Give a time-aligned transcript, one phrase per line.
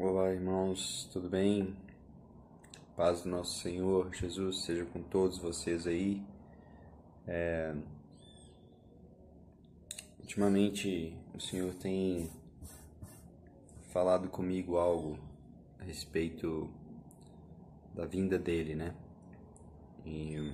[0.00, 1.76] Olá, irmãos, tudo bem?
[2.96, 6.22] Paz do nosso Senhor Jesus seja com todos vocês aí.
[7.26, 7.74] É...
[10.20, 12.30] Ultimamente, o Senhor tem
[13.92, 15.18] falado comigo algo
[15.80, 16.70] a respeito
[17.92, 18.94] da vinda dele, né?
[20.06, 20.52] E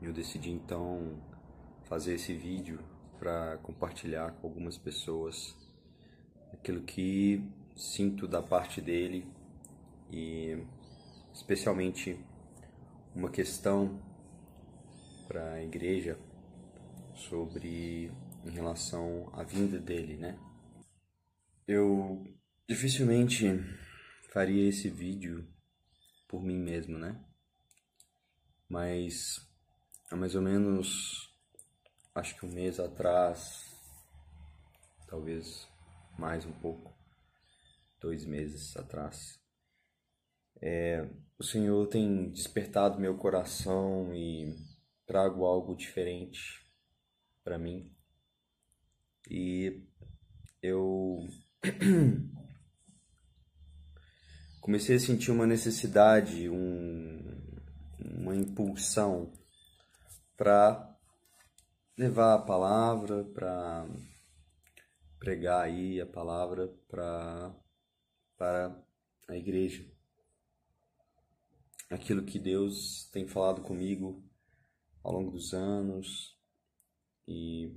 [0.00, 1.20] eu decidi então
[1.86, 2.78] fazer esse vídeo
[3.18, 5.57] para compartilhar com algumas pessoas
[6.58, 7.42] aquilo que
[7.74, 9.26] sinto da parte dele
[10.10, 10.62] e
[11.32, 12.18] especialmente
[13.14, 14.02] uma questão
[15.26, 16.18] para a igreja
[17.14, 18.12] sobre
[18.44, 20.38] em relação à vinda dele, né?
[21.66, 22.24] Eu
[22.68, 23.46] dificilmente
[24.32, 25.46] faria esse vídeo
[26.26, 27.22] por mim mesmo, né?
[28.68, 29.46] Mas
[30.10, 31.34] há mais ou menos
[32.14, 33.76] acho que um mês atrás,
[35.06, 35.68] talvez
[36.18, 36.92] mais um pouco,
[38.00, 39.40] dois meses atrás.
[40.60, 44.52] É, o Senhor tem despertado meu coração e
[45.06, 46.66] trago algo diferente
[47.44, 47.94] para mim.
[49.30, 49.86] E
[50.60, 51.20] eu
[54.60, 57.20] comecei a sentir uma necessidade, um,
[58.00, 59.32] uma impulsão
[60.36, 60.98] para
[61.96, 63.86] levar a palavra, para
[65.18, 67.54] pregar aí a palavra pra,
[68.36, 68.84] para
[69.28, 69.84] a igreja.
[71.90, 74.22] Aquilo que Deus tem falado comigo
[75.02, 76.38] ao longo dos anos
[77.26, 77.74] e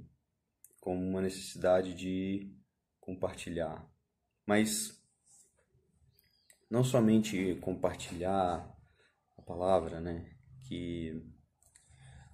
[0.80, 2.54] como uma necessidade de
[3.00, 3.90] compartilhar.
[4.46, 5.02] Mas
[6.70, 8.78] não somente compartilhar
[9.38, 10.34] a palavra, né?
[10.68, 11.22] Que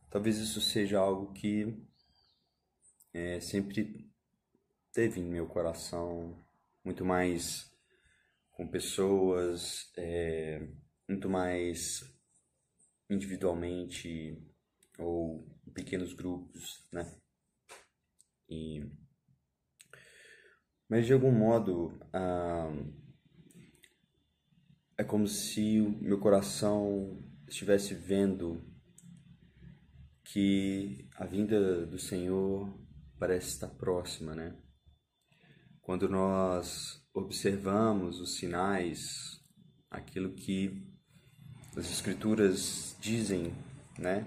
[0.10, 1.76] talvez isso seja algo que
[3.14, 4.12] é, sempre
[4.98, 6.44] teve em meu coração,
[6.84, 7.72] muito mais
[8.50, 10.68] com pessoas, é,
[11.08, 12.02] muito mais
[13.08, 14.44] individualmente
[14.98, 17.16] ou em pequenos grupos, né?
[18.50, 18.90] E,
[20.90, 22.74] mas de algum modo ah,
[24.98, 28.68] é como se o meu coração estivesse vendo
[30.24, 32.76] que a vinda do Senhor
[33.20, 34.58] parece estar próxima, né?
[35.88, 39.42] Quando nós observamos os sinais,
[39.90, 40.86] aquilo que
[41.78, 43.56] as escrituras dizem,
[43.98, 44.26] né,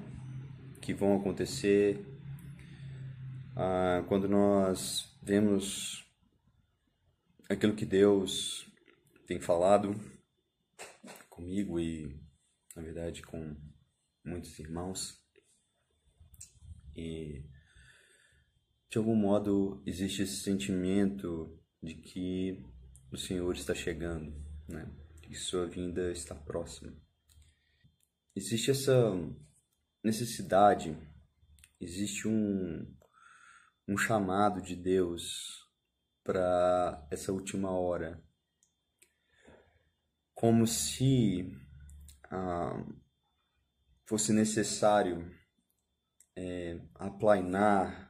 [0.80, 2.02] que vão acontecer,
[3.54, 6.10] ah, quando nós vemos
[7.46, 8.66] aquilo que Deus
[9.26, 9.94] tem falado
[11.28, 12.18] comigo e,
[12.74, 13.54] na verdade, com
[14.24, 15.22] muitos irmãos,
[16.96, 17.44] e
[18.90, 22.66] de algum modo existe esse sentimento de que
[23.12, 24.34] o Senhor está chegando,
[24.66, 24.90] né?
[25.22, 26.92] que sua vinda está próxima.
[28.34, 29.12] Existe essa
[30.02, 30.98] necessidade,
[31.80, 32.92] existe um,
[33.86, 35.68] um chamado de Deus
[36.24, 38.20] para essa última hora,
[40.34, 41.56] como se
[42.24, 42.84] ah,
[44.04, 45.32] fosse necessário
[46.34, 48.09] é, aplainar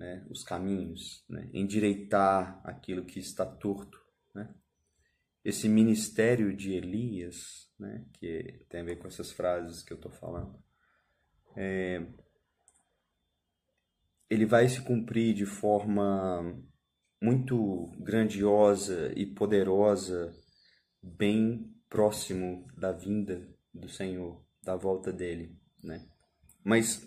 [0.00, 4.02] né, os caminhos, né, endireitar aquilo que está torto.
[4.34, 4.52] Né?
[5.44, 10.10] Esse ministério de Elias, né, que tem a ver com essas frases que eu estou
[10.10, 10.58] falando,
[11.54, 12.06] é,
[14.30, 16.58] ele vai se cumprir de forma
[17.20, 20.32] muito grandiosa e poderosa,
[21.02, 26.08] bem próximo da vinda do Senhor, da volta dele, né?
[26.64, 27.06] Mas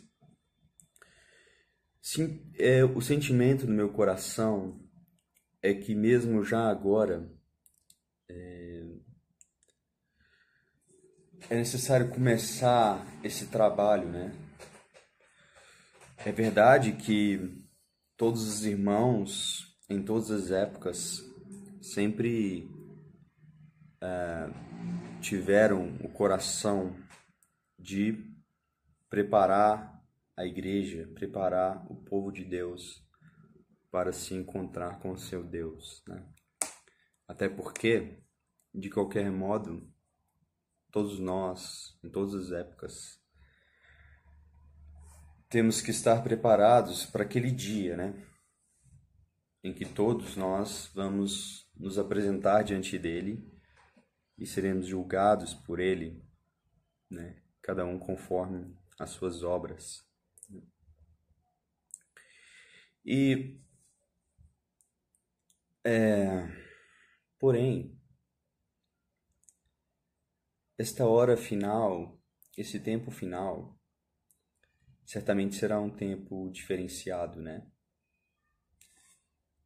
[2.05, 4.77] Sim, é, o sentimento no meu coração
[5.61, 7.31] é que mesmo já agora
[8.29, 8.83] é,
[11.49, 14.35] é necessário começar esse trabalho, né?
[16.17, 17.63] É verdade que
[18.17, 21.21] todos os irmãos em todas as épocas
[21.81, 22.69] sempre
[24.01, 24.49] é,
[25.21, 26.97] tiveram o coração
[27.79, 28.29] de
[29.09, 29.92] preparar
[30.35, 33.03] a igreja, preparar o povo de Deus
[33.91, 36.03] para se encontrar com o seu Deus.
[36.07, 36.25] Né?
[37.27, 38.23] Até porque,
[38.73, 39.87] de qualquer modo,
[40.91, 43.21] todos nós, em todas as épocas,
[45.49, 48.27] temos que estar preparados para aquele dia, né?
[49.63, 53.47] Em que todos nós vamos nos apresentar diante dele
[54.37, 56.23] e seremos julgados por ele,
[57.09, 57.39] né?
[57.61, 60.12] Cada um conforme as suas obras.
[63.05, 63.59] E
[65.83, 66.63] é,
[67.43, 67.99] Porém,
[70.77, 72.17] esta hora final,
[72.57, 73.77] esse tempo final,
[75.05, 77.69] certamente será um tempo diferenciado, né?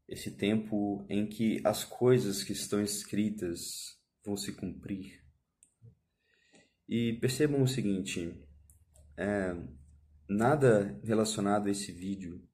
[0.08, 5.24] Esse tempo em que as coisas que estão escritas vão se cumprir.
[6.90, 8.44] E percebam o seguinte:
[9.16, 9.54] é,
[10.28, 12.47] nada relacionado a esse vídeo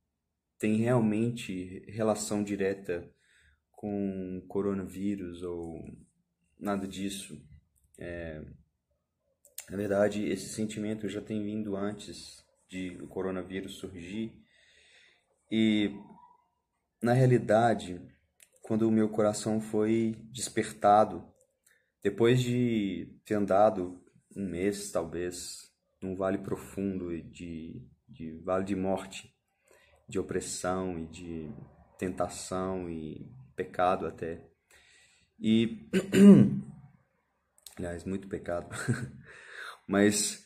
[0.63, 3.05] tem realmente relação direta
[3.73, 5.83] com coronavírus ou
[6.57, 7.37] nada disso.
[7.99, 8.41] É,
[9.69, 14.41] na verdade, esse sentimento já tem vindo antes de o coronavírus surgir
[15.51, 15.93] e
[17.01, 18.01] na realidade,
[18.61, 21.27] quando o meu coração foi despertado,
[22.01, 24.01] depois de ter andado
[24.33, 25.69] um mês talvez
[26.01, 29.32] num vale profundo de, de vale de morte,
[30.07, 31.51] de opressão e de
[31.97, 34.41] tentação e pecado até.
[35.39, 35.89] E
[37.77, 38.67] aliás, muito pecado.
[39.87, 40.43] Mas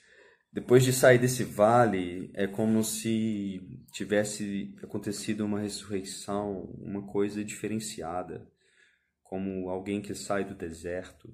[0.52, 3.62] depois de sair desse vale, é como se
[3.92, 8.50] tivesse acontecido uma ressurreição, uma coisa diferenciada,
[9.22, 11.32] como alguém que sai do deserto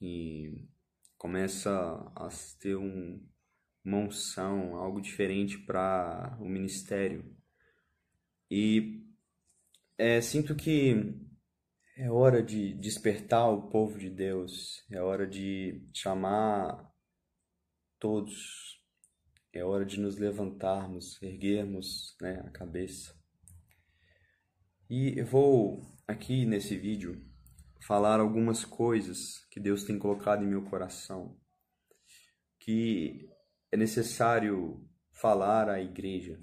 [0.00, 0.68] e
[1.16, 1.70] começa
[2.14, 2.28] a
[2.60, 3.26] ter um,
[3.84, 7.24] uma unção, algo diferente para o ministério.
[8.50, 9.06] E
[9.96, 11.14] é, sinto que
[11.96, 16.90] é hora de despertar o povo de Deus, é hora de chamar
[17.98, 18.82] todos,
[19.52, 23.14] é hora de nos levantarmos, erguermos né, a cabeça.
[24.88, 27.22] E eu vou aqui nesse vídeo
[27.86, 31.38] falar algumas coisas que Deus tem colocado em meu coração,
[32.58, 33.28] que
[33.70, 36.40] é necessário falar à igreja,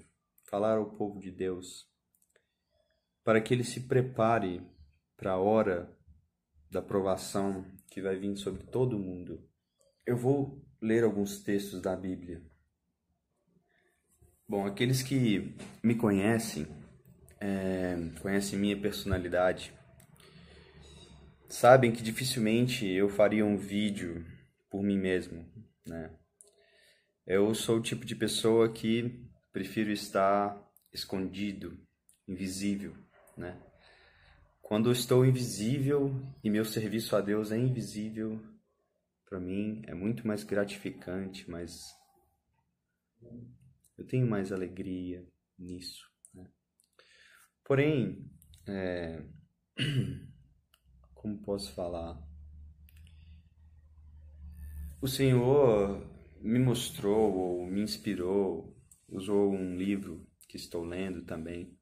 [0.48, 1.87] falar ao povo de Deus,
[3.28, 4.62] para que ele se prepare
[5.14, 5.94] para a hora
[6.70, 9.46] da provação que vai vir sobre todo mundo.
[10.06, 12.42] Eu vou ler alguns textos da Bíblia.
[14.48, 16.66] Bom, aqueles que me conhecem,
[17.38, 19.74] é, conhecem minha personalidade,
[21.50, 24.24] sabem que dificilmente eu faria um vídeo
[24.70, 25.44] por mim mesmo,
[25.86, 26.16] né?
[27.26, 29.22] Eu sou o tipo de pessoa que
[29.52, 30.58] prefiro estar
[30.94, 31.78] escondido,
[32.26, 32.96] invisível,
[33.38, 33.60] né?
[34.60, 36.12] Quando estou invisível
[36.44, 38.38] e meu serviço a Deus é invisível,
[39.24, 41.86] para mim é muito mais gratificante, mas
[43.96, 45.26] eu tenho mais alegria
[45.58, 46.06] nisso.
[46.34, 46.44] Né?
[47.64, 48.30] Porém,
[48.66, 49.22] é...
[51.14, 52.20] como posso falar?
[55.00, 56.04] O Senhor
[56.40, 58.76] me mostrou ou me inspirou,
[59.08, 61.77] usou um livro que estou lendo também,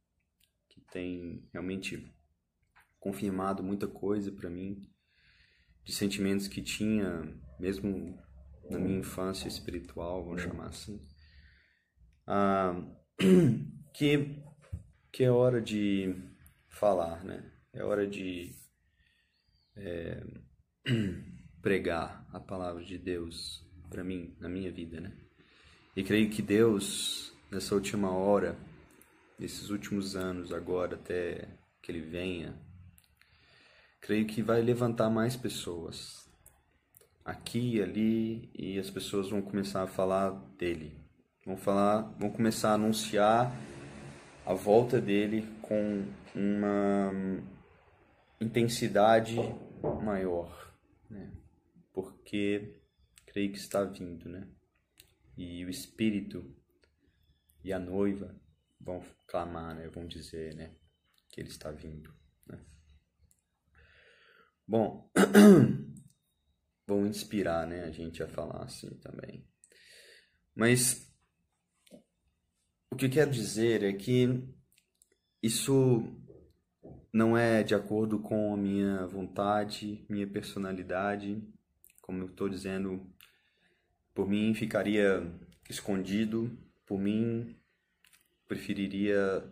[0.91, 2.13] tem realmente
[2.99, 4.83] confirmado muita coisa para mim,
[5.85, 7.23] de sentimentos que tinha,
[7.59, 8.19] mesmo
[8.69, 11.01] na minha infância espiritual, vamos chamar assim,
[12.27, 12.75] ah,
[13.95, 14.43] que,
[15.13, 16.15] que é hora de
[16.69, 17.53] falar, né?
[17.73, 18.55] É hora de
[19.77, 20.23] é,
[21.63, 25.13] pregar a palavra de Deus para mim, na minha vida, né?
[25.95, 28.59] E creio que Deus, nessa última hora,
[29.39, 31.49] nesses últimos anos, agora até
[31.83, 32.55] que ele venha,
[34.01, 36.27] creio que vai levantar mais pessoas
[37.25, 40.97] aqui e ali e as pessoas vão começar a falar dele.
[41.45, 43.53] Vão falar, vão começar a anunciar
[44.45, 47.13] a volta dele com uma
[48.41, 49.37] intensidade
[50.03, 50.73] maior,
[51.11, 51.33] né?
[51.93, 52.77] Porque
[53.27, 54.47] creio que está vindo, né?
[55.37, 56.45] E o espírito
[57.63, 58.35] e a noiva
[58.87, 59.89] vão clamar, né?
[59.89, 60.75] Vão dizer, né?
[61.29, 62.15] Que ele está vindo,
[62.47, 62.65] né?
[64.67, 65.11] Bom,
[66.87, 67.83] vão inspirar, né?
[67.83, 69.45] A gente a falar assim também.
[70.55, 71.13] Mas
[72.91, 74.49] o que quero dizer é que
[75.43, 76.03] isso
[77.13, 81.43] não é de acordo com a minha vontade, minha personalidade.
[82.01, 83.13] Como eu estou dizendo,
[84.15, 85.21] por mim ficaria
[85.69, 87.61] escondido, por mim
[88.47, 89.43] preferiria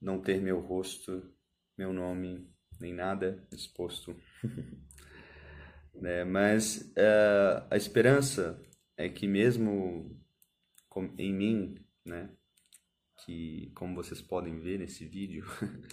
[0.00, 1.22] não ter meu rosto,
[1.76, 2.48] meu nome,
[2.80, 4.16] nem nada exposto.
[5.94, 6.24] né?
[6.24, 8.60] Mas uh, a esperança
[8.96, 10.20] é que mesmo
[11.18, 11.74] em mim,
[12.04, 12.30] né,
[13.24, 15.44] que como vocês podem ver nesse vídeo,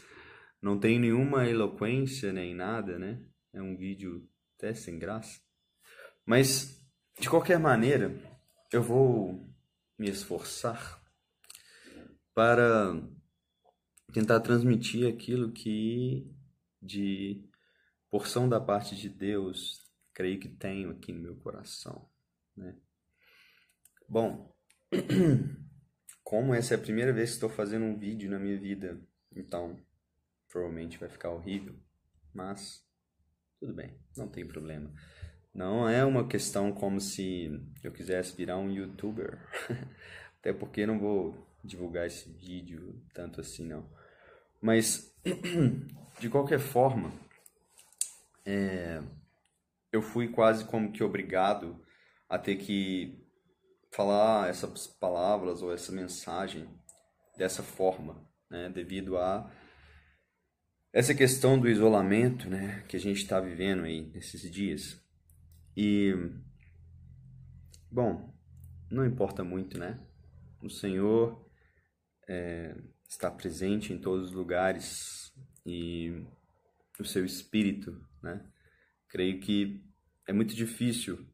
[0.62, 3.24] não tem nenhuma eloquência nem nada, né?
[3.53, 5.41] É um vídeo até sem graça.
[6.25, 6.79] Mas
[7.19, 8.15] de qualquer maneira,
[8.71, 9.50] eu vou
[9.98, 11.00] me esforçar
[12.41, 13.00] para
[14.12, 16.27] tentar transmitir aquilo que
[16.81, 17.48] de
[18.10, 22.10] porção da parte de Deus, creio que tenho aqui no meu coração,
[22.57, 22.75] né?
[24.10, 24.51] Bom,
[26.24, 29.00] como essa é a primeira vez que estou fazendo um vídeo na minha vida,
[29.36, 29.79] então
[30.50, 31.75] provavelmente vai ficar horrível,
[32.33, 32.83] mas
[33.60, 34.91] tudo bem, não tem problema.
[35.53, 37.51] Não é uma questão como se
[37.83, 39.48] eu quisesse virar um youtuber,
[40.41, 43.89] até porque não vou divulgar esse vídeo tanto assim não.
[44.61, 45.15] Mas
[46.19, 47.13] de qualquer forma,
[48.45, 49.01] é,
[49.91, 51.79] eu fui quase como que obrigado
[52.29, 53.21] a ter que
[53.91, 56.69] falar essas palavras ou essa mensagem
[57.37, 59.51] dessa forma, né, devido a
[60.93, 65.01] essa questão do isolamento, né, que a gente está vivendo aí nesses dias.
[65.75, 66.13] E
[67.89, 68.33] bom,
[68.89, 69.99] não importa muito, né?
[70.61, 71.49] O Senhor
[72.31, 72.73] é,
[73.09, 75.33] está presente em todos os lugares
[75.65, 76.25] e
[76.97, 78.50] o seu espírito, né?
[79.09, 79.83] Creio que
[80.25, 81.27] é muito difícil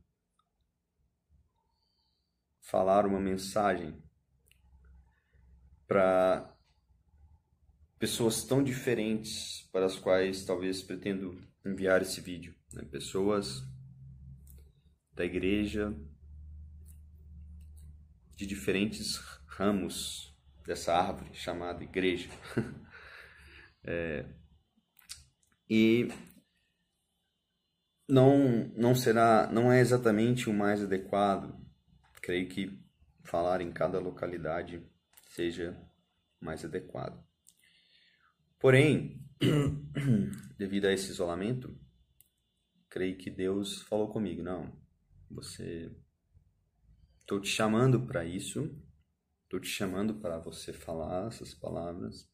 [2.62, 4.02] falar uma mensagem
[5.86, 6.52] para
[8.00, 12.56] pessoas tão diferentes para as quais talvez pretendo enviar esse vídeo.
[12.74, 12.84] Né?
[12.86, 13.64] Pessoas
[15.14, 15.96] da igreja
[18.36, 20.37] de diferentes ramos
[20.68, 22.30] dessa árvore chamada igreja.
[23.84, 24.26] é,
[25.70, 26.10] e
[28.08, 31.58] não não será não é exatamente o mais adequado
[32.22, 32.78] creio que
[33.24, 34.86] falar em cada localidade
[35.30, 35.82] seja
[36.42, 37.26] mais adequado.
[38.60, 39.24] Porém,
[40.58, 41.80] devido a esse isolamento,
[42.90, 44.78] creio que Deus falou comigo, não,
[45.30, 45.90] você
[47.20, 48.76] estou te chamando para isso,
[49.48, 52.30] estou te chamando para você falar essas palavras.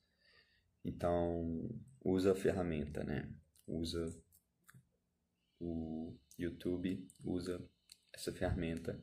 [0.84, 1.70] Então,
[2.03, 3.32] usa a ferramenta, né?
[3.67, 4.12] Usa
[5.60, 7.63] o YouTube, usa
[8.12, 9.01] essa ferramenta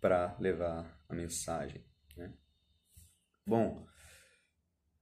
[0.00, 1.84] para levar a mensagem.
[2.16, 2.32] Né?
[3.44, 3.86] Bom,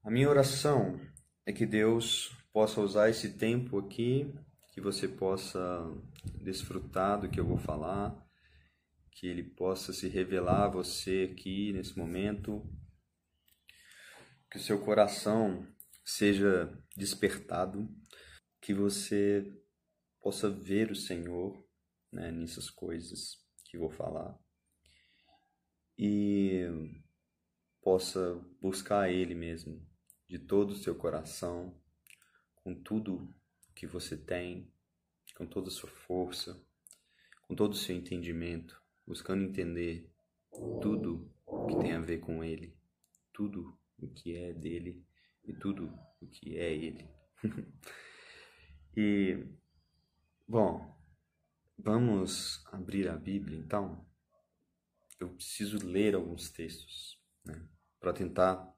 [0.03, 0.99] a minha oração
[1.45, 4.35] é que Deus possa usar esse tempo aqui,
[4.73, 5.61] que você possa
[6.43, 8.28] desfrutar do que eu vou falar,
[9.19, 12.65] que Ele possa se revelar a você aqui nesse momento,
[14.49, 15.67] que o seu coração
[16.05, 17.89] seja despertado,
[18.61, 19.61] que você
[20.21, 21.69] possa ver o Senhor
[22.13, 24.39] né, nessas coisas que vou falar.
[25.99, 26.63] E
[27.83, 29.85] possa buscar Ele mesmo
[30.29, 31.77] de todo o seu coração,
[32.55, 33.35] com tudo
[33.75, 34.73] que você tem,
[35.35, 36.65] com toda a sua força,
[37.43, 40.07] com todo o seu entendimento, buscando entender
[40.83, 41.33] tudo
[41.67, 42.77] que tem a ver com Ele,
[43.33, 45.03] tudo o que é dele
[45.43, 47.09] e tudo o que é Ele.
[48.95, 49.47] e,
[50.47, 50.95] bom,
[51.79, 54.07] vamos abrir a Bíblia então
[55.19, 57.67] eu preciso ler alguns textos né,
[57.99, 58.77] para tentar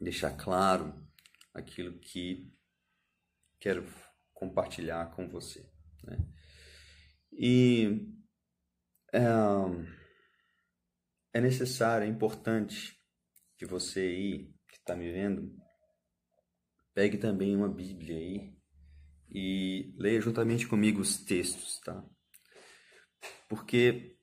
[0.00, 1.04] deixar claro
[1.52, 2.48] aquilo que
[3.58, 3.84] quero
[4.32, 5.68] compartilhar com você.
[6.04, 6.16] Né?
[7.32, 8.17] E
[11.32, 12.96] é, necessário, é importante
[13.56, 15.54] que você aí, que está me vendo,
[16.94, 18.56] pegue também uma Bíblia aí
[19.30, 22.04] e leia juntamente comigo os textos, tá?
[23.48, 24.18] Porque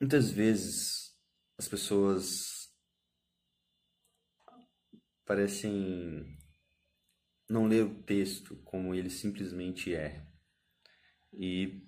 [0.00, 1.12] Muitas vezes
[1.58, 2.72] as pessoas
[5.26, 6.38] parecem
[7.50, 10.24] não ler o texto como ele simplesmente é.
[11.32, 11.87] E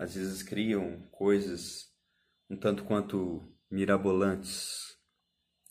[0.00, 1.92] às vezes criam coisas
[2.48, 4.96] um tanto quanto mirabolantes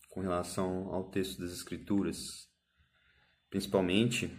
[0.07, 2.47] com relação ao texto das Escrituras,
[3.49, 4.31] principalmente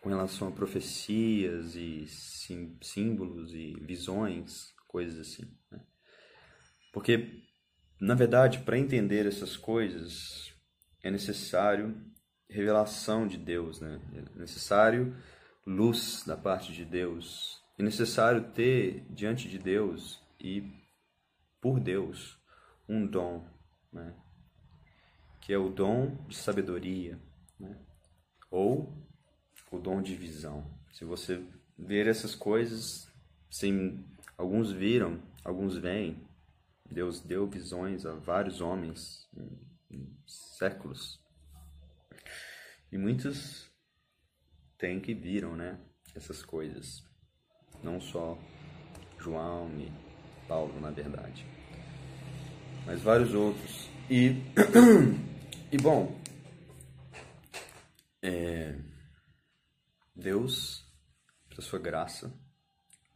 [0.00, 2.06] com relação a profecias e
[2.82, 5.56] símbolos e visões, coisas assim.
[5.70, 5.80] Né?
[6.92, 7.44] Porque,
[8.00, 10.52] na verdade, para entender essas coisas,
[11.04, 12.04] é necessário
[12.48, 14.00] revelação de Deus, né?
[14.12, 15.16] É necessário
[15.64, 17.59] luz da parte de Deus.
[17.80, 20.70] É necessário ter diante de Deus e
[21.62, 22.38] por Deus
[22.86, 23.48] um dom,
[23.90, 24.14] né?
[25.40, 27.18] Que é o dom de sabedoria,
[27.58, 27.74] né?
[28.50, 28.94] Ou
[29.70, 30.70] o dom de visão.
[30.92, 31.42] Se você
[31.78, 33.10] ver essas coisas,
[33.48, 34.04] sim,
[34.36, 36.22] alguns viram, alguns veem,
[36.84, 39.26] Deus deu visões a vários homens
[39.90, 41.18] em, séculos.
[42.92, 43.72] E muitos
[44.76, 45.80] têm que viram, né?
[46.14, 47.08] Essas coisas.
[47.82, 48.38] Não só
[49.18, 49.90] João e
[50.46, 51.46] Paulo, na verdade.
[52.86, 53.88] Mas vários outros.
[54.10, 54.42] E,
[55.70, 56.20] e bom,
[58.22, 58.78] é,
[60.14, 60.84] Deus
[61.48, 62.32] pela sua graça,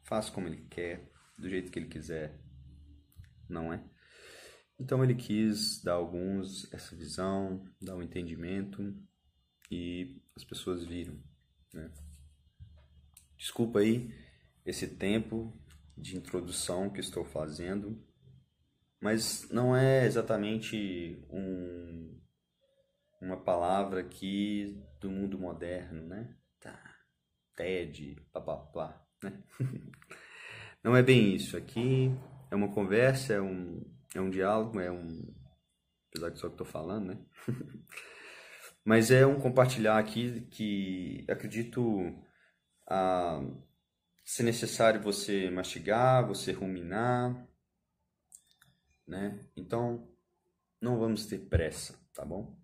[0.02, 2.38] faz como ele quer, do jeito que ele quiser,
[3.48, 3.82] não é?
[4.78, 8.94] Então ele quis dar a alguns essa visão, dar um entendimento
[9.70, 11.18] e as pessoas viram,
[11.72, 11.90] né?
[13.36, 14.12] Desculpa aí
[14.64, 15.52] esse tempo
[15.96, 18.02] de introdução que estou fazendo,
[19.00, 22.20] mas não é exatamente um,
[23.20, 26.34] uma palavra aqui do mundo moderno, né?
[26.60, 26.80] Tá.
[27.54, 29.42] TED, papapá, né?
[30.82, 31.56] não é bem isso.
[31.56, 32.10] Aqui
[32.50, 35.34] é uma conversa, é um, é um diálogo, é um.
[36.08, 37.18] Apesar que só que estou falando, né?
[38.84, 42.14] Mas é um compartilhar aqui que acredito
[42.86, 43.42] a
[44.24, 47.46] se necessário você mastigar, você ruminar,
[49.06, 49.38] né?
[49.54, 50.08] Então,
[50.80, 52.58] não vamos ter pressa, tá bom?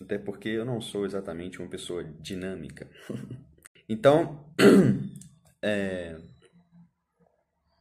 [0.00, 2.88] Até porque eu não sou exatamente uma pessoa dinâmica.
[3.88, 4.54] então,
[5.60, 6.18] é,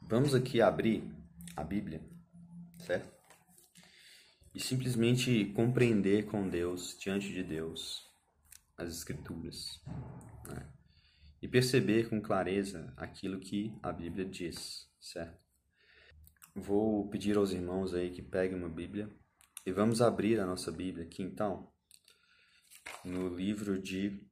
[0.01, 1.03] vamos aqui abrir
[1.55, 2.01] a Bíblia,
[2.79, 3.15] certo?
[4.53, 8.03] E simplesmente compreender com Deus, diante de Deus,
[8.75, 9.79] as Escrituras.
[10.47, 10.76] Né?
[11.41, 15.39] E perceber com clareza aquilo que a Bíblia diz, certo?
[16.55, 19.09] Vou pedir aos irmãos aí que peguem uma Bíblia
[19.65, 21.71] e vamos abrir a nossa Bíblia aqui então,
[23.03, 24.25] no livro de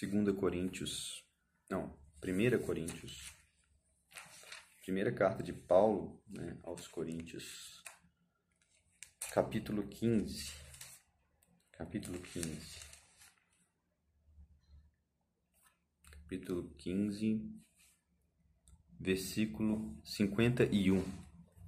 [0.00, 1.24] 2 Coríntios,
[1.68, 3.34] não, 1 Coríntios,
[4.84, 7.82] primeira carta de Paulo né, aos Coríntios,
[9.32, 10.52] capítulo 15,
[11.72, 12.89] capítulo 15.
[16.30, 17.44] Capítulo 15,
[19.00, 21.02] versículo 51,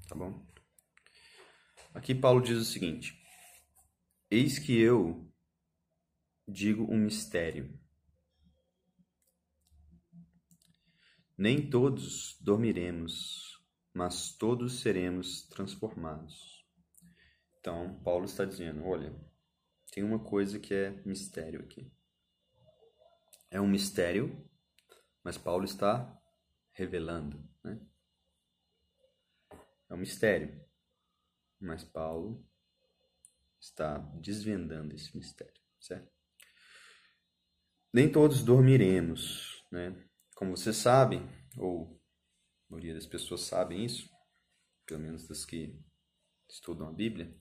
[0.08, 0.46] tá bom?
[1.92, 3.20] Aqui Paulo diz o seguinte:
[4.30, 5.28] Eis que eu
[6.46, 7.76] digo um mistério.
[11.36, 13.60] Nem todos dormiremos,
[13.92, 16.64] mas todos seremos transformados.
[17.58, 19.12] Então, Paulo está dizendo: olha,
[19.90, 21.90] tem uma coisa que é mistério aqui.
[23.50, 24.51] É um mistério
[25.22, 26.20] mas Paulo está
[26.72, 27.42] revelando.
[27.62, 27.80] Né?
[29.88, 30.64] É um mistério,
[31.60, 32.44] mas Paulo
[33.60, 36.10] está desvendando esse mistério, certo?
[37.92, 39.94] Nem todos dormiremos, né?
[40.34, 42.00] Como vocês sabem, ou
[42.68, 44.10] a maioria das pessoas sabem isso,
[44.86, 45.78] pelo menos das que
[46.48, 47.36] estudam a Bíblia,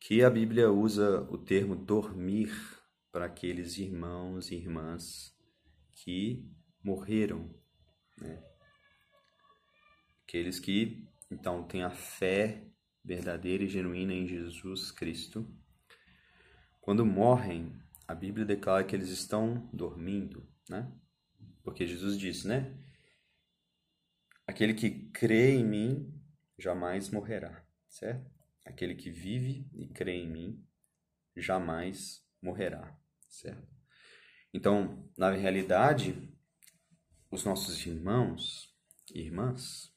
[0.00, 2.50] que a Bíblia usa o termo dormir
[3.12, 5.35] para aqueles irmãos e irmãs
[5.96, 6.44] que
[6.82, 7.52] morreram,
[8.20, 8.42] né?
[10.22, 12.64] Aqueles que então têm a fé
[13.04, 15.48] verdadeira e genuína em Jesus Cristo.
[16.80, 20.92] Quando morrem, a Bíblia declara que eles estão dormindo, né?
[21.62, 22.76] Porque Jesus disse, né?
[24.46, 26.22] Aquele que crê em mim
[26.58, 28.30] jamais morrerá, certo?
[28.64, 30.64] Aquele que vive e crê em mim
[31.36, 32.96] jamais morrerá,
[33.28, 33.75] certo?
[34.56, 36.16] Então, na realidade,
[37.30, 38.74] os nossos irmãos
[39.14, 39.92] e irmãs,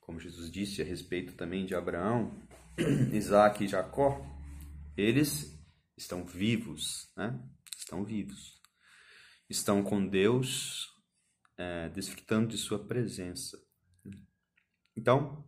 [0.00, 2.42] como Jesus disse a respeito também de Abraão,
[3.12, 4.24] Isaac e Jacó,
[4.96, 5.62] eles
[5.94, 7.38] estão vivos, né?
[7.76, 8.62] Estão vivos.
[9.46, 10.88] Estão com Deus,
[11.58, 13.62] é, desfrutando de sua presença.
[14.96, 15.46] Então,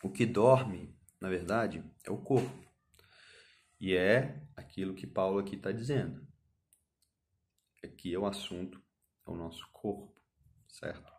[0.00, 2.64] o que dorme, na verdade, é o corpo.
[3.80, 6.32] E é aquilo que Paulo aqui está dizendo.
[8.04, 8.78] Aqui é o assunto,
[9.26, 10.20] é o nosso corpo,
[10.68, 11.10] certo?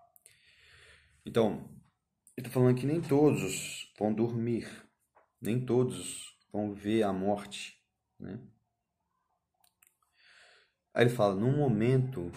[1.25, 1.67] Então,
[2.37, 4.69] ele está falando que nem todos vão dormir,
[5.41, 7.83] nem todos vão ver a morte,
[8.19, 8.39] né?
[10.93, 12.31] Aí ele fala, num momento,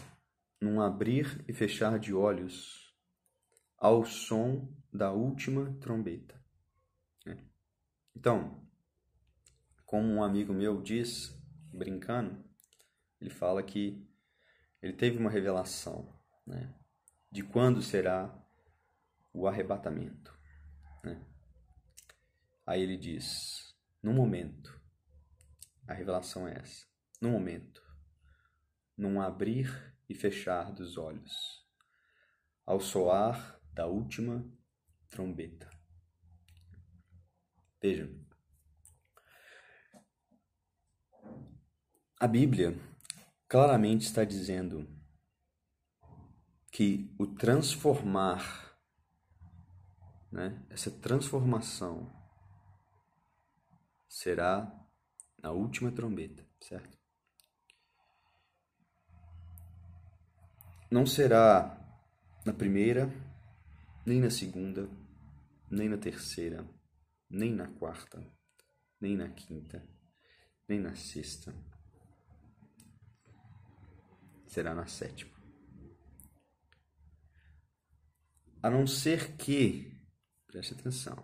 [0.58, 2.96] num abrir e fechar de olhos,
[3.76, 6.42] ao som da última trombeta.
[7.26, 7.36] Né?
[8.16, 8.66] Então,
[9.84, 11.38] como um amigo meu diz,
[11.70, 12.42] brincando,
[13.20, 14.07] ele fala que
[14.80, 16.08] ele teve uma revelação
[16.46, 16.74] né,
[17.30, 18.34] de quando será
[19.32, 20.36] o arrebatamento.
[21.04, 21.24] Né?
[22.66, 24.80] Aí ele diz: no momento,
[25.86, 26.86] a revelação é essa,
[27.20, 27.82] no momento,
[28.96, 31.66] num abrir e fechar dos olhos,
[32.64, 34.44] ao soar da última
[35.08, 35.68] trombeta.
[37.80, 38.08] Vejam,
[42.18, 42.76] a Bíblia
[43.48, 44.86] claramente está dizendo
[46.70, 48.78] que o transformar,
[50.30, 52.12] né, essa transformação
[54.08, 54.74] será
[55.40, 56.98] Na última trombeta, certo?
[60.90, 61.78] Não será
[62.44, 63.08] na primeira,
[64.04, 64.90] nem na segunda,
[65.70, 66.68] nem na terceira,
[67.30, 68.20] nem na quarta,
[69.00, 69.80] nem na quinta,
[70.68, 71.54] nem na sexta.
[74.58, 75.30] Será na sétima.
[78.60, 79.96] A não ser que,
[80.48, 81.16] preste atenção,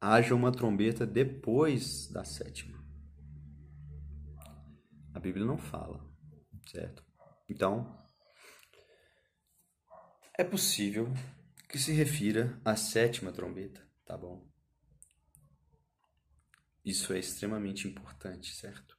[0.00, 2.82] haja uma trombeta depois da sétima.
[5.12, 6.10] A Bíblia não fala,
[6.66, 7.04] certo?
[7.50, 8.02] Então,
[10.38, 11.12] é possível
[11.68, 14.50] que se refira à sétima trombeta, tá bom?
[16.82, 18.95] Isso é extremamente importante, certo?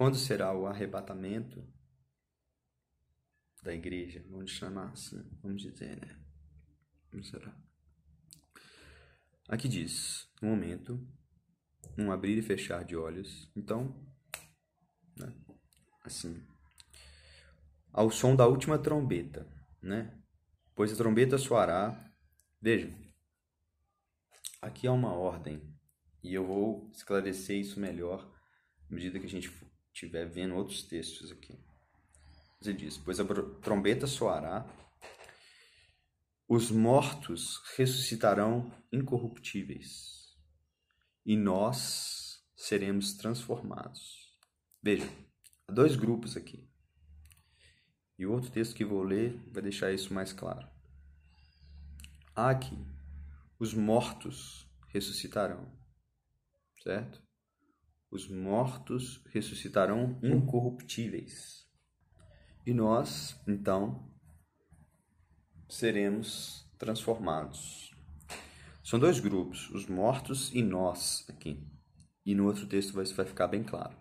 [0.00, 1.62] Quando será o arrebatamento
[3.62, 4.24] da igreja?
[4.30, 6.18] Vamos chamar assim, vamos dizer, né?
[7.10, 7.54] Como será?
[9.46, 11.06] Aqui diz, no momento,
[11.98, 13.52] um abrir e fechar de olhos.
[13.54, 13.94] Então,
[15.18, 15.34] né?
[16.02, 16.42] assim,
[17.92, 19.46] ao som da última trombeta,
[19.82, 20.18] né?
[20.74, 22.10] Pois a trombeta soará.
[22.58, 22.90] Veja,
[24.62, 25.60] aqui há uma ordem
[26.22, 28.34] e eu vou esclarecer isso melhor
[28.90, 29.50] à medida que a gente
[29.92, 31.58] estiver vendo outros textos aqui.
[32.62, 33.24] Ele diz: Pois a
[33.62, 34.66] trombeta soará,
[36.48, 40.36] os mortos ressuscitarão incorruptíveis
[41.24, 44.36] e nós seremos transformados.
[44.82, 45.08] Veja,
[45.68, 46.68] há dois grupos aqui.
[48.18, 50.68] E o outro texto que vou ler vai deixar isso mais claro.
[52.34, 52.76] Aqui,
[53.58, 55.70] os mortos ressuscitarão,
[56.82, 57.22] certo?
[58.10, 61.68] Os mortos ressuscitarão incorruptíveis.
[62.66, 64.10] E nós, então,
[65.68, 67.94] seremos transformados.
[68.82, 71.64] São dois grupos, os mortos e nós aqui.
[72.26, 73.96] E no outro texto vai, vai ficar bem claro.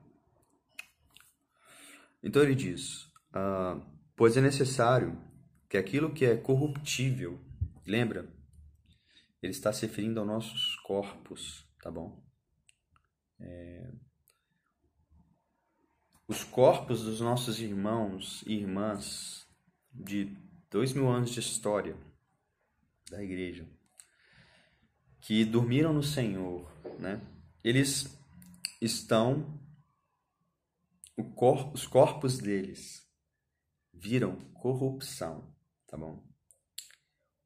[2.24, 3.82] Então ele diz: uh,
[4.16, 5.22] Pois é necessário
[5.70, 7.40] que aquilo que é corruptível,
[7.86, 8.28] lembra?
[9.42, 12.29] Ele está se referindo aos nossos corpos, tá bom?
[13.40, 13.92] É...
[16.28, 19.48] Os corpos dos nossos irmãos e irmãs
[19.92, 20.38] de
[20.70, 21.98] dois mil anos de história
[23.10, 23.68] da igreja,
[25.22, 27.22] que dormiram no Senhor, né?
[27.64, 28.18] Eles
[28.80, 29.60] estão,
[31.36, 33.10] cor, os corpos deles
[33.94, 35.54] viram corrupção,
[35.88, 36.24] tá bom?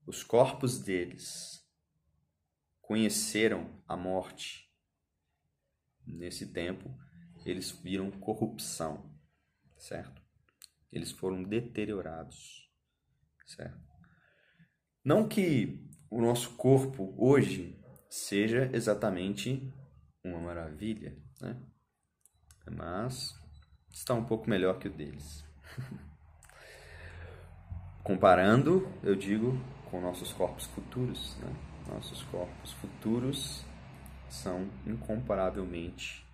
[0.05, 1.65] Os corpos deles
[2.81, 4.62] conheceram a morte.
[6.05, 6.93] Nesse tempo,
[7.45, 9.13] eles viram corrupção,
[9.77, 10.21] certo?
[10.91, 12.69] Eles foram deteriorados,
[13.45, 13.81] certo?
[15.03, 19.73] Não que o nosso corpo hoje seja exatamente
[20.23, 21.61] uma maravilha, né?
[22.71, 23.35] Mas
[23.91, 25.43] está um pouco melhor que o deles.
[28.03, 29.57] Comparando, eu digo,
[29.89, 31.37] com nossos corpos futuros.
[31.37, 31.55] Né?
[31.87, 33.65] Nossos corpos futuros
[34.33, 36.25] são incomparavelmente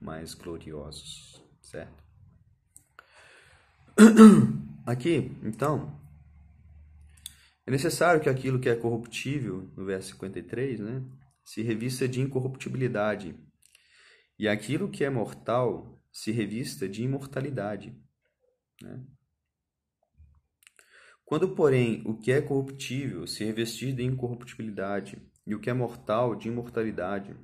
[0.00, 2.02] mais gloriosos, certo?
[4.86, 6.00] Aqui, então,
[7.66, 11.04] é necessário que aquilo que é corruptível, no verso 53, né,
[11.44, 13.36] se revista de incorruptibilidade,
[14.38, 17.94] e aquilo que é mortal se revista de imortalidade.
[18.80, 19.04] Né?
[21.26, 26.36] Quando, porém, o que é corruptível se revestir de incorruptibilidade e o que é mortal
[26.36, 27.34] de imortalidade,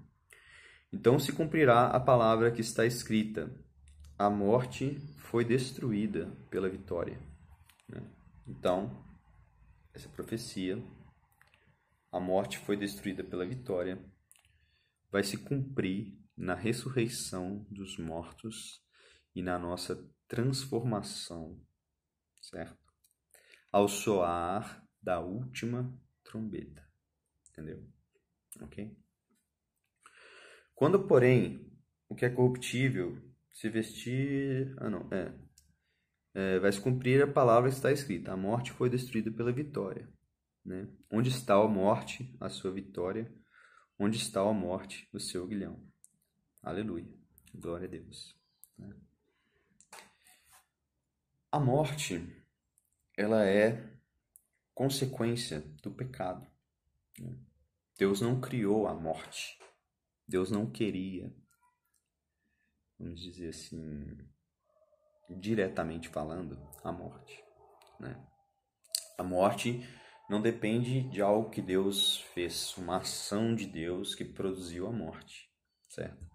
[0.93, 3.51] então se cumprirá a palavra que está escrita:
[4.19, 7.19] a morte foi destruída pela vitória.
[7.89, 8.03] Né?
[8.47, 9.03] Então,
[9.95, 10.81] essa profecia,
[12.13, 13.99] a morte foi destruída pela vitória,
[15.11, 18.85] vai se cumprir na ressurreição dos mortos
[19.35, 21.59] e na nossa transformação,
[22.43, 22.85] certo?
[23.73, 26.87] ao soar da última trombeta.
[27.51, 27.94] Entendeu?
[28.61, 28.97] Ok?
[30.75, 31.73] Quando, porém,
[32.09, 33.21] o que é corruptível
[33.55, 34.75] se vestir.
[34.79, 35.09] Ah, não.
[35.13, 35.33] É.
[36.35, 40.13] é vai se cumprir a palavra que está escrita: a morte foi destruída pela vitória.
[40.65, 40.89] Né?
[41.11, 43.33] Onde está a morte, a sua vitória?
[43.99, 45.81] Onde está a morte, o seu guilhão?
[46.63, 47.07] Aleluia.
[47.55, 48.37] Glória a Deus.
[48.77, 48.93] Né?
[51.53, 52.45] A morte
[53.17, 53.89] ela é
[54.75, 56.45] consequência do pecado.
[57.21, 57.39] Né?
[57.99, 59.59] Deus não criou a morte.
[60.27, 61.31] Deus não queria,
[62.99, 64.17] vamos dizer assim,
[65.29, 67.45] diretamente falando, a morte.
[68.01, 68.17] Né?
[69.19, 69.87] A morte
[70.29, 75.51] não depende de algo que Deus fez, uma ação de Deus que produziu a morte,
[75.89, 76.27] certo?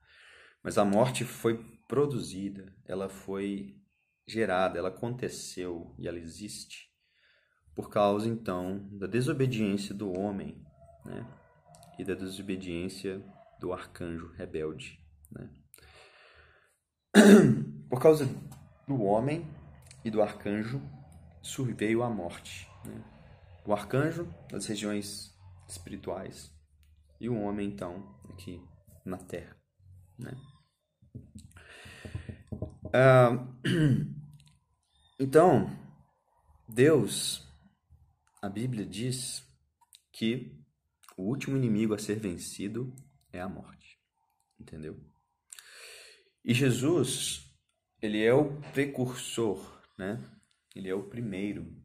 [0.64, 3.76] Mas a morte foi produzida, ela foi
[4.28, 6.88] gerada, ela aconteceu e ela existe
[7.74, 10.64] por causa então da desobediência do homem,
[11.06, 11.26] né?
[12.00, 13.22] E da desobediência
[13.60, 14.98] do arcanjo rebelde,
[15.30, 15.50] né?
[17.90, 18.26] Por causa
[18.88, 19.46] do homem
[20.06, 20.82] e do arcanjo
[21.42, 23.04] surveio a morte, né?
[23.66, 26.52] O arcanjo das regiões espirituais
[27.20, 28.66] e o homem então aqui
[29.06, 29.58] na terra,
[30.18, 30.32] né?
[32.94, 33.46] Ah,
[35.20, 35.70] então,
[36.68, 37.46] Deus,
[38.42, 39.44] a Bíblia diz
[40.14, 40.59] que
[41.20, 42.94] o último inimigo a ser vencido
[43.32, 44.00] é a morte.
[44.60, 45.00] Entendeu?
[46.44, 47.54] E Jesus,
[48.02, 50.24] ele é o precursor, né?
[50.76, 51.76] Ele é o primeiro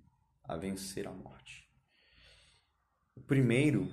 [0.45, 1.69] a vencer a morte.
[3.15, 3.91] O primeiro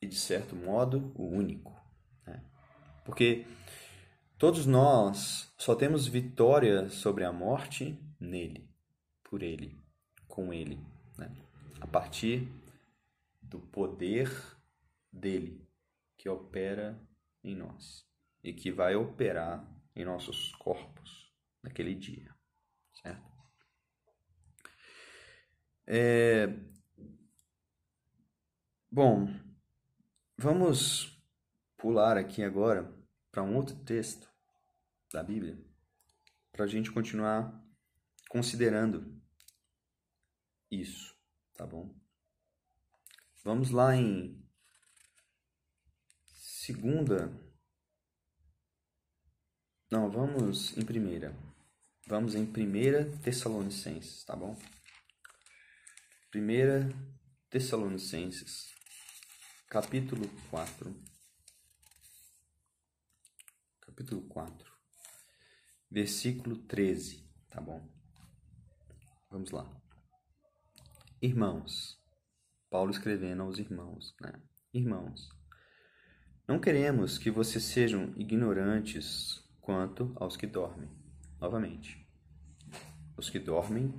[0.00, 1.72] e, de certo modo, o único.
[2.26, 2.44] Né?
[3.04, 3.46] Porque
[4.36, 8.68] Todos nós só temos vitória sobre a morte nele,
[9.22, 9.80] por ele,
[10.26, 10.78] com ele,
[11.16, 11.34] né?
[11.80, 12.46] a partir
[13.40, 14.30] do poder
[15.14, 15.66] dele
[16.16, 17.00] que opera
[17.42, 18.06] em nós
[18.42, 22.34] e que vai operar em nossos corpos naquele dia,
[23.00, 23.32] certo?
[25.86, 26.46] É...
[28.90, 29.28] Bom,
[30.36, 31.22] vamos
[31.76, 32.92] pular aqui agora
[33.30, 34.30] para um outro texto
[35.12, 35.58] da Bíblia,
[36.52, 37.62] para a gente continuar
[38.28, 39.20] considerando
[40.70, 41.16] isso,
[41.54, 41.94] tá bom?
[43.42, 44.43] Vamos lá em
[46.64, 47.30] segunda.
[49.90, 51.36] Não, vamos em primeira.
[52.06, 54.56] Vamos em primeira Tessalonicenses, tá bom?
[56.30, 56.88] Primeira
[57.50, 58.72] Tessalonicenses,
[59.68, 60.94] capítulo 4.
[63.80, 64.74] Capítulo 4
[65.90, 67.88] versículo 13, tá bom?
[69.30, 69.64] Vamos lá.
[71.22, 72.02] Irmãos,
[72.68, 74.42] Paulo escrevendo aos irmãos, né?
[74.72, 75.28] Irmãos,
[76.46, 80.90] não queremos que vocês sejam ignorantes quanto aos que dormem.
[81.40, 82.06] Novamente,
[83.16, 83.94] os que dormem,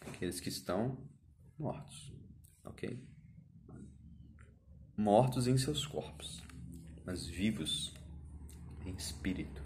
[0.00, 0.98] aqueles que estão
[1.58, 2.12] mortos,
[2.64, 3.02] ok?
[4.96, 6.42] Mortos em seus corpos,
[7.06, 7.94] mas vivos
[8.84, 9.62] em espírito.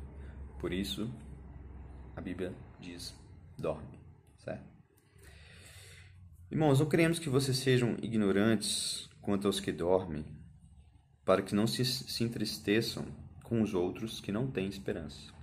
[0.60, 1.12] Por isso,
[2.14, 3.14] a Bíblia diz:
[3.58, 3.98] dorme,
[4.38, 4.76] certo?
[6.50, 10.24] Irmãos, não queremos que vocês sejam ignorantes quanto aos que dormem,
[11.26, 13.04] para que não se, se entristeçam
[13.42, 15.34] com os outros que não têm esperança.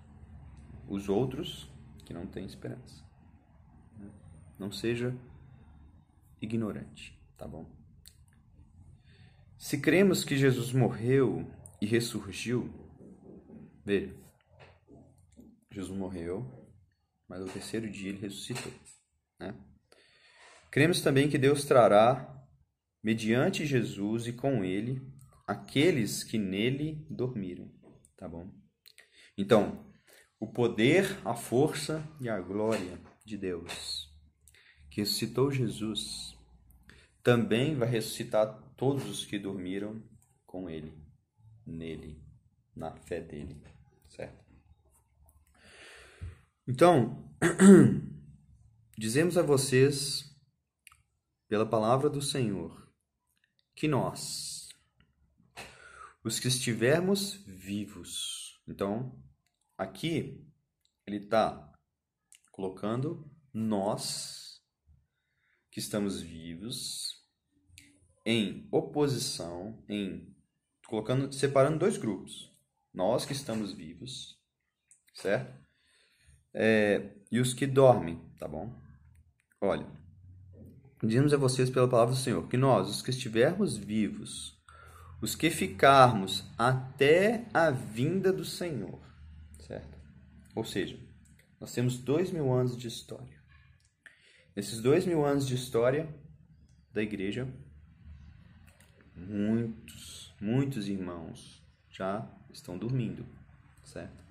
[0.88, 1.70] Os outros
[2.06, 3.04] que não têm esperança.
[4.58, 5.14] Não seja
[6.42, 7.70] ignorante, tá bom?
[9.58, 11.46] Se cremos que Jesus morreu
[11.82, 12.74] e ressurgiu,
[13.86, 14.16] veja,
[15.70, 16.50] Jesus morreu,
[17.28, 18.72] mas ao terceiro dia ele ressuscitou.
[19.38, 19.54] Né?
[20.72, 22.42] Cremos também que Deus trará,
[23.02, 25.13] mediante Jesus e com ele,
[25.54, 27.72] aqueles que nele dormiram.
[28.18, 28.52] Tá bom?
[29.38, 29.86] Então,
[30.40, 34.10] o poder, a força e a glória de Deus,
[34.90, 36.38] que ressuscitou Jesus,
[37.24, 40.04] também vai ressuscitar todos os que dormiram
[40.46, 40.94] com ele,
[41.66, 42.22] nele,
[42.76, 43.64] na fé dele,
[44.10, 44.44] certo?
[46.68, 47.34] Então,
[48.98, 50.34] dizemos a vocês,
[51.48, 52.84] pela palavra do Senhor,
[53.76, 54.63] que nós,
[56.24, 59.22] os que estivermos vivos, então,
[59.78, 60.48] aqui
[61.06, 61.72] ele está
[62.52, 64.62] colocando nós
[65.72, 67.22] que estamos vivos
[68.26, 70.34] em oposição, em
[70.88, 72.52] colocando, separando dois grupos.
[72.94, 74.40] Nós que estamos vivos,
[75.16, 75.64] certo?
[76.54, 78.72] é, e os que dormem, tá bom?
[79.60, 79.88] Olha,
[81.02, 84.62] dizemos a vocês pela palavra do Senhor que nós, os que estivermos vivos,
[85.24, 89.00] os que ficarmos até a vinda do Senhor,
[89.58, 89.98] certo?
[90.54, 91.00] Ou seja,
[91.62, 93.42] nós temos dois mil anos de história.
[94.54, 96.14] Nesses dois mil anos de história
[96.92, 97.48] da igreja,
[99.16, 103.26] muitos, muitos irmãos já estão dormindo,
[103.86, 104.22] certo?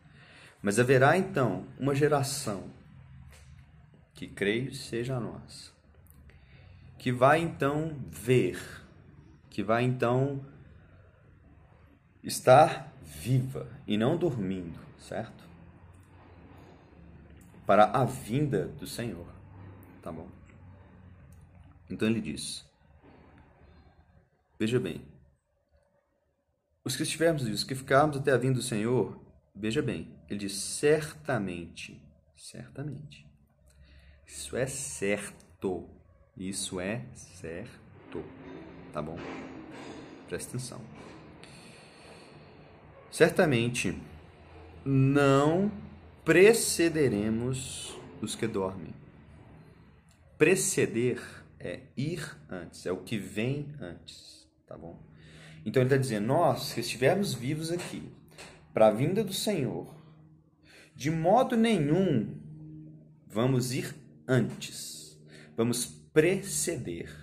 [0.61, 2.69] Mas haverá então uma geração
[4.13, 5.73] que creio seja a nossa,
[6.99, 8.61] que vai então ver,
[9.49, 10.52] que vai então
[12.23, 15.43] estar viva e não dormindo, certo?
[17.67, 19.27] Para a vinda do Senhor,
[20.03, 20.29] tá bom?
[21.89, 22.65] Então ele diz:
[24.59, 25.05] Veja bem,
[26.85, 29.21] os que estivermos vivos, que ficarmos até a vinda do Senhor,
[29.55, 32.03] veja bem, ele diz certamente,
[32.37, 33.31] certamente.
[34.27, 35.89] Isso é certo.
[36.37, 38.25] Isso é certo.
[38.93, 39.17] Tá bom?
[40.27, 40.81] Presta atenção.
[43.13, 43.95] Certamente
[44.87, 45.71] não
[46.25, 48.95] precederemos os que dormem.
[50.39, 51.21] Preceder
[51.61, 54.99] é ir antes, é o que vem antes, tá bom?
[55.65, 58.11] Então ele está dizendo: nós que estivermos vivos aqui,
[58.73, 59.95] para a vinda do Senhor,
[60.97, 62.41] de modo nenhum
[63.29, 63.95] vamos ir
[64.27, 65.21] antes,
[65.55, 67.15] vamos preceder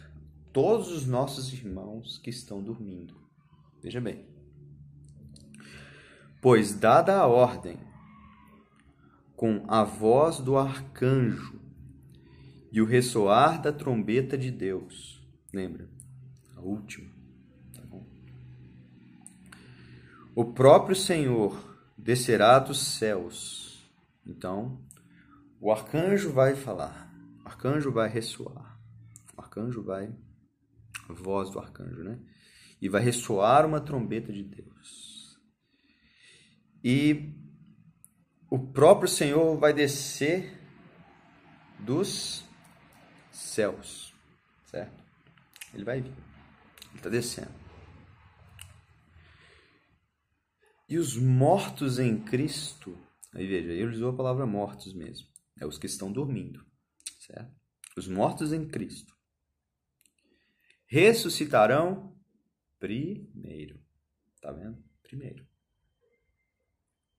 [0.53, 3.15] todos os nossos irmãos que estão dormindo.
[3.81, 4.38] Veja bem.
[6.41, 7.77] Pois, dada a ordem,
[9.35, 11.59] com a voz do arcanjo
[12.71, 15.21] e o ressoar da trombeta de Deus,
[15.53, 15.89] lembra?
[16.55, 17.19] A última
[20.39, 23.91] O próprio Senhor descerá dos céus.
[24.25, 24.79] Então,
[25.59, 28.79] o arcanjo vai falar, o arcanjo vai ressoar,
[29.35, 30.09] o arcanjo vai,
[31.09, 32.17] a voz do arcanjo, né?
[32.81, 35.08] E vai ressoar uma trombeta de Deus.
[36.83, 37.33] E
[38.49, 40.57] o próprio Senhor vai descer
[41.79, 42.43] dos
[43.31, 44.13] céus,
[44.65, 45.03] certo?
[45.73, 47.53] Ele vai vir, ele está descendo.
[50.87, 52.97] E os mortos em Cristo,
[53.33, 55.27] aí veja, ele usou a palavra mortos mesmo,
[55.59, 56.65] é os que estão dormindo,
[57.19, 57.55] certo?
[57.95, 59.19] Os mortos em Cristo
[60.89, 62.15] ressuscitarão
[62.79, 63.79] primeiro.
[64.41, 64.83] Tá vendo?
[65.03, 65.48] Primeiro.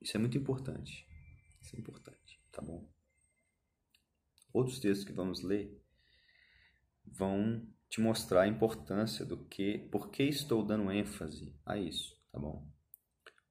[0.01, 1.07] Isso é muito importante.
[1.61, 2.89] Isso é importante, tá bom?
[4.53, 5.81] Outros textos que vamos ler
[7.05, 12.39] vão te mostrar a importância do que, por que estou dando ênfase a isso, tá
[12.39, 12.67] bom?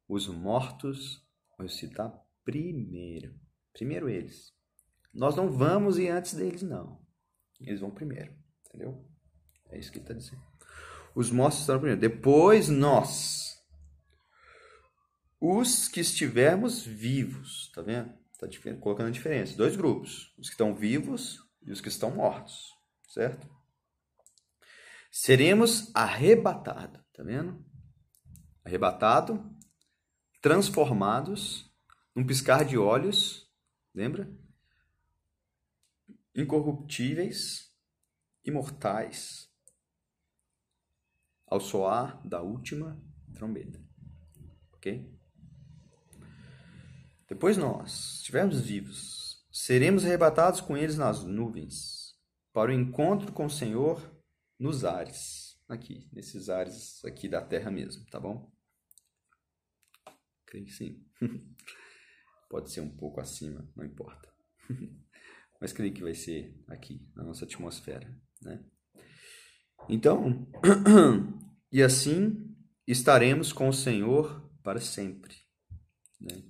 [0.07, 1.25] Os mortos
[1.57, 2.11] vão ressuscitar
[2.43, 3.39] primeiro.
[3.73, 4.53] Primeiro eles.
[5.13, 6.99] Nós não vamos ir antes deles, não.
[7.59, 8.33] Eles vão primeiro.
[8.65, 9.05] Entendeu?
[9.69, 10.41] É isso que ele está dizendo.
[11.13, 12.01] Os mortos estarão primeiro.
[12.01, 13.48] Depois nós.
[15.39, 17.71] Os que estivermos vivos.
[17.73, 18.13] Tá vendo?
[18.31, 18.47] Está
[18.79, 19.55] colocando a diferença.
[19.55, 20.33] Dois grupos.
[20.37, 22.73] Os que estão vivos e os que estão mortos.
[23.07, 23.49] Certo?
[25.11, 27.01] Seremos arrebatados.
[27.13, 27.65] Tá vendo?
[28.63, 29.57] Arrebatado
[30.41, 31.69] transformados
[32.15, 33.51] num piscar de olhos,
[33.93, 34.31] lembra?
[36.35, 37.73] Incorruptíveis,
[38.43, 39.49] imortais,
[41.45, 43.01] ao soar da última
[43.33, 43.83] trombeta.
[44.73, 45.18] Ok?
[47.29, 52.15] Depois nós, estivermos vivos, seremos arrebatados com eles nas nuvens,
[52.51, 54.01] para o encontro com o Senhor
[54.57, 58.51] nos ares, aqui, nesses ares aqui da terra mesmo, tá bom?
[60.47, 61.05] Creio que sim.
[62.49, 64.33] Pode ser um pouco acima, não importa.
[65.61, 68.11] Mas creio que vai ser aqui, na nossa atmosfera.
[68.41, 68.65] Né?
[69.87, 70.49] Então,
[71.71, 72.55] e assim
[72.87, 75.35] estaremos com o Senhor para sempre.
[76.19, 76.48] Né?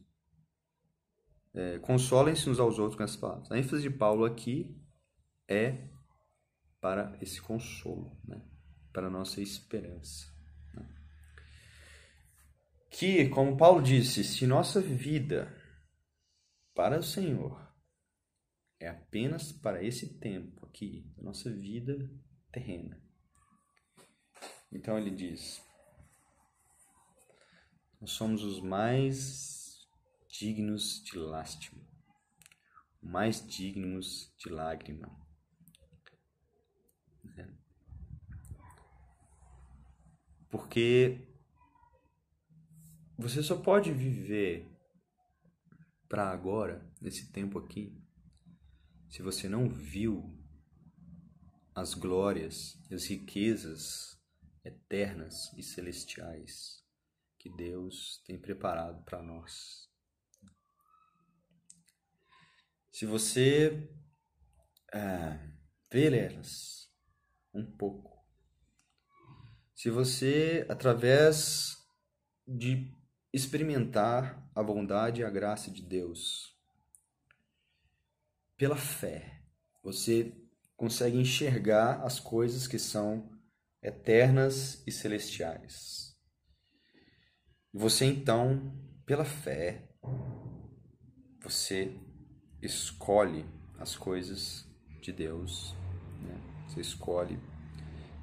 [1.59, 3.51] É, Consolem-se uns aos outros com essas palavras.
[3.51, 4.75] A ênfase de Paulo aqui
[5.47, 5.89] é
[6.79, 8.41] para esse consolo, né?
[8.93, 10.39] para a nossa esperança
[12.89, 15.55] que, como Paulo disse, se nossa vida
[16.73, 17.65] para o Senhor
[18.79, 22.09] é apenas para esse tempo aqui, nossa vida
[22.51, 23.01] terrena.
[24.71, 25.61] Então ele diz:
[28.01, 29.58] nós somos os mais
[30.39, 31.85] dignos de lástima,
[33.01, 35.13] mais dignos de lágrima.
[40.49, 41.27] Porque
[43.17, 44.65] você só pode viver
[46.07, 48.01] para agora, nesse tempo aqui,
[49.09, 50.41] se você não viu
[51.75, 54.17] as glórias e as riquezas
[54.63, 56.81] eternas e celestiais
[57.37, 59.88] que Deus tem preparado para nós.
[62.99, 63.89] Se você
[64.93, 65.39] é,
[65.89, 66.91] vê elas
[67.53, 68.27] um pouco,
[69.73, 71.77] se você, através
[72.45, 72.93] de
[73.31, 76.53] experimentar a bondade e a graça de Deus.
[78.57, 79.45] Pela fé,
[79.81, 80.35] você
[80.75, 83.31] consegue enxergar as coisas que são
[83.81, 86.19] eternas e celestiais.
[87.71, 89.89] Você então, pela fé,
[91.41, 91.97] você
[92.61, 93.45] escolhe
[93.77, 94.67] as coisas
[95.01, 95.75] de Deus.
[96.21, 96.65] Né?
[96.67, 97.39] Você escolhe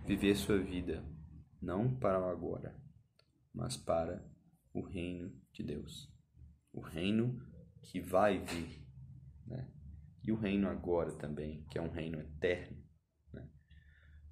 [0.07, 1.05] viver sua vida
[1.61, 2.77] não para o agora,
[3.53, 4.25] mas para
[4.73, 6.13] o reino de Deus.
[6.73, 7.41] O reino
[7.83, 8.87] que vai vir,
[9.47, 9.69] né?
[10.23, 12.77] E o reino agora também, que é um reino eterno,
[13.33, 13.49] né?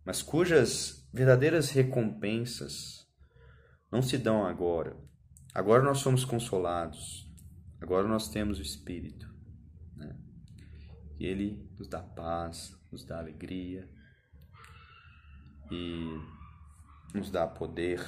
[0.04, 3.08] mas cujas verdadeiras recompensas
[3.90, 4.96] não se dão agora.
[5.54, 7.30] Agora nós somos consolados,
[7.80, 9.33] agora nós temos o Espírito.
[11.14, 11.16] Né?
[11.18, 13.88] E Ele nos dá paz, nos dá alegria
[15.70, 16.18] e
[17.14, 18.00] nos dá poder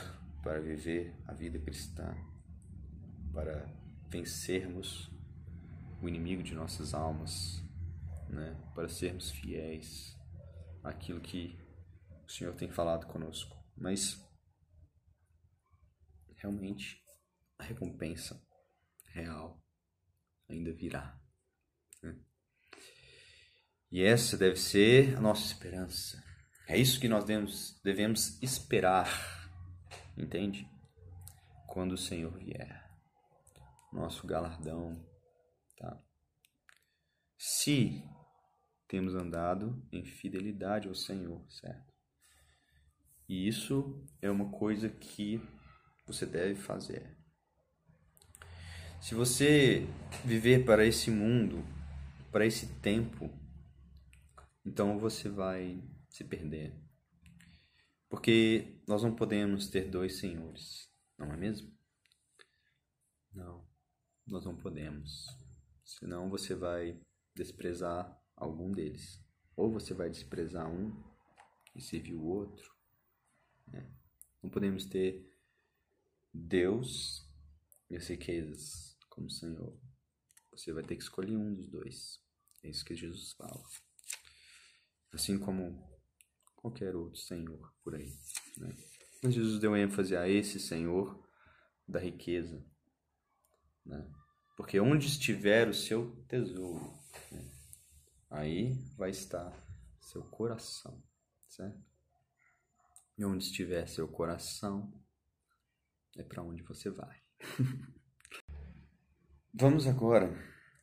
[0.42, 2.14] para viver a vida cristã,
[3.32, 3.68] para
[4.08, 5.10] vencermos
[6.00, 7.62] o inimigo de nossas almas,
[8.28, 8.56] né?
[8.74, 10.16] para sermos fiéis
[10.82, 11.58] àquilo que
[12.24, 13.56] o Senhor tem falado conosco.
[13.76, 14.24] Mas
[16.36, 17.02] realmente
[17.58, 18.40] a recompensa
[19.06, 19.62] real
[20.48, 21.25] ainda virá.
[23.90, 26.22] E essa deve ser a nossa esperança.
[26.68, 29.50] É isso que nós devemos, devemos esperar,
[30.16, 30.68] entende?
[31.66, 32.84] Quando o Senhor vier.
[33.92, 35.00] Nosso galardão,
[35.78, 36.02] tá?
[37.38, 38.02] Se
[38.88, 41.92] temos andado em fidelidade ao Senhor, certo?
[43.28, 45.40] E isso é uma coisa que
[46.06, 47.16] você deve fazer.
[49.00, 49.86] Se você
[50.24, 51.64] viver para esse mundo,
[52.30, 53.30] para esse tempo,
[54.66, 56.76] então você vai se perder.
[58.08, 61.72] Porque nós não podemos ter dois senhores, não é mesmo?
[63.32, 63.64] Não,
[64.26, 65.26] nós não podemos.
[65.84, 67.00] Senão você vai
[67.32, 69.24] desprezar algum deles.
[69.54, 70.92] Ou você vai desprezar um
[71.74, 72.74] e servir o outro.
[73.68, 73.88] Né?
[74.42, 75.32] Não podemos ter
[76.34, 77.24] Deus
[77.88, 79.78] e as riquezas como Senhor.
[80.50, 82.20] Você vai ter que escolher um dos dois.
[82.62, 83.62] É isso que Jesus fala.
[85.16, 85.82] Assim como
[86.56, 88.12] qualquer outro Senhor por aí.
[88.58, 88.76] Né?
[89.22, 91.26] Mas Jesus deu ênfase a esse Senhor
[91.88, 92.62] da riqueza.
[93.82, 94.06] Né?
[94.58, 96.84] Porque onde estiver o seu tesouro,
[97.32, 97.50] né?
[98.28, 99.50] aí vai estar
[100.02, 101.02] seu coração,
[101.48, 101.82] certo?
[103.16, 104.92] E onde estiver seu coração,
[106.14, 107.22] é para onde você vai.
[109.54, 110.30] Vamos agora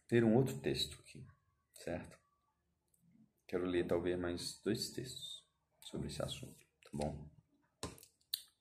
[0.07, 1.23] ter um outro texto aqui,
[1.75, 2.22] certo?
[3.47, 5.45] Quero ler talvez mais dois textos
[5.81, 7.29] sobre esse assunto, tá bom?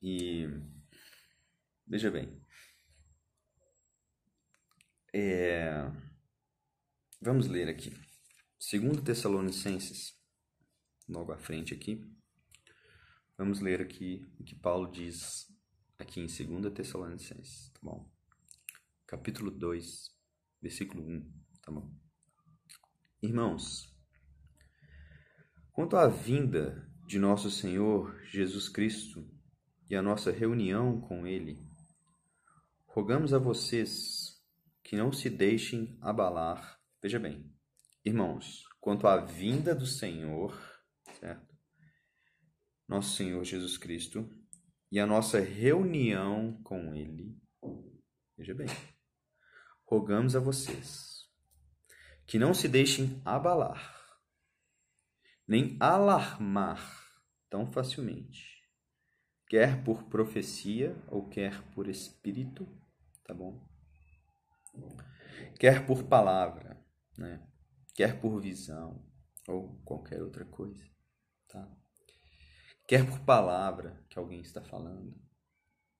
[0.03, 0.47] E
[1.87, 2.45] veja bem,
[5.15, 5.71] é,
[7.21, 7.93] vamos ler aqui,
[8.59, 10.21] segundo Tessalonicenses,
[11.09, 12.05] logo à frente aqui,
[13.39, 15.47] vamos ler aqui o que Paulo diz
[15.99, 18.11] aqui em 2 Tessalonicenses, tá bom?
[19.07, 20.11] Capítulo 2,
[20.61, 21.95] versículo 1, tá bom?
[23.23, 23.92] Irmãos,
[25.73, 29.29] quanto à vinda de nosso Senhor Jesus Cristo
[29.89, 31.59] e a nossa reunião com Ele,
[32.87, 34.41] rogamos a vocês
[34.83, 36.79] que não se deixem abalar.
[37.03, 37.51] Veja bem,
[38.05, 40.61] irmãos, quanto à vinda do Senhor,
[41.19, 41.55] certo?
[42.87, 44.29] Nosso Senhor Jesus Cristo
[44.91, 47.35] e a nossa reunião com Ele.
[48.37, 48.69] Veja bem,
[49.85, 51.27] rogamos a vocês
[52.27, 54.02] que não se deixem abalar,
[55.53, 56.81] nem alarmar
[57.51, 58.67] tão facilmente,
[59.47, 62.67] quer por profecia ou quer por espírito,
[63.23, 63.63] tá bom?
[65.61, 66.83] Quer por palavra,
[67.19, 67.47] né?
[67.95, 69.07] Quer por visão
[69.47, 70.89] ou qualquer outra coisa,
[71.47, 71.71] tá?
[72.89, 75.15] quer por palavra que alguém está falando,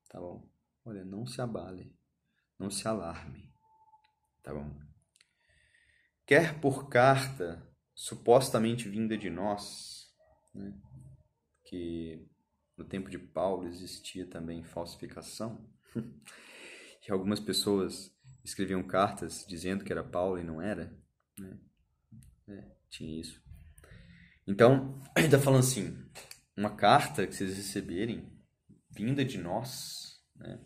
[0.09, 0.51] tá bom?
[0.83, 1.95] Olha, não se abale,
[2.59, 3.53] não se alarme,
[4.43, 4.75] tá bom?
[6.25, 10.13] Quer por carta supostamente vinda de nós,
[10.55, 10.75] né?
[11.65, 12.27] que
[12.77, 15.69] no tempo de Paulo existia também falsificação,
[17.07, 18.15] e algumas pessoas
[18.45, 20.97] escreviam cartas dizendo que era Paulo e não era,
[21.39, 21.59] né?
[22.49, 23.43] É, tinha isso.
[24.47, 26.05] Então, ele está falando assim:
[26.57, 28.31] uma carta que vocês receberem,
[28.91, 30.61] vinda de nós, né?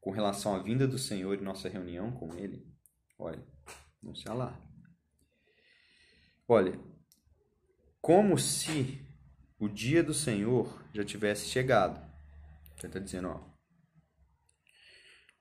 [0.00, 2.66] com relação à vinda do Senhor e nossa reunião com Ele,
[3.18, 3.44] olha,
[4.02, 4.67] não se alarme.
[6.48, 6.80] Olha,
[8.00, 9.06] como se
[9.58, 12.00] o dia do Senhor já tivesse chegado.
[12.78, 13.40] Ele está dizendo, ó,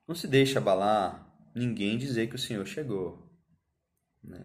[0.08, 3.32] não se deixe abalar ninguém dizer que o Senhor chegou.
[4.24, 4.44] Né?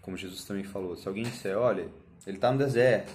[0.00, 1.92] Como Jesus também falou, se alguém disser, olha,
[2.26, 3.12] ele está no deserto,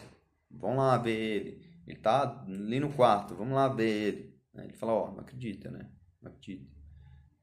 [0.54, 1.72] Vamos lá ver ele.
[1.88, 4.42] Ele tá ali no quarto, vamos lá ver ele.
[4.56, 5.90] Ele fala, ó, não acredita, né?
[6.22, 6.70] Não acredita.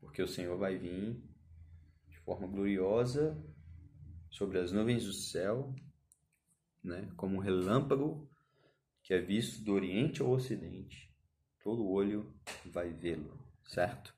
[0.01, 1.21] Porque o Senhor vai vir
[2.09, 3.37] de forma gloriosa
[4.31, 5.75] sobre as nuvens do céu,
[6.83, 7.11] né?
[7.17, 8.31] Como um relâmpago
[9.03, 11.11] que é visto do oriente ao ocidente.
[11.61, 12.35] todo olho
[12.67, 14.15] vai vê-lo, certo?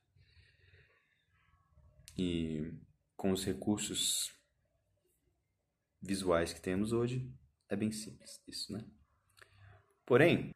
[2.16, 2.72] E
[3.16, 4.32] com os recursos
[6.02, 7.32] visuais que temos hoje,
[7.68, 8.84] é bem simples isso, né?
[10.04, 10.50] Porém,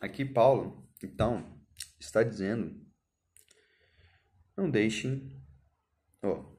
[0.00, 1.60] aqui Paulo, então,
[1.98, 2.82] está dizendo:
[4.56, 5.30] não deixem,
[6.22, 6.53] ó,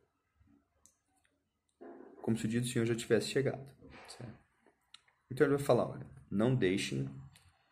[2.25, 3.63] como se o dia do Senhor já tivesse chegado.
[4.07, 4.39] Certo?
[5.29, 7.07] Então ele vai falar: olha, não deixem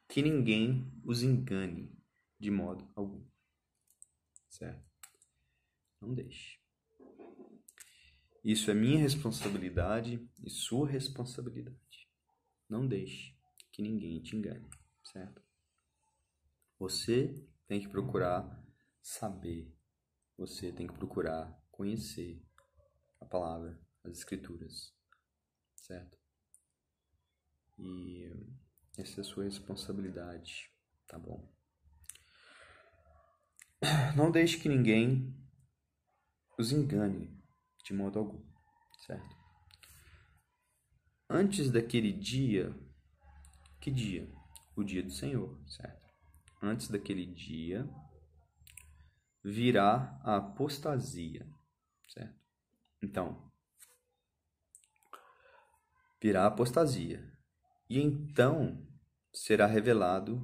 [0.08, 1.92] que ninguém os engane
[2.40, 3.26] de modo algum.
[4.52, 4.86] Certo?
[6.00, 6.60] Não deixe.
[8.44, 12.08] Isso é minha responsabilidade e sua responsabilidade.
[12.70, 13.36] Não deixe
[13.72, 14.70] que ninguém te engane,
[15.04, 15.42] certo?
[16.78, 18.64] Você tem que procurar
[19.02, 19.76] saber,
[20.38, 22.40] você tem que procurar conhecer
[23.20, 24.94] a palavra, as escrituras,
[25.76, 26.18] certo?
[27.78, 28.30] E
[28.98, 30.72] essa é a sua responsabilidade,
[31.08, 31.52] tá bom?
[34.16, 35.36] Não deixe que ninguém
[36.58, 37.42] os engane
[37.84, 38.44] de modo algum,
[39.06, 39.36] certo?
[41.30, 42.74] Antes daquele dia,
[43.82, 44.32] que dia?
[44.76, 46.06] O dia do Senhor, certo?
[46.62, 47.90] Antes daquele dia
[49.44, 51.46] virá a apostasia,
[52.08, 52.40] certo?
[53.02, 53.52] Então,
[56.24, 57.22] virá a apostasia.
[57.90, 58.82] E então
[59.34, 60.42] será revelado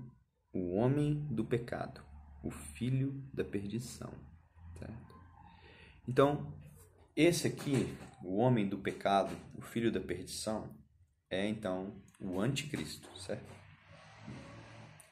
[0.54, 2.04] o homem do pecado,
[2.44, 4.12] o filho da perdição,
[4.78, 5.16] certo?
[6.06, 6.54] Então,
[7.16, 10.70] esse aqui, o homem do pecado, o filho da perdição,
[11.30, 13.50] é então o anticristo, certo?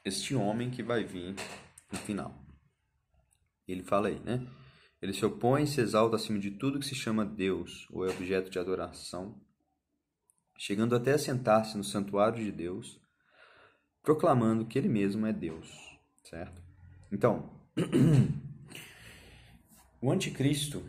[0.03, 1.34] Este homem que vai vir
[1.89, 2.36] no final.
[3.65, 4.45] Ele fala aí, né?
[5.01, 8.09] Ele se opõe e se exalta acima de tudo que se chama Deus ou é
[8.09, 9.47] objeto de adoração,
[10.58, 12.99] chegando até a sentar-se no santuário de Deus,
[14.01, 15.70] proclamando que ele mesmo é Deus,
[16.24, 16.62] certo?
[17.12, 17.49] Então,
[20.01, 20.84] o anticristo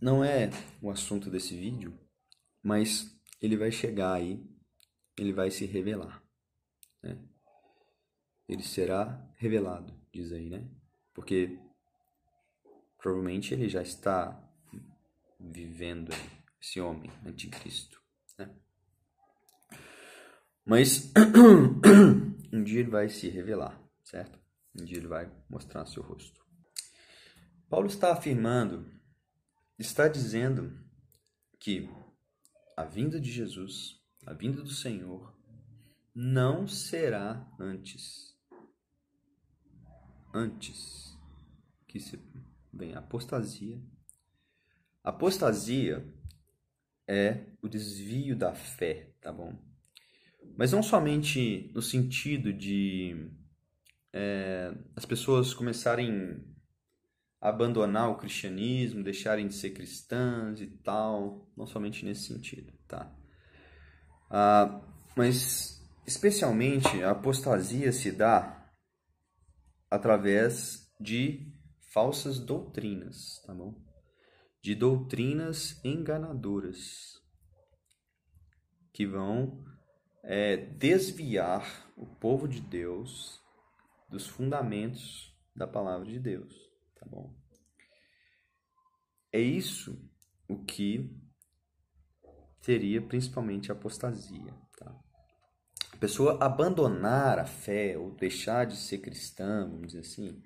[0.00, 0.50] não é
[0.82, 1.98] o assunto desse vídeo,
[2.62, 4.44] mas ele vai chegar aí,
[5.16, 6.22] ele vai se revelar.
[7.02, 7.18] Né?
[8.48, 10.68] Ele será revelado, diz aí, né?
[11.14, 11.58] Porque
[12.96, 14.42] provavelmente ele já está
[15.38, 18.00] vivendo aí, esse homem, anticristo.
[18.38, 18.54] Né?
[20.64, 21.12] Mas
[22.52, 24.38] um dia ele vai se revelar, certo?
[24.78, 26.44] Um dia ele vai mostrar seu rosto.
[27.68, 28.98] Paulo está afirmando
[29.78, 30.76] está dizendo
[31.60, 31.88] que
[32.76, 35.36] a vinda de Jesus, a vinda do Senhor,
[36.14, 38.36] não será antes.
[40.34, 41.16] Antes
[41.86, 42.20] que se
[42.72, 43.80] vem a apostasia.
[45.02, 46.12] Apostasia
[47.08, 49.58] é o desvio da fé, tá bom?
[50.56, 53.30] Mas não somente no sentido de
[54.12, 56.44] é, as pessoas começarem
[57.40, 63.10] abandonar o cristianismo, deixarem de ser cristãs e tal, não somente nesse sentido, tá?
[64.30, 64.80] Ah,
[65.16, 68.70] mas especialmente a apostasia se dá
[69.90, 71.52] através de
[71.92, 73.74] falsas doutrinas, tá bom?
[74.60, 77.22] De doutrinas enganadoras
[78.92, 79.64] que vão
[80.22, 83.40] é, desviar o povo de Deus
[84.10, 87.34] dos fundamentos da palavra de Deus tá bom?
[89.32, 89.98] É isso
[90.48, 91.10] o que
[92.60, 94.94] seria principalmente a apostasia, tá?
[95.92, 100.42] A pessoa abandonar a fé ou deixar de ser cristã, vamos dizer assim,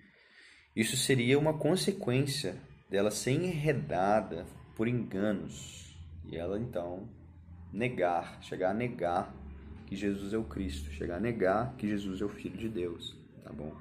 [0.75, 2.61] isso seria uma consequência
[2.93, 4.45] dela ser enredada
[4.77, 7.09] por enganos e ela então
[7.73, 9.35] negar, chegar a negar
[9.87, 13.17] que Jesus é o Cristo, chegar a negar que Jesus é o Filho de Deus,
[13.43, 13.75] tá bom?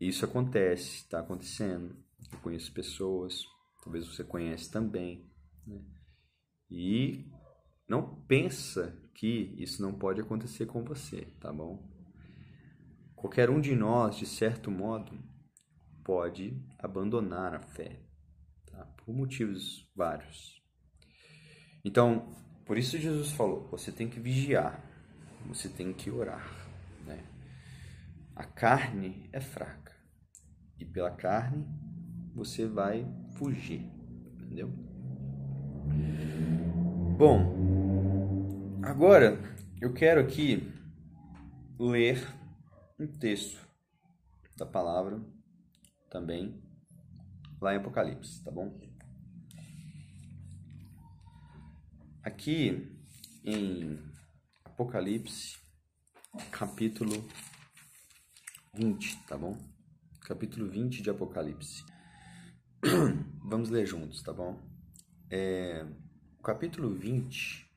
[0.00, 1.96] Isso acontece, está acontecendo.
[2.32, 3.44] Eu conheço pessoas,
[3.84, 5.24] talvez você conhece também.
[5.64, 5.80] Né?
[6.68, 7.30] E
[7.88, 11.88] não pensa que isso não pode acontecer com você, tá bom?
[13.14, 15.16] Qualquer um de nós, de certo modo,
[16.06, 17.98] pode abandonar a fé,
[18.64, 18.86] tá?
[18.96, 20.62] por motivos vários.
[21.84, 22.32] Então,
[22.64, 24.80] por isso Jesus falou: você tem que vigiar,
[25.46, 26.48] você tem que orar.
[27.04, 27.24] Né?
[28.36, 29.96] A carne é fraca
[30.78, 31.66] e pela carne,
[32.36, 33.90] você vai fugir,
[34.34, 34.68] entendeu?
[37.18, 39.40] Bom, agora
[39.80, 40.72] eu quero aqui
[41.80, 42.24] ler
[42.96, 43.66] um texto
[44.56, 45.20] da palavra
[46.16, 46.58] também
[47.60, 48.74] lá em Apocalipse, tá bom?
[52.22, 52.90] Aqui
[53.44, 53.98] em
[54.64, 55.58] Apocalipse,
[56.50, 57.12] capítulo
[58.72, 59.58] 20, tá bom?
[60.22, 61.84] Capítulo 20 de Apocalipse.
[63.44, 64.58] Vamos ler juntos, tá bom?
[65.30, 65.86] É,
[66.38, 67.70] o capítulo 20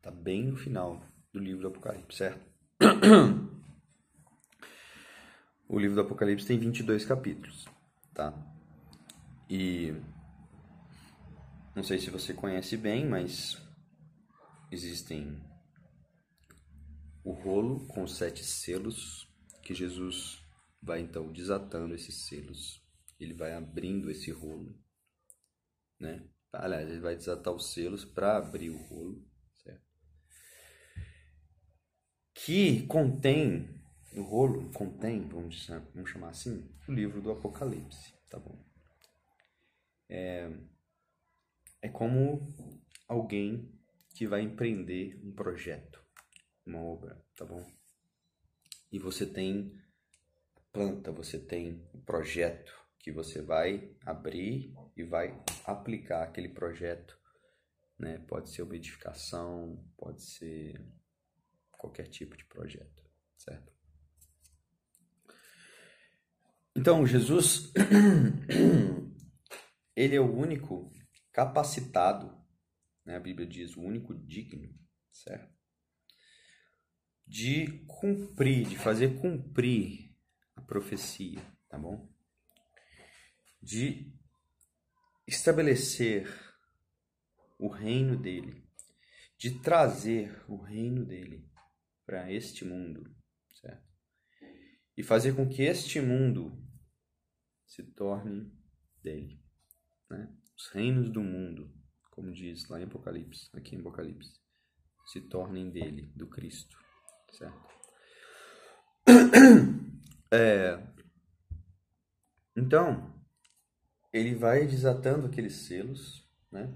[0.00, 1.02] tá bem no final
[1.32, 2.46] do livro do Apocalipse, certo?
[5.68, 7.66] O livro do Apocalipse tem 22 capítulos,
[8.14, 8.32] tá?
[9.50, 9.92] E
[11.74, 13.60] não sei se você conhece bem, mas
[14.70, 15.42] existem
[17.24, 19.28] o rolo com os sete selos
[19.62, 20.40] que Jesus
[20.80, 22.80] vai então desatando esses selos.
[23.18, 24.78] Ele vai abrindo esse rolo,
[25.98, 26.28] né?
[26.52, 29.84] Aliás, ele vai desatar os selos para abrir o rolo, certo?
[32.32, 33.75] Que contém
[34.16, 38.58] o rolo contém, vamos, vamos chamar assim, o livro do Apocalipse, tá bom?
[40.08, 40.50] É,
[41.82, 42.40] é como
[43.06, 43.70] alguém
[44.14, 46.02] que vai empreender um projeto,
[46.64, 47.64] uma obra, tá bom?
[48.90, 49.78] E você tem
[50.72, 57.18] planta, você tem um projeto que você vai abrir e vai aplicar aquele projeto,
[57.98, 58.18] né?
[58.26, 60.82] Pode ser uma edificação, pode ser
[61.70, 63.04] qualquer tipo de projeto,
[63.36, 63.75] certo?
[66.76, 67.72] Então, Jesus,
[69.96, 70.92] ele é o único
[71.32, 72.38] capacitado,
[73.02, 73.16] né?
[73.16, 74.68] a Bíblia diz, o único digno,
[75.10, 75.56] certo?
[77.26, 80.14] De cumprir, de fazer cumprir
[80.54, 82.12] a profecia, tá bom?
[83.62, 84.14] De
[85.26, 86.28] estabelecer
[87.58, 88.68] o reino dele,
[89.38, 91.48] de trazer o reino dele
[92.04, 93.16] para este mundo,
[93.62, 93.88] certo?
[94.94, 96.65] E fazer com que este mundo
[97.66, 98.50] se tornem
[99.02, 99.40] dele.
[100.10, 100.32] Né?
[100.56, 101.72] Os reinos do mundo,
[102.10, 104.40] como diz lá em Apocalipse, aqui em Apocalipse,
[105.06, 106.76] se tornem dele, do Cristo.
[107.32, 107.66] Certo?
[110.28, 110.84] É,
[112.56, 113.14] então,
[114.12, 116.74] ele vai desatando aqueles selos, né?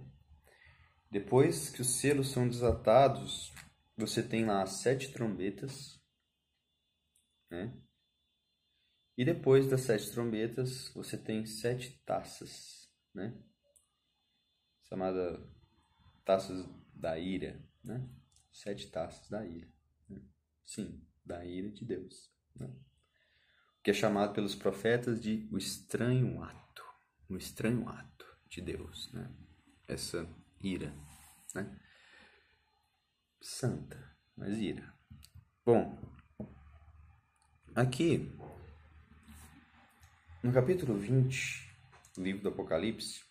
[1.11, 3.53] Depois que os selos são desatados,
[3.97, 5.99] você tem lá as sete trombetas,
[7.51, 7.75] né?
[9.21, 13.39] E depois das sete trombetas, você tem sete taças, né?
[14.89, 15.47] Chamada
[16.25, 18.09] taças da ira, né?
[18.51, 19.69] Sete taças da ira.
[20.09, 20.23] Né?
[20.65, 22.33] Sim, da ira de Deus.
[22.57, 22.75] Né?
[23.85, 26.83] Que é chamado pelos profetas de o estranho ato.
[27.29, 29.31] O estranho ato de Deus, né?
[29.87, 30.27] Essa
[30.63, 30.95] ira,
[31.55, 31.79] né?
[33.39, 34.95] Santa, mas ira.
[35.63, 35.95] Bom,
[37.75, 38.35] aqui
[40.43, 41.71] no capítulo 20
[42.17, 43.23] do livro do Apocalipse,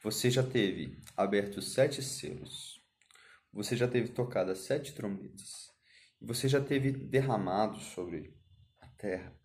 [0.00, 2.80] você já teve aberto sete selos,
[3.52, 5.72] você já teve tocado as sete trombetas,
[6.20, 8.38] você já teve derramado sobre
[8.78, 9.36] a terra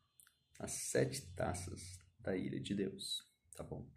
[0.59, 3.89] as sete taças da ira de Deus, tá bom?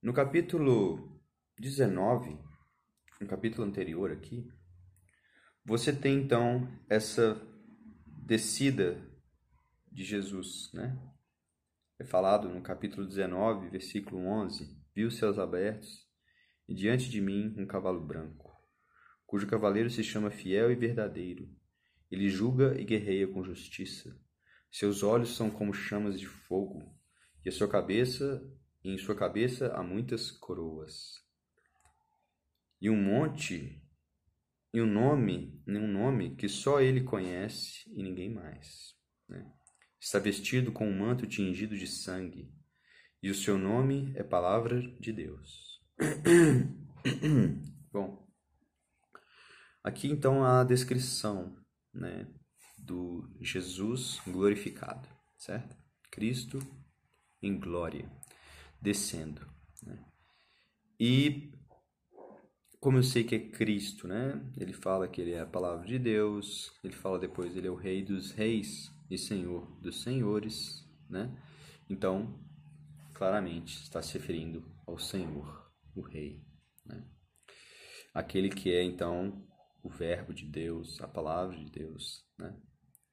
[0.00, 1.20] No capítulo
[1.58, 2.38] 19,
[3.20, 4.48] no capítulo anterior aqui,
[5.64, 7.42] você tem então essa
[8.06, 9.09] descida
[9.90, 10.96] de Jesus, né?
[11.98, 16.08] É falado no capítulo 19, versículo 11: Vi os céus abertos
[16.68, 18.56] e diante de mim um cavalo branco,
[19.26, 21.48] cujo cavaleiro se chama Fiel e Verdadeiro.
[22.10, 24.16] Ele julga e guerreia com justiça.
[24.70, 26.94] Seus olhos são como chamas de fogo,
[27.44, 28.42] e a sua cabeça,
[28.84, 31.14] e em sua cabeça há muitas coroas.
[32.80, 33.84] E um monte
[34.72, 38.96] e um nome, um nome que só ele conhece e ninguém mais,
[39.28, 39.52] né?
[40.00, 42.50] Está vestido com um manto tingido de sangue,
[43.22, 45.78] e o seu nome é Palavra de Deus.
[47.92, 48.26] Bom,
[49.84, 51.54] aqui então a descrição
[51.92, 52.26] né,
[52.78, 55.76] do Jesus glorificado, certo?
[56.10, 56.58] Cristo
[57.42, 58.10] em glória,
[58.80, 59.46] descendo.
[59.82, 60.02] Né?
[60.98, 61.52] E
[62.80, 64.42] como eu sei que é Cristo, né?
[64.56, 67.76] Ele fala que ele é a palavra de Deus, ele fala depois ele é o
[67.76, 71.36] rei dos reis, e Senhor dos senhores, né?
[71.88, 72.38] Então,
[73.12, 76.46] claramente está se referindo ao Senhor, o Rei,
[76.86, 77.04] né?
[78.14, 79.46] Aquele que é então
[79.82, 82.56] o Verbo de Deus, a palavra de Deus, né?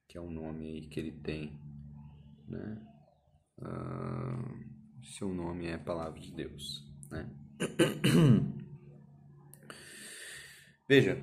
[0.06, 1.60] Que é um nome aí que ele tem,
[2.46, 2.80] né?
[3.58, 7.28] Uh, seu nome é palavra de Deus, né?
[10.88, 11.20] Veja,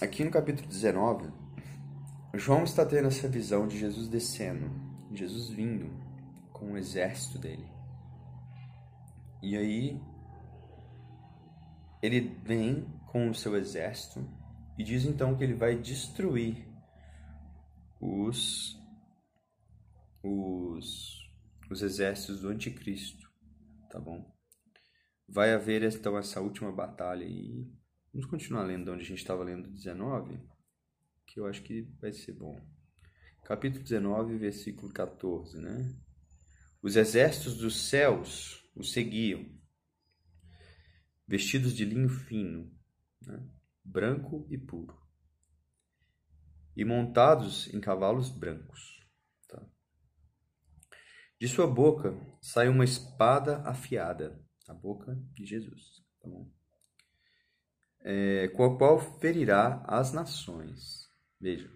[0.00, 1.43] aqui no capítulo 19,
[2.38, 4.70] João está tendo essa visão de Jesus descendo,
[5.12, 5.90] Jesus vindo
[6.52, 7.68] com o exército dele.
[9.42, 10.00] E aí
[12.02, 14.26] ele vem com o seu exército
[14.78, 16.66] e diz então que ele vai destruir
[18.00, 18.78] os,
[20.22, 21.30] os,
[21.70, 23.30] os exércitos do anticristo,
[23.90, 24.24] tá bom?
[25.28, 27.70] Vai haver então essa última batalha e
[28.12, 30.38] vamos continuar lendo onde a gente estava lendo 19,
[31.34, 32.64] que eu acho que vai ser bom.
[33.42, 35.92] Capítulo 19, versículo 14, né?
[36.80, 39.44] Os exércitos dos céus o seguiam,
[41.26, 42.72] vestidos de linho fino,
[43.20, 43.50] né?
[43.84, 44.96] branco e puro,
[46.76, 49.04] e montados em cavalos brancos.
[49.48, 49.60] Tá?
[51.40, 56.30] De sua boca sai uma espada afiada, a boca de Jesus, tá?
[58.06, 61.03] É, com a qual ferirá as nações.
[61.44, 61.70] Veja,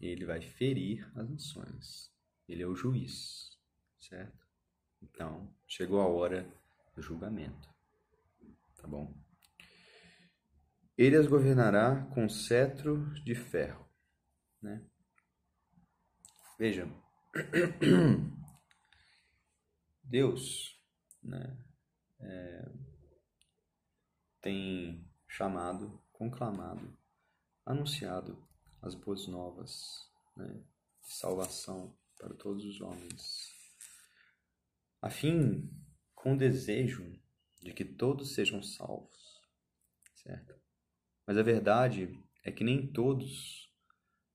[0.00, 2.12] ele vai ferir as nações.
[2.48, 3.56] Ele é o juiz,
[4.00, 4.44] certo?
[5.00, 6.52] Então, chegou a hora
[6.96, 7.72] do julgamento,
[8.76, 9.16] tá bom?
[10.98, 13.88] Ele as governará com cetro de ferro,
[14.60, 14.84] né?
[16.58, 16.92] Veja,
[20.02, 20.76] Deus,
[21.22, 21.56] né,
[22.18, 22.68] é,
[24.40, 26.98] tem chamado, conclamado,
[27.64, 28.46] anunciado
[28.82, 30.62] as boas novas né,
[31.02, 33.54] de salvação para todos os homens,
[35.00, 35.70] a fim
[36.14, 37.18] com o desejo
[37.62, 39.40] de que todos sejam salvos,
[40.14, 40.54] certo?
[41.26, 43.72] Mas a verdade é que nem todos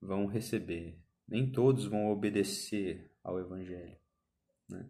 [0.00, 3.98] vão receber, nem todos vão obedecer ao Evangelho,
[4.68, 4.88] né?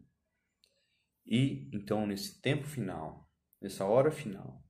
[1.27, 3.29] E então, nesse tempo final,
[3.61, 4.63] nessa hora final,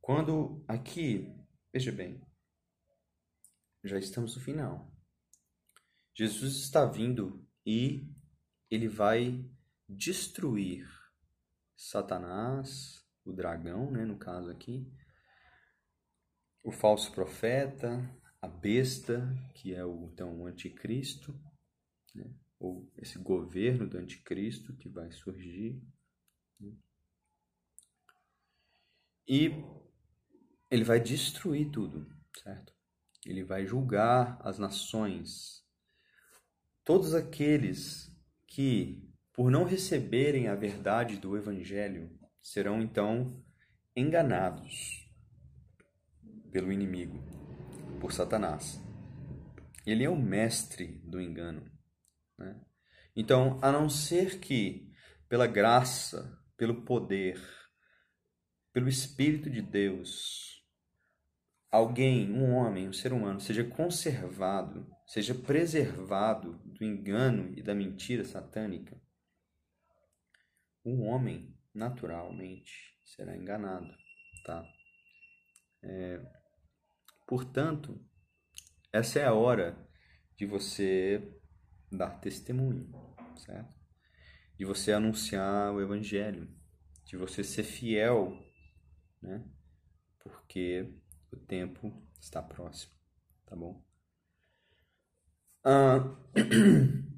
[0.00, 1.32] quando aqui,
[1.72, 2.20] veja bem,
[3.82, 4.92] já estamos no final.
[6.14, 8.06] Jesus está vindo e
[8.70, 9.44] ele vai
[9.88, 10.88] destruir
[11.76, 14.86] Satanás, o dragão, né, no caso aqui,
[16.62, 17.98] o falso profeta,
[18.40, 21.32] a besta, que é o então o anticristo,
[22.14, 25.82] né, ou esse governo do anticristo que vai surgir.
[26.58, 26.76] Né,
[29.26, 29.50] e
[30.70, 32.06] ele vai destruir tudo,
[32.42, 32.79] certo?
[33.24, 35.62] Ele vai julgar as nações.
[36.84, 38.10] Todos aqueles
[38.46, 43.44] que, por não receberem a verdade do Evangelho, serão então
[43.94, 45.08] enganados
[46.50, 47.22] pelo inimigo,
[48.00, 48.80] por Satanás.
[49.86, 51.70] Ele é o mestre do engano.
[52.38, 52.60] Né?
[53.14, 54.90] Então, a não ser que,
[55.28, 57.40] pela graça, pelo poder,
[58.72, 60.59] pelo Espírito de Deus,
[61.70, 68.24] alguém, um homem, um ser humano, seja conservado, seja preservado do engano e da mentira
[68.24, 69.00] satânica,
[70.82, 73.94] o homem naturalmente será enganado,
[74.44, 74.64] tá?
[75.82, 76.20] É,
[77.26, 78.04] portanto,
[78.92, 79.88] essa é a hora
[80.36, 81.38] de você
[81.92, 82.90] dar testemunho,
[83.36, 83.78] certo?
[84.58, 86.48] De você anunciar o evangelho,
[87.04, 88.36] de você ser fiel,
[89.22, 89.44] né?
[90.18, 90.99] Porque
[91.32, 92.92] o tempo está próximo,
[93.46, 93.82] tá bom?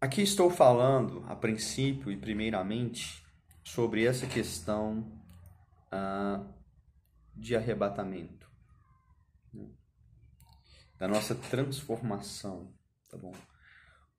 [0.00, 3.24] Aqui estou falando, a princípio e primeiramente,
[3.64, 5.20] sobre essa questão
[7.34, 8.50] de arrebatamento,
[9.52, 9.68] né?
[10.98, 12.72] da nossa transformação,
[13.10, 13.32] tá bom?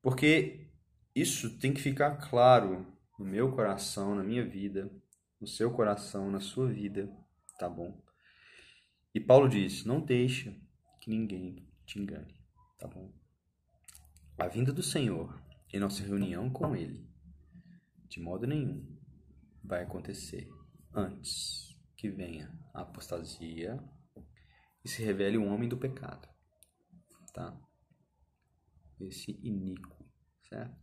[0.02, 0.68] Porque
[1.16, 2.86] isso tem que ficar claro
[3.18, 4.90] no meu coração, na minha vida,
[5.40, 7.10] no seu coração, na sua vida,
[7.58, 8.03] tá bom?
[9.14, 10.56] E Paulo diz: não deixa
[11.00, 12.36] que ninguém te engane,
[12.80, 13.14] tá bom?
[14.38, 15.40] A vinda do Senhor
[15.72, 17.08] em nossa reunião com Ele,
[18.08, 18.98] de modo nenhum,
[19.64, 20.50] vai acontecer
[20.94, 23.82] antes que venha a apostasia
[24.84, 26.28] e se revele o homem do pecado,
[27.34, 27.58] tá?
[29.00, 30.06] Esse iníquo,
[30.50, 30.76] certo?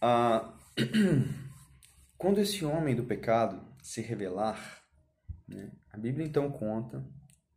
[0.00, 0.58] Ah,
[2.16, 4.84] quando esse homem do pecado se revelar,
[5.46, 5.72] né?
[5.92, 7.06] A Bíblia então conta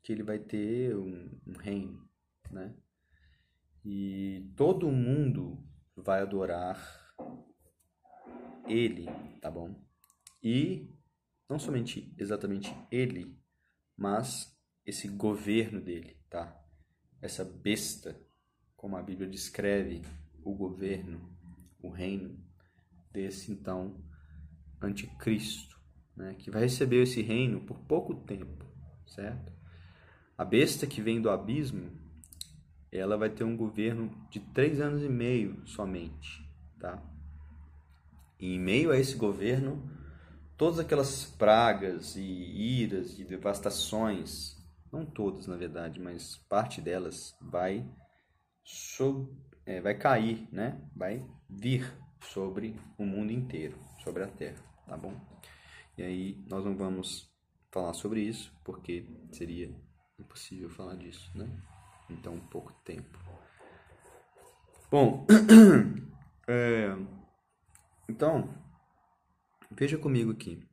[0.04, 2.06] que ele vai ter um, um reino,
[2.52, 2.76] né?
[3.84, 5.66] E todo mundo
[5.96, 6.78] vai adorar
[8.68, 9.06] ele,
[9.42, 9.82] tá bom?
[10.44, 10.94] E
[11.50, 13.40] não somente exatamente ele,
[13.96, 14.54] mas
[14.86, 16.62] esse governo dele, tá?
[17.22, 18.22] Essa besta,
[18.76, 20.02] como a Bíblia descreve
[20.44, 21.34] o governo,
[21.82, 22.38] o reino
[23.14, 24.04] desse então
[24.82, 25.75] anticristo
[26.16, 28.66] né, que vai receber esse reino por pouco tempo,
[29.08, 29.52] certo?
[30.38, 31.92] A besta que vem do abismo,
[32.92, 36.50] ela vai ter um governo de três anos e meio somente,
[36.80, 37.02] tá?
[38.40, 39.90] E em meio a esse governo,
[40.58, 44.56] todas aquelas pragas e iras e devastações
[44.96, 47.86] não todas na verdade, mas parte delas vai
[48.64, 49.30] sob,
[49.66, 50.82] é, vai cair, né?
[50.96, 55.35] Vai vir sobre o mundo inteiro, sobre a Terra, tá bom?
[55.98, 57.32] E aí nós não vamos
[57.72, 59.74] falar sobre isso porque seria
[60.20, 61.50] impossível falar disso, né?
[62.10, 63.20] Então pouco tempo.
[64.92, 65.26] Bom,
[66.48, 66.96] é,
[68.10, 68.54] então
[69.72, 70.64] veja comigo aqui.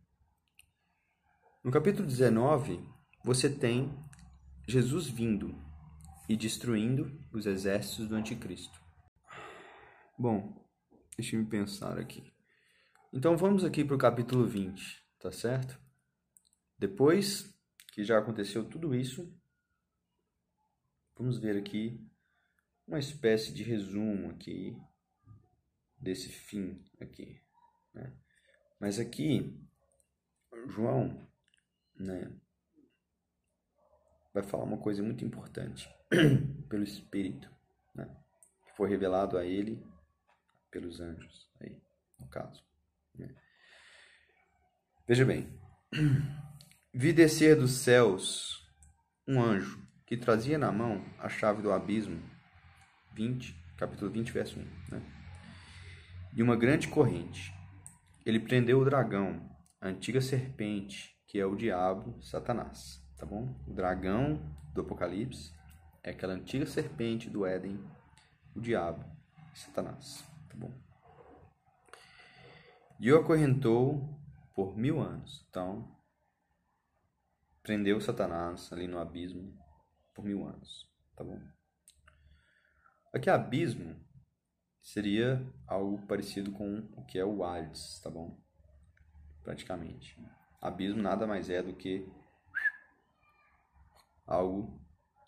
[1.65, 2.81] No capítulo 19,
[3.25, 3.97] você tem
[4.67, 5.55] Jesus vindo
[6.29, 8.81] e destruindo os exércitos do anticristo.
[10.19, 10.67] Bom,
[11.17, 12.33] deixe me pensar aqui.
[13.13, 15.81] Então vamos aqui para o capítulo 20, tá certo?
[16.77, 17.55] Depois
[17.93, 19.33] que já aconteceu tudo isso,
[21.17, 22.05] vamos ver aqui
[22.87, 24.77] uma espécie de resumo aqui
[25.97, 27.41] desse fim aqui,
[27.95, 28.13] né?
[28.81, 29.57] Mas aqui
[30.67, 31.25] João
[31.95, 32.33] né,
[34.35, 35.89] vai falar uma coisa muito importante
[36.69, 37.49] pelo Espírito,
[37.95, 38.17] né,
[38.65, 39.81] que foi revelado a ele
[40.69, 41.81] pelos anjos, aí,
[42.19, 42.72] no caso.
[45.13, 45.47] Veja bem,
[46.95, 48.67] vi descer dos céus
[49.29, 52.19] um anjo que trazia na mão a chave do abismo,
[53.13, 55.03] 20, capítulo 20, verso 1, né,
[56.33, 57.53] de uma grande corrente.
[58.25, 63.55] Ele prendeu o dragão, a antiga serpente, que é o diabo, Satanás, tá bom?
[63.67, 64.41] O dragão
[64.73, 65.53] do Apocalipse
[66.03, 67.79] é aquela antiga serpente do Éden,
[68.57, 69.05] o diabo,
[69.53, 70.73] Satanás, tá bom?
[72.99, 74.22] E o acorrentou
[74.55, 75.47] por mil anos.
[75.49, 75.97] Então,
[77.63, 79.57] prendeu Satanás ali no abismo
[80.15, 81.41] por mil anos, tá bom?
[83.13, 84.03] Aqui, abismo
[84.81, 88.41] seria algo parecido com o que é o Hades, tá bom?
[89.43, 90.19] Praticamente.
[90.61, 92.11] Abismo nada mais é do que
[94.27, 94.81] algo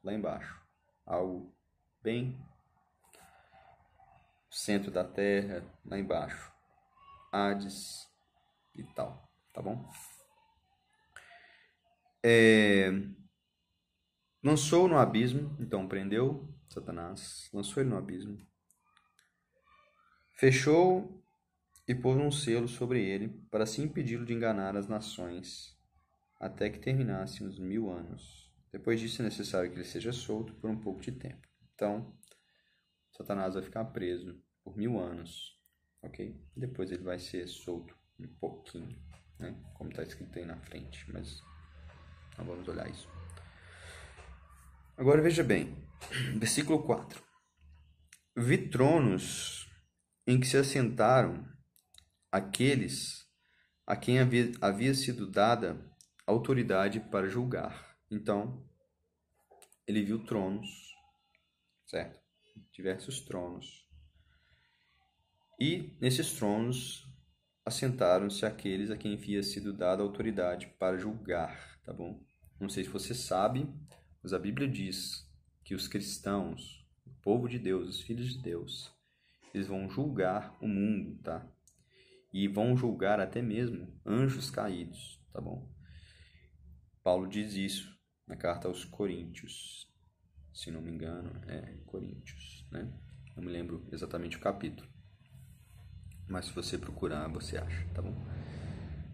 [0.03, 0.61] lá embaixo,
[1.05, 1.55] algo
[2.03, 2.39] bem
[4.51, 6.53] centro da Terra, lá embaixo,
[7.33, 8.09] Hades
[8.75, 9.89] e tal, tá bom?
[12.22, 12.91] É...
[14.43, 18.39] Lançou no abismo, então prendeu Satanás, lançou ele no abismo,
[20.35, 21.22] fechou
[21.87, 25.79] e pôs um selo sobre ele, para se impedi-lo de enganar as nações,
[26.41, 28.53] até que terminassem os mil anos.
[28.72, 31.47] Depois disso é necessário que ele seja solto por um pouco de tempo.
[31.75, 32.12] Então,
[33.12, 35.61] Satanás vai ficar preso por mil anos,
[36.03, 36.43] ok?
[36.57, 38.97] Depois ele vai ser solto um pouquinho,
[39.39, 39.55] né?
[39.75, 41.43] Como está escrito aí na frente, mas
[42.39, 43.09] não vamos olhar isso.
[44.97, 45.77] Agora veja bem,
[46.39, 47.23] versículo 4.
[48.37, 49.69] Vi tronos
[50.27, 51.47] em que se assentaram
[52.31, 53.25] aqueles
[53.87, 55.79] a quem havia, havia sido dada
[56.27, 57.97] autoridade para julgar.
[58.11, 58.67] Então,
[59.87, 60.69] ele viu tronos,
[61.87, 62.19] certo?
[62.73, 63.87] Diversos tronos.
[65.61, 67.07] E nesses tronos
[67.65, 72.21] assentaram-se aqueles a quem havia sido dada autoridade para julgar, tá bom?
[72.61, 73.69] Não sei se você sabe,
[74.23, 75.31] mas a Bíblia diz
[75.65, 78.93] que os cristãos, o povo de Deus, os filhos de Deus,
[79.53, 81.47] eles vão julgar o mundo, tá?
[82.35, 85.73] e vão julgar até mesmo anjos caídos, tá bom?
[87.01, 87.97] Paulo diz isso
[88.27, 89.89] na carta aos Coríntios,
[90.53, 92.93] se não me engano, é Coríntios, né?
[93.37, 94.89] Não me lembro exatamente o capítulo.
[96.29, 98.14] Mas se você procurar, você acha, tá bom?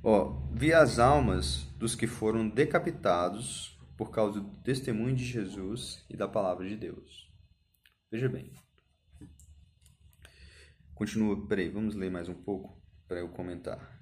[0.03, 6.17] Ó, vi as almas dos que foram decapitados por causa do testemunho de Jesus e
[6.17, 7.31] da palavra de Deus.
[8.11, 8.51] Veja bem.
[10.95, 14.01] Continua, peraí, vamos ler mais um pouco para eu comentar.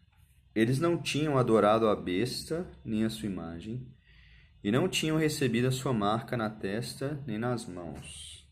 [0.54, 3.92] Eles não tinham adorado a besta nem a sua imagem,
[4.62, 8.48] e não tinham recebido a sua marca na testa nem nas mãos.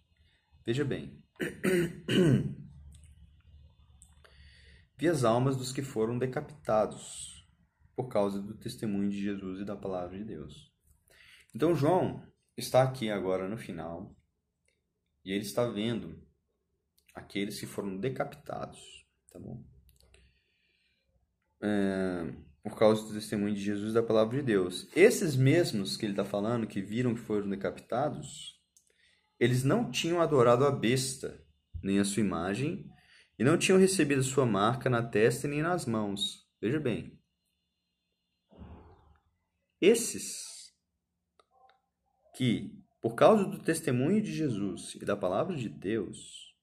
[0.64, 1.22] Veja bem.
[4.96, 7.46] Vi as almas dos que foram decapitados
[7.94, 10.72] por causa do testemunho de Jesus e da palavra de Deus.
[11.54, 12.22] Então João
[12.56, 14.14] está aqui agora no final
[15.24, 16.22] e ele está vendo
[17.14, 19.64] aqueles que foram decapitados, tá bom?
[21.60, 22.32] é,
[22.62, 24.88] por causa do testemunho de Jesus da palavra de Deus.
[24.94, 28.60] Esses mesmos que ele está falando, que viram que foram decapitados,
[29.38, 31.42] eles não tinham adorado a besta,
[31.82, 32.90] nem a sua imagem,
[33.38, 36.48] e não tinham recebido sua marca na testa nem nas mãos.
[36.60, 37.18] Veja bem.
[39.80, 40.74] Esses
[42.34, 46.54] que, por causa do testemunho de Jesus e da palavra de Deus,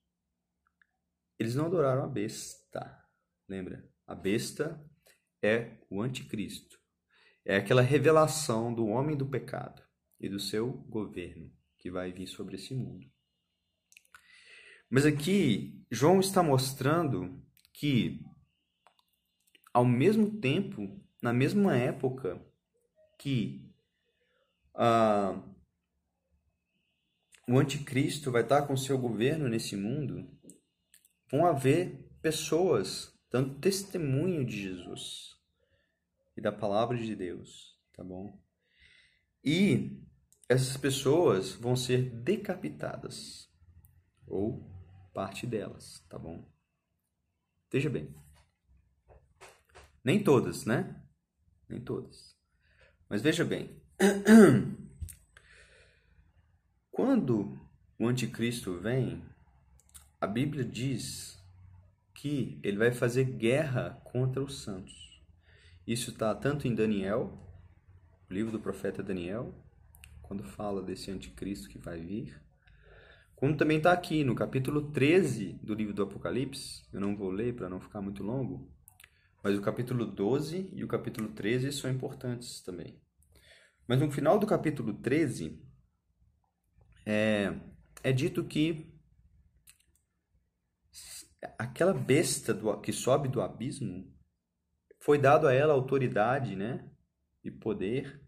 [1.39, 3.03] eles não adoraram a besta.
[3.47, 3.87] Lembra?
[4.07, 4.83] A besta
[5.41, 6.79] é o anticristo.
[7.45, 9.83] É aquela revelação do homem do pecado.
[10.19, 13.12] e do seu governo que vai vir sobre esse mundo.
[14.93, 18.23] Mas aqui, João está mostrando que,
[19.73, 22.39] ao mesmo tempo, na mesma época
[23.17, 23.73] que
[24.75, 25.41] ah,
[27.49, 30.29] o anticristo vai estar com seu governo nesse mundo,
[31.27, 35.31] vão haver pessoas dando testemunho de Jesus
[36.37, 38.39] e da palavra de Deus, tá bom?
[39.43, 40.05] E
[40.47, 43.49] essas pessoas vão ser decapitadas
[44.27, 44.71] ou
[45.13, 46.43] parte delas, tá bom?
[47.71, 48.13] Veja bem.
[50.03, 51.01] Nem todas, né?
[51.69, 52.35] Nem todas.
[53.07, 53.81] Mas veja bem.
[56.91, 57.59] Quando
[57.97, 59.23] o anticristo vem,
[60.19, 61.41] a Bíblia diz
[62.13, 65.21] que ele vai fazer guerra contra os santos.
[65.85, 67.39] Isso está tanto em Daniel,
[68.29, 69.53] o livro do profeta Daniel,
[70.21, 72.42] quando fala desse anticristo que vai vir,
[73.43, 76.87] como também está aqui no capítulo 13 do livro do Apocalipse.
[76.93, 78.71] Eu não vou ler para não ficar muito longo,
[79.43, 82.97] mas o capítulo 12 e o capítulo 13 são importantes também.
[83.85, 85.61] Mas no final do capítulo 13,
[87.05, 87.53] é,
[88.01, 88.97] é dito que
[91.59, 94.09] aquela besta do, que sobe do abismo
[95.01, 96.89] foi dado a ela autoridade, né,
[97.43, 98.23] e poder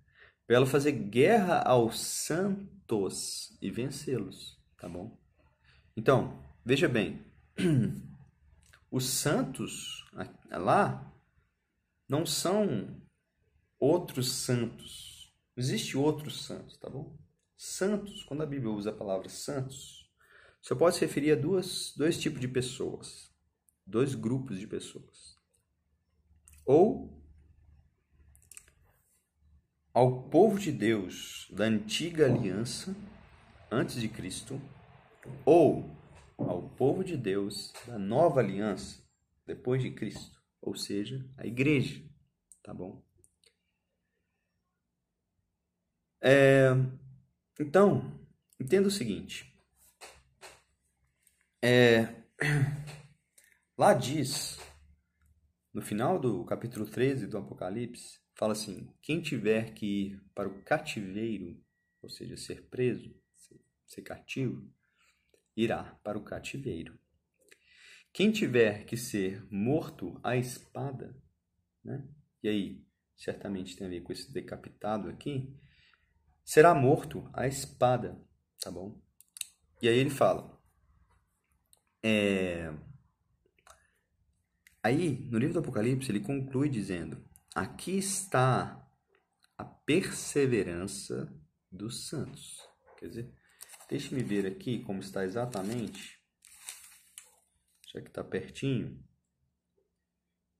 [0.46, 4.55] para ela fazer guerra aos santos e vencê-los,
[4.86, 5.18] tá bom?
[5.98, 7.26] Então, veja bem,
[8.92, 10.06] os santos
[10.52, 11.12] lá
[12.08, 13.02] não são
[13.80, 15.34] outros santos.
[15.58, 17.18] Não existe outros santos, tá bom?
[17.58, 20.08] Santos, quando a Bíblia usa a palavra santos,
[20.62, 23.34] só pode se referir a duas, dois tipos de pessoas,
[23.88, 25.36] dois grupos de pessoas.
[26.64, 27.26] Ou
[29.92, 32.96] ao povo de Deus da antiga aliança,
[33.72, 34.62] antes de Cristo,
[35.46, 35.90] ou
[36.38, 39.04] ao povo de Deus da nova aliança,
[39.46, 42.04] depois de Cristo, ou seja, a igreja,
[42.64, 43.04] tá bom?
[46.22, 46.70] É,
[47.60, 48.20] então,
[48.60, 49.56] entenda o seguinte:
[51.62, 52.24] é,
[53.78, 54.60] lá diz,
[55.74, 60.64] no final do capítulo 13 do Apocalipse, fala assim: quem tiver que ir para o
[60.64, 61.64] cativeiro,
[62.02, 63.16] ou seja, ser preso,
[63.86, 64.68] ser cativo,
[65.56, 66.98] irá para o cativeiro.
[68.12, 71.16] Quem tiver que ser morto à espada,
[71.84, 72.08] né?
[72.42, 72.86] e aí
[73.16, 75.54] certamente tem a ver com esse decapitado aqui,
[76.44, 78.22] será morto à espada,
[78.60, 79.02] tá bom?
[79.82, 80.56] E aí ele fala:
[82.04, 82.72] é...
[84.84, 87.24] Aí, no livro do Apocalipse, ele conclui dizendo:
[87.56, 88.88] Aqui está
[89.58, 91.34] a perseverança
[91.72, 92.60] dos santos.
[93.00, 93.34] Quer dizer,
[93.90, 96.20] deixe-me ver aqui como está exatamente.
[97.94, 99.04] Já que está pertinho.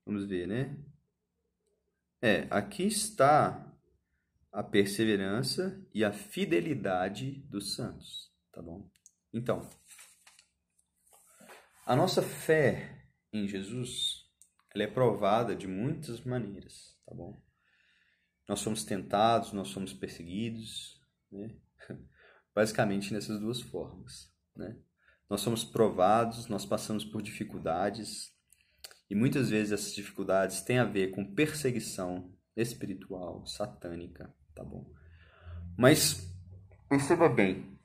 [0.04, 0.76] Vamos ver, né?
[2.22, 3.66] É, aqui está
[4.52, 8.90] a perseverança e a fidelidade dos santos, tá bom?
[9.32, 9.68] Então,
[11.84, 14.24] a nossa fé em Jesus,
[14.74, 17.40] ela é provada de muitas maneiras, tá bom?
[18.48, 21.00] Nós somos tentados, nós somos perseguidos,
[21.30, 21.54] né?
[22.56, 24.76] Basicamente nessas duas formas, né?
[25.30, 28.32] Nós somos provados, nós passamos por dificuldades,
[29.08, 34.90] e muitas vezes essas dificuldades têm a ver com perseguição espiritual, satânica, tá bom?
[35.76, 36.34] Mas
[36.88, 37.76] perceba bem,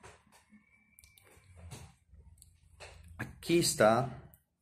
[3.41, 4.09] Aqui está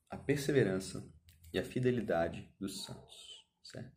[0.10, 1.06] a perseverança
[1.54, 3.46] e a fidelidade dos santos.
[3.62, 3.92] Certo?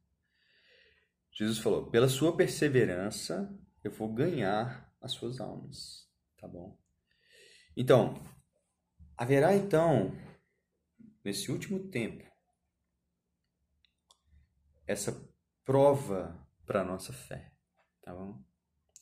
[1.32, 3.52] Jesus falou: pela sua perseverança
[3.82, 6.08] eu vou ganhar as suas almas.
[6.38, 6.78] Tá bom?
[7.76, 8.14] Então,
[9.16, 10.12] haverá então,
[11.24, 12.24] nesse último tempo,
[14.86, 15.28] essa
[15.64, 17.52] prova para nossa fé.
[18.02, 18.42] Tá bom?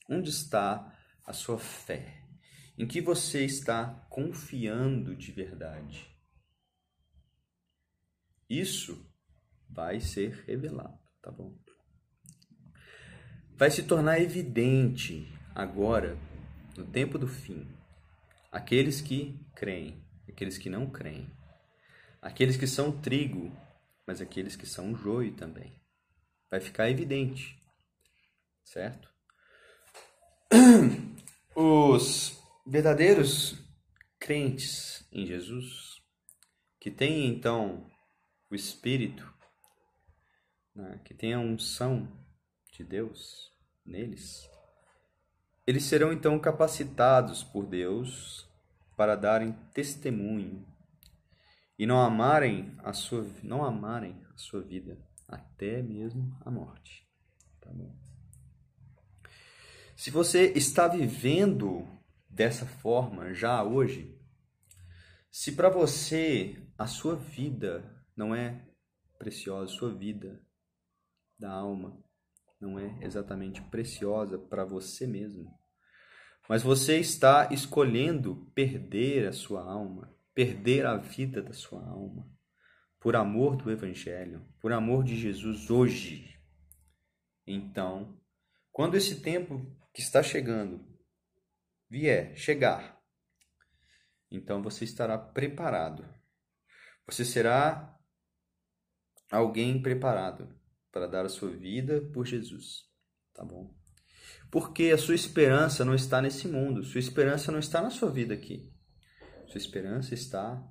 [0.09, 2.23] Onde está a sua fé?
[2.77, 6.11] Em que você está confiando de verdade?
[8.49, 9.09] Isso
[9.69, 11.57] vai ser revelado, tá bom?
[13.57, 16.17] Vai se tornar evidente agora,
[16.75, 17.69] no tempo do fim,
[18.51, 21.31] aqueles que creem, aqueles que não creem,
[22.23, 23.55] aqueles que são trigo,
[24.07, 25.79] mas aqueles que são joio também.
[26.51, 27.61] Vai ficar evidente,
[28.65, 29.13] certo?
[31.55, 33.63] Os verdadeiros
[34.19, 36.03] crentes em Jesus,
[36.81, 37.87] que têm então
[38.51, 39.31] o Espírito,
[40.75, 42.11] né, que têm a unção
[42.73, 43.53] de Deus
[43.85, 44.50] neles,
[45.71, 48.49] eles serão então capacitados por Deus
[48.97, 50.67] para darem testemunho
[51.79, 54.99] e não amarem a sua não amarem a sua vida
[55.29, 57.09] até mesmo a morte.
[57.61, 57.95] Tá bom?
[59.95, 61.87] Se você está vivendo
[62.29, 64.19] dessa forma já hoje,
[65.31, 68.67] se para você a sua vida não é
[69.19, 70.45] preciosa, sua vida
[71.39, 72.03] da alma
[72.61, 75.60] não é exatamente preciosa para você mesmo,
[76.51, 82.29] mas você está escolhendo perder a sua alma, perder a vida da sua alma,
[82.99, 86.37] por amor do Evangelho, por amor de Jesus hoje.
[87.47, 88.21] Então,
[88.73, 90.85] quando esse tempo que está chegando
[91.89, 93.01] vier, chegar,
[94.29, 96.05] então você estará preparado.
[97.07, 97.97] Você será
[99.31, 100.53] alguém preparado
[100.91, 102.91] para dar a sua vida por Jesus,
[103.33, 103.80] tá bom?
[104.51, 108.35] Porque a sua esperança não está nesse mundo, sua esperança não está na sua vida
[108.35, 108.69] aqui.
[109.47, 110.63] Sua esperança está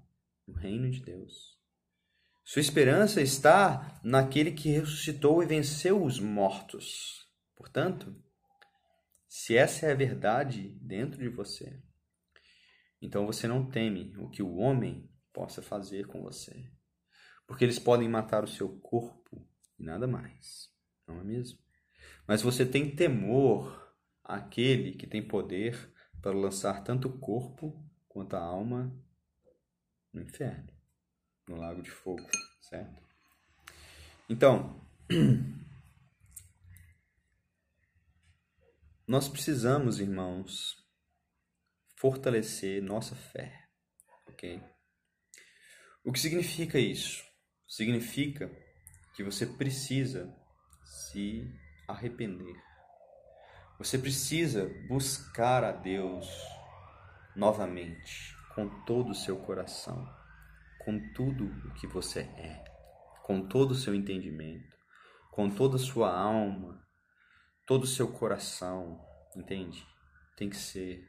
[0.48, 1.58] no reino de Deus.
[2.44, 7.28] Sua esperança está naquele que ressuscitou e venceu os mortos.
[7.56, 8.16] Portanto,
[9.28, 11.82] se essa é a verdade dentro de você,
[13.02, 16.72] então você não teme o que o homem possa fazer com você.
[17.48, 20.70] Porque eles podem matar o seu corpo e nada mais,
[21.08, 21.60] não é mesmo?
[22.30, 23.92] Mas você tem temor
[24.24, 28.96] àquele que tem poder para lançar tanto o corpo quanto a alma
[30.14, 30.72] no inferno,
[31.48, 32.30] no lago de fogo,
[32.62, 33.02] certo?
[34.30, 34.80] Então,
[39.08, 40.78] nós precisamos, irmãos,
[41.96, 43.68] fortalecer nossa fé,
[44.28, 44.62] ok?
[46.04, 47.24] O que significa isso?
[47.68, 48.56] Significa
[49.16, 50.32] que você precisa
[50.86, 51.52] se
[51.92, 52.56] arrepender.
[53.78, 56.28] Você precisa buscar a Deus
[57.36, 60.06] novamente, com todo o seu coração,
[60.80, 62.64] com tudo o que você é,
[63.24, 64.76] com todo o seu entendimento,
[65.32, 66.86] com toda a sua alma,
[67.66, 69.00] todo o seu coração,
[69.36, 69.86] entende?
[70.36, 71.08] Tem que ser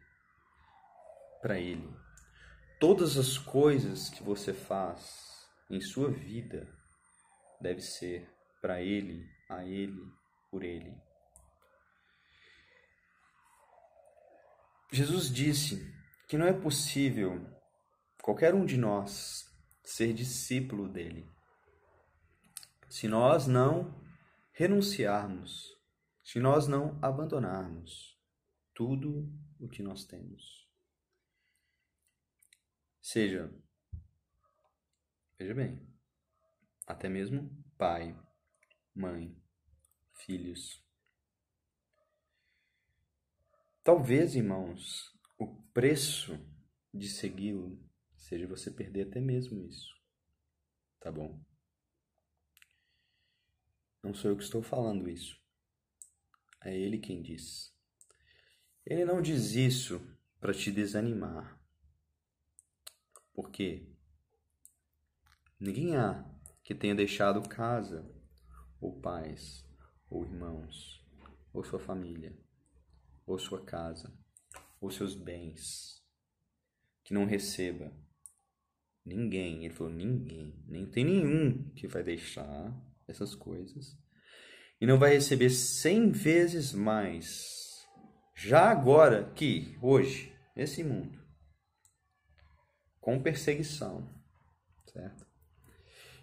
[1.41, 1.89] para Ele.
[2.79, 6.69] Todas as coisas que você faz em sua vida
[7.61, 8.29] deve ser
[8.61, 10.20] para Ele, a Ele,
[10.51, 10.95] por Ele.
[14.93, 15.95] Jesus disse
[16.29, 17.47] que não é possível
[18.23, 19.49] qualquer um de nós
[19.85, 21.29] ser discípulo dele
[22.91, 24.05] se nós não
[24.53, 25.81] renunciarmos,
[26.25, 28.21] se nós não abandonarmos
[28.75, 30.69] tudo o que nós temos.
[33.01, 33.49] Seja,
[35.39, 35.81] veja bem,
[36.85, 37.49] até mesmo
[37.79, 38.19] pai,
[38.93, 39.41] mãe,
[40.25, 40.83] filhos.
[43.83, 46.39] Talvez, irmãos, o preço
[46.93, 47.83] de segui-lo
[48.15, 49.95] seja você perder até mesmo isso.
[51.01, 51.43] Tá bom?
[54.03, 55.41] Não sou eu que estou falando isso.
[56.63, 57.75] É ele quem diz.
[58.85, 60.01] Ele não diz isso
[60.39, 61.59] para te desanimar.
[63.33, 63.91] Porque
[65.59, 66.25] ninguém há
[66.63, 68.09] que tenha deixado casa,
[68.81, 69.65] ou pais,
[70.11, 71.07] ou irmãos,
[71.53, 72.37] ou sua família,
[73.27, 74.13] ou sua casa,
[74.81, 76.05] ou seus bens,
[77.05, 77.93] que não receba
[79.05, 79.65] ninguém.
[79.65, 82.77] Ele falou: ninguém, nem tem nenhum que vai deixar
[83.09, 83.99] essas coisas
[84.81, 87.87] e não vai receber cem vezes mais,
[88.35, 91.19] já agora que hoje, nesse mundo,
[93.01, 94.09] com perseguição,
[94.87, 95.31] certo?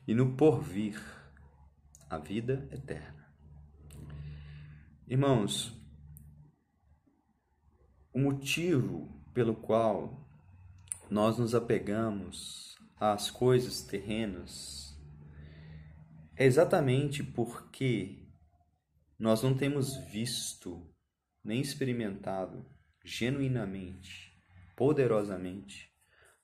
[0.07, 0.97] e no porvir
[2.09, 3.26] a vida eterna.
[5.09, 5.73] Irmãos,
[8.13, 10.29] o motivo pelo qual
[11.09, 14.99] nós nos apegamos às coisas terrenas
[16.35, 18.27] é exatamente porque
[19.17, 20.93] nós não temos visto
[21.41, 22.65] nem experimentado
[23.01, 24.37] genuinamente,
[24.75, 25.89] poderosamente,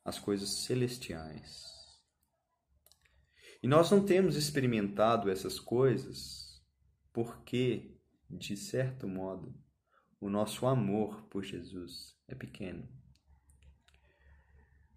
[0.05, 1.65] as coisas celestiais.
[3.61, 6.63] E nós não temos experimentado essas coisas
[7.11, 7.92] porque,
[8.37, 9.53] de certo modo,
[10.19, 12.87] o nosso amor por Jesus é pequeno.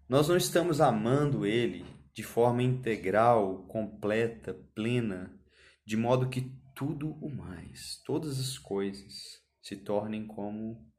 [0.07, 5.37] Nós não estamos amando Ele de forma integral, completa, plena,
[5.85, 10.89] de modo que tudo o mais, todas as coisas, se tornem como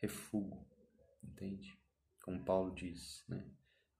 [0.00, 0.66] refúgio,
[1.22, 1.78] entende?
[2.22, 3.46] Como Paulo diz, né?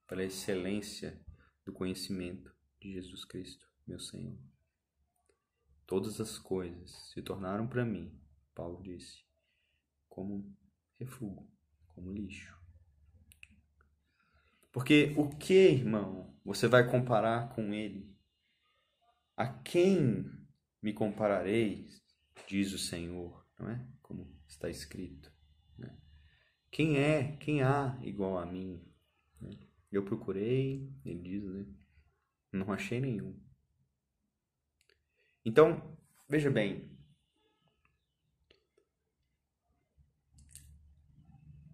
[0.09, 1.23] Pela excelência
[1.65, 4.54] do conhecimento de Jesus Cristo, meu Senhor.
[5.87, 8.19] Todas as coisas se tornaram para mim,
[8.55, 9.25] Paulo disse,
[10.09, 10.57] como
[10.99, 11.47] refúgio,
[11.89, 12.59] como lixo.
[14.73, 18.13] Porque o que, irmão, você vai comparar com ele?
[19.37, 20.31] A quem
[20.83, 21.89] me compararei?
[22.49, 23.87] Diz o Senhor, não é?
[24.03, 25.33] Como está escrito.
[25.79, 25.97] Né?
[26.71, 28.85] Quem é, quem há igual a mim?
[29.93, 31.67] Eu procurei, ele diz, né?
[32.53, 33.39] não achei nenhum.
[35.45, 35.97] Então,
[36.29, 36.91] veja bem,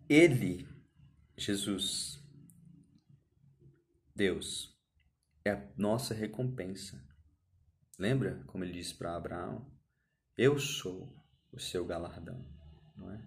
[0.08, 0.68] ele,
[1.36, 2.20] Jesus,
[4.14, 4.76] Deus
[5.44, 7.00] é a nossa recompensa.
[7.96, 9.64] Lembra como ele disse para Abraão?
[10.36, 11.08] Eu sou
[11.52, 12.44] o seu galardão,
[12.96, 13.22] não é?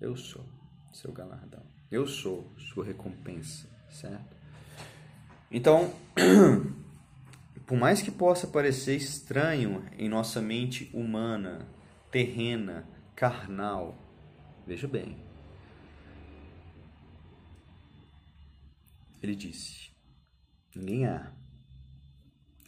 [0.00, 0.44] Eu sou
[0.90, 1.64] o seu galardão.
[1.90, 4.34] Eu sou sua recompensa, certo?
[5.50, 5.94] Então,
[7.72, 11.66] por mais que possa parecer estranho em nossa mente humana,
[12.10, 12.86] terrena,
[13.16, 13.96] carnal,
[14.66, 15.16] veja bem.
[19.22, 19.90] Ele disse:
[20.76, 21.32] Ninguém há.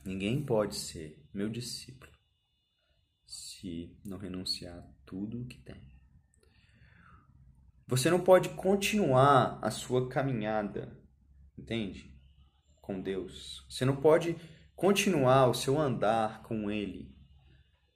[0.06, 2.10] Ninguém pode ser meu discípulo
[3.26, 5.82] se não renunciar a tudo o que tem.
[7.86, 10.98] Você não pode continuar a sua caminhada,
[11.59, 12.10] entende?
[12.81, 13.66] Com Deus.
[13.68, 14.35] Você não pode
[14.75, 17.15] continuar o seu andar com Ele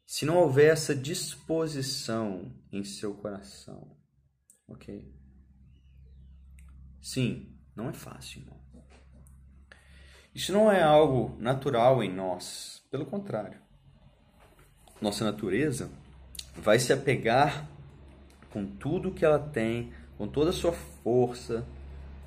[0.07, 3.95] se não houver essa disposição em seu coração,
[4.67, 5.15] ok?
[7.03, 8.59] Sim, não é fácil, irmão.
[10.35, 13.61] Isso não é algo natural em nós, pelo contrário.
[15.01, 15.91] Nossa natureza
[16.57, 17.69] vai se apegar
[18.51, 21.67] com tudo que ela tem, com toda a sua força,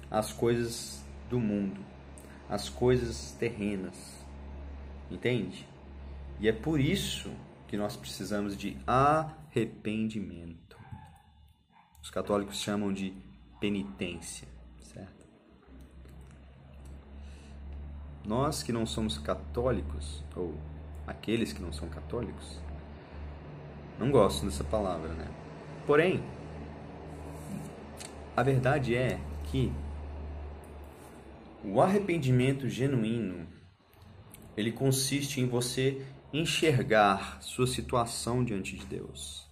[0.10, 1.84] às coisas do mundo,
[2.50, 4.21] às coisas terrenas.
[5.12, 5.68] Entende?
[6.40, 7.32] E é por isso
[7.68, 10.78] que nós precisamos de arrependimento.
[12.02, 13.14] Os católicos chamam de
[13.60, 14.48] penitência.
[18.26, 20.54] nós que não somos católicos, ou
[21.08, 22.60] aqueles que não são católicos,
[24.00, 25.28] não gostam dessa palavra, né?
[25.86, 26.24] Porém,
[28.36, 29.72] a verdade é que
[31.64, 33.48] o arrependimento genuíno
[34.56, 39.50] ele consiste em você enxergar sua situação diante de Deus.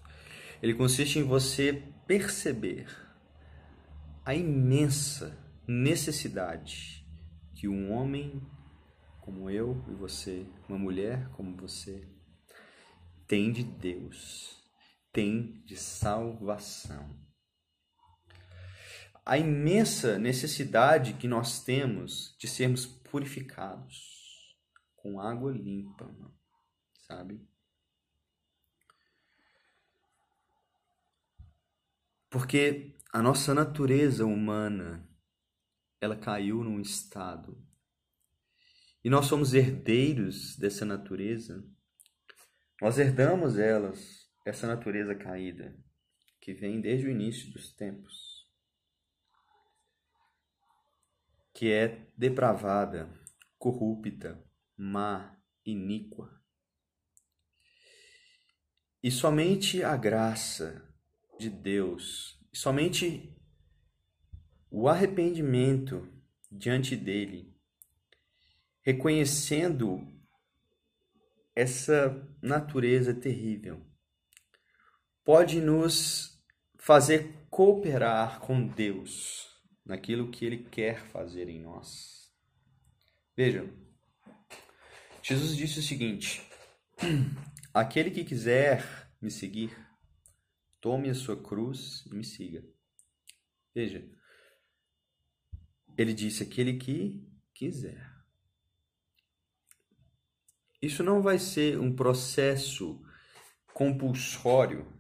[0.62, 2.88] Ele consiste em você perceber
[4.26, 7.06] a imensa necessidade
[7.54, 8.42] que um homem
[9.22, 12.08] como eu e você, uma mulher como você,
[13.28, 14.58] tem de Deus,
[15.14, 17.16] tem de salvação.
[19.24, 24.19] A imensa necessidade que nós temos de sermos purificados
[25.02, 26.14] com água limpa,
[27.08, 27.42] sabe?
[32.30, 35.10] Porque a nossa natureza humana,
[36.00, 37.66] ela caiu num estado.
[39.04, 41.64] E nós somos herdeiros dessa natureza,
[42.82, 45.76] nós herdamos elas, essa natureza caída,
[46.40, 48.48] que vem desde o início dos tempos,
[51.54, 53.10] que é depravada,
[53.58, 54.42] corrupta,
[54.82, 56.42] má, iníqua.
[59.04, 60.90] E somente a graça
[61.38, 63.38] de Deus, somente
[64.72, 66.08] o arrependimento
[66.50, 67.54] diante dele
[68.82, 70.08] reconhecendo
[71.54, 73.86] essa natureza terrível,
[75.26, 76.42] pode nos
[76.78, 79.46] fazer cooperar com Deus
[79.86, 82.34] naquilo que Ele quer fazer em nós.
[83.36, 83.89] Vejam,
[85.30, 86.42] Jesus disse o seguinte:
[87.72, 88.84] Aquele que quiser
[89.22, 89.78] me seguir,
[90.82, 92.66] tome a sua cruz e me siga.
[93.76, 94.10] Veja,
[95.96, 98.12] ele disse: aquele que quiser.
[100.82, 103.00] Isso não vai ser um processo
[103.72, 104.92] compulsório.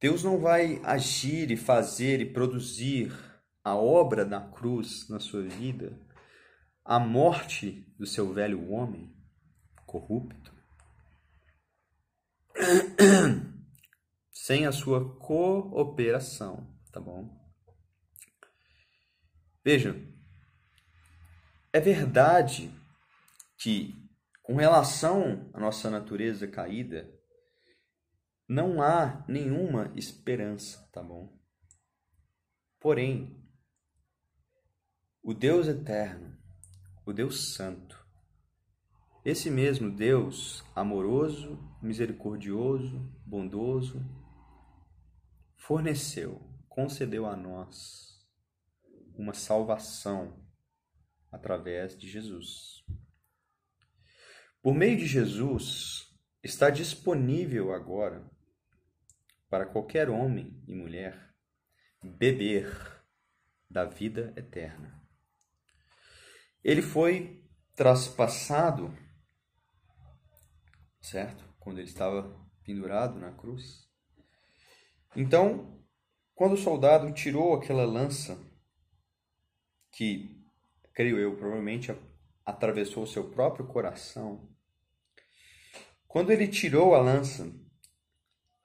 [0.00, 3.12] Deus não vai agir e fazer e produzir
[3.64, 6.00] a obra da cruz na sua vida,
[6.84, 9.17] a morte do seu velho homem
[9.88, 10.54] corrupto,
[14.30, 17.36] sem a sua cooperação, tá bom?
[19.64, 19.94] Veja,
[21.72, 22.70] é verdade
[23.56, 23.94] que
[24.42, 27.12] com relação à nossa natureza caída,
[28.48, 31.38] não há nenhuma esperança, tá bom?
[32.80, 33.46] Porém,
[35.22, 36.34] o Deus eterno,
[37.04, 37.97] o Deus santo,
[39.28, 44.02] esse mesmo Deus amoroso, misericordioso, bondoso,
[45.54, 48.26] forneceu, concedeu a nós
[49.14, 50.42] uma salvação
[51.30, 52.82] através de Jesus.
[54.62, 56.10] Por meio de Jesus,
[56.42, 58.26] está disponível agora
[59.50, 61.34] para qualquer homem e mulher
[62.02, 63.04] beber
[63.68, 64.98] da vida eterna.
[66.64, 67.46] Ele foi
[67.76, 68.96] traspassado,
[71.00, 71.44] certo?
[71.58, 73.88] Quando ele estava pendurado na cruz.
[75.16, 75.82] Então,
[76.34, 78.38] quando o soldado tirou aquela lança,
[79.90, 80.44] que,
[80.92, 81.90] creio eu, provavelmente
[82.44, 84.48] atravessou o seu próprio coração,
[86.06, 87.52] quando ele tirou a lança,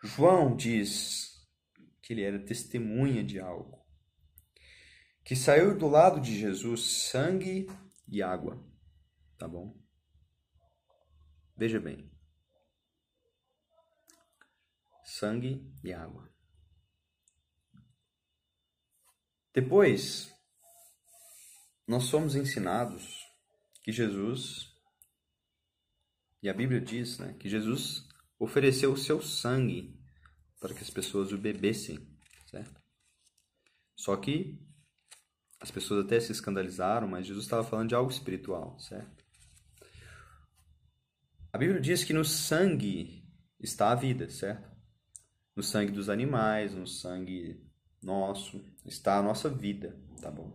[0.04, 1.34] João diz
[2.02, 3.82] que ele era testemunha de algo.
[5.24, 7.68] Que saiu do lado de Jesus sangue
[8.08, 8.62] e água.
[9.38, 9.78] Tá bom?
[11.56, 12.13] Veja bem.
[15.14, 16.28] Sangue e água.
[19.54, 20.34] Depois,
[21.88, 23.24] nós somos ensinados
[23.84, 24.74] que Jesus,
[26.42, 28.08] e a Bíblia diz né, que Jesus
[28.40, 29.96] ofereceu o seu sangue
[30.60, 32.00] para que as pessoas o bebessem,
[32.50, 32.82] certo?
[33.96, 34.60] Só que
[35.60, 39.24] as pessoas até se escandalizaram, mas Jesus estava falando de algo espiritual, certo?
[41.52, 43.24] A Bíblia diz que no sangue
[43.60, 44.73] está a vida, certo?
[45.56, 47.62] No sangue dos animais, no sangue
[48.02, 50.52] nosso, está a nossa vida, tá bom?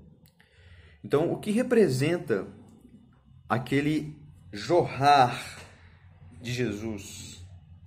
[1.03, 2.47] Então, o que representa
[3.49, 4.17] aquele
[4.53, 5.39] jorrar
[6.41, 7.45] de Jesus,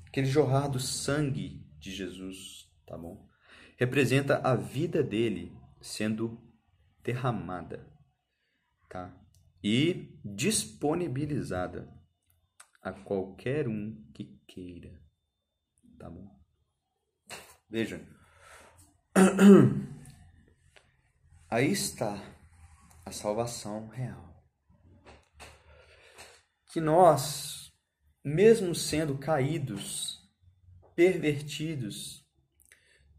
[0.08, 3.28] aquele jorrar do sangue de Jesus, tá bom?
[3.78, 6.40] Representa a vida dele sendo
[7.04, 7.86] derramada,
[8.90, 9.16] tá?
[9.64, 11.92] E disponibilizada
[12.82, 15.00] a qualquer um que queira,
[16.00, 16.41] tá bom?
[17.72, 18.06] Veja,
[21.52, 22.18] Aí está
[23.06, 24.42] a salvação real.
[26.72, 27.70] Que nós,
[28.24, 30.18] mesmo sendo caídos,
[30.96, 32.26] pervertidos,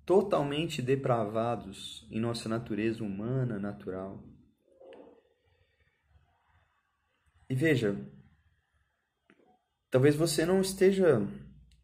[0.06, 4.24] totalmente depravados em nossa natureza humana natural.
[7.50, 7.94] E veja,
[9.90, 11.20] talvez você não esteja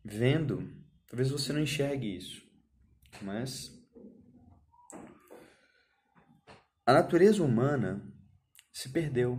[0.03, 0.67] vendo,
[1.07, 2.48] talvez você não enxergue isso,
[3.23, 3.77] mas
[6.87, 8.03] a natureza humana
[8.73, 9.39] se perdeu,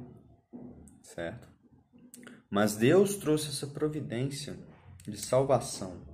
[1.02, 1.50] certo?
[2.50, 4.56] Mas Deus trouxe essa providência
[5.04, 6.06] de salvação.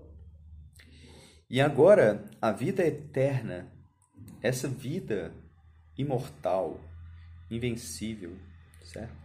[1.50, 3.70] E agora, a vida eterna,
[4.42, 5.34] essa vida
[5.98, 6.80] imortal,
[7.52, 8.40] invencível,
[8.84, 9.16] certo?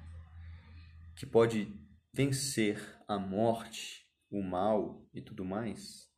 [1.17, 1.73] Que pode
[2.13, 6.10] vencer a morte, o mal e tudo mais.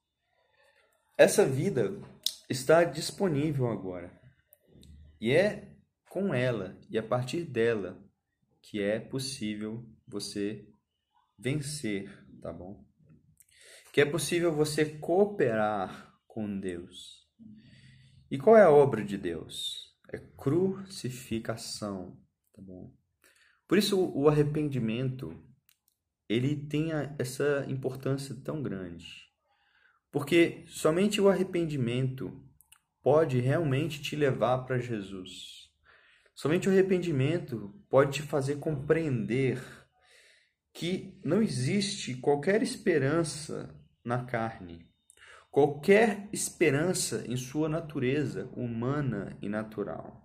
[1.23, 2.03] Essa vida
[2.51, 4.11] está disponível agora.
[5.21, 5.73] E é
[6.11, 7.97] com ela e a partir dela
[8.61, 10.67] que é possível você
[11.39, 12.85] vencer, tá bom?
[13.93, 17.25] Que é possível você cooperar com Deus.
[18.29, 19.95] E qual é a obra de Deus?
[20.13, 22.21] É crucificação,
[22.53, 22.93] tá bom?
[23.69, 25.41] Por isso o arrependimento
[26.29, 29.22] ele tem essa importância tão grande.
[30.13, 32.41] Porque somente o arrependimento
[33.03, 35.71] pode realmente te levar para Jesus.
[36.35, 39.61] Somente o arrependimento pode te fazer compreender
[40.73, 43.75] que não existe qualquer esperança
[44.05, 44.89] na carne,
[45.51, 50.23] qualquer esperança em sua natureza humana e natural.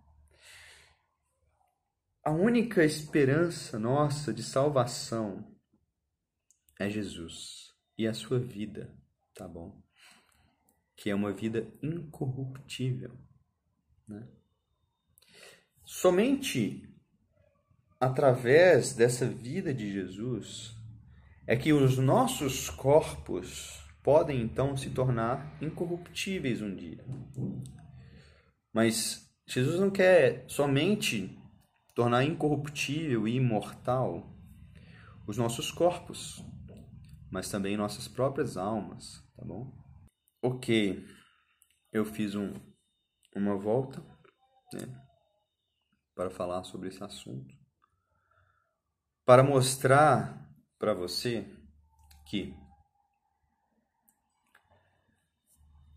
[2.23, 5.55] A única esperança nossa de salvação
[6.79, 8.93] é Jesus e a sua vida,
[9.37, 9.79] tá bom?
[10.95, 13.15] Que é uma vida incorruptível,
[14.07, 14.27] né?
[15.85, 16.93] Somente
[17.99, 20.75] através dessa vida de Jesus
[21.45, 27.05] é que os nossos corpos podem então se tornar incorruptíveis um dia.
[28.73, 31.37] Mas Jesus não quer somente
[31.95, 34.35] tornar incorruptível e imortal
[35.25, 36.43] os nossos corpos,
[37.29, 39.71] mas também nossas próprias almas, tá bom?
[40.41, 41.05] Ok,
[41.93, 42.53] eu fiz um,
[43.35, 44.01] uma volta,
[44.73, 45.07] né?
[46.15, 47.55] para falar sobre esse assunto,
[49.23, 51.45] para mostrar para você
[52.25, 52.55] que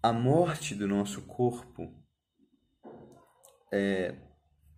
[0.03, 1.95] a morte do nosso corpo
[3.73, 4.17] é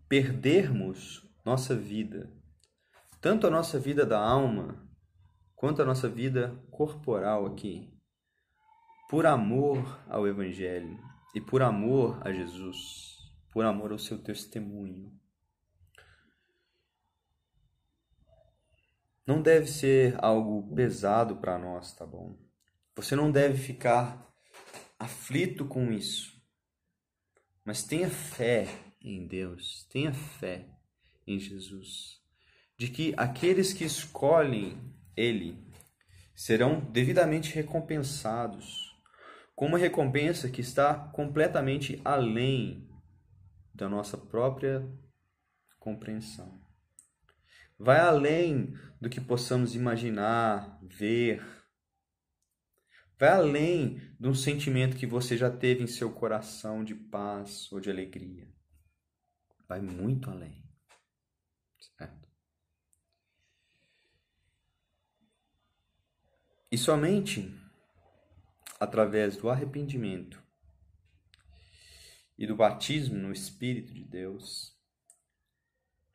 [0.09, 2.33] perdermos nossa vida,
[3.21, 4.89] tanto a nossa vida da alma
[5.57, 7.92] quanto a nossa vida corporal aqui,
[9.13, 10.99] por amor ao Evangelho,
[11.35, 13.19] e por amor a Jesus,
[13.53, 15.13] por amor ao seu testemunho.
[19.27, 22.39] Não deve ser algo pesado para nós, tá bom?
[22.97, 24.35] Você não deve ficar
[24.99, 26.43] aflito com isso.
[27.67, 28.67] Mas tenha fé
[28.99, 30.71] em Deus, tenha fé
[31.27, 32.19] em Jesus,
[32.79, 34.81] de que aqueles que escolhem
[35.15, 35.71] Ele
[36.35, 38.92] serão devidamente recompensados,
[39.63, 42.91] com uma recompensa que está completamente além
[43.73, 44.85] da nossa própria
[45.79, 46.61] compreensão.
[47.79, 51.47] Vai além do que possamos imaginar, ver.
[53.17, 57.79] Vai além de um sentimento que você já teve em seu coração de paz ou
[57.79, 58.53] de alegria.
[59.69, 60.61] Vai muito além.
[61.97, 62.29] Certo?
[66.69, 67.62] E somente
[68.83, 70.43] através do arrependimento
[72.37, 74.77] e do batismo no Espírito de Deus,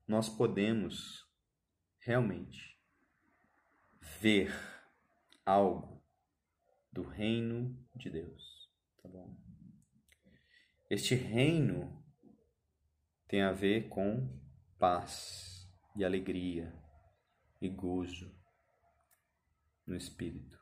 [0.06, 1.26] nós podemos
[1.98, 2.77] realmente
[4.19, 4.53] ver
[5.45, 6.06] algo
[6.91, 8.69] do reino de Deus,
[9.02, 9.34] tá bom?
[10.89, 12.06] Este reino
[13.30, 14.27] tem a ver com
[14.77, 16.77] paz e alegria
[17.61, 18.38] e gozo
[19.85, 20.57] no espírito,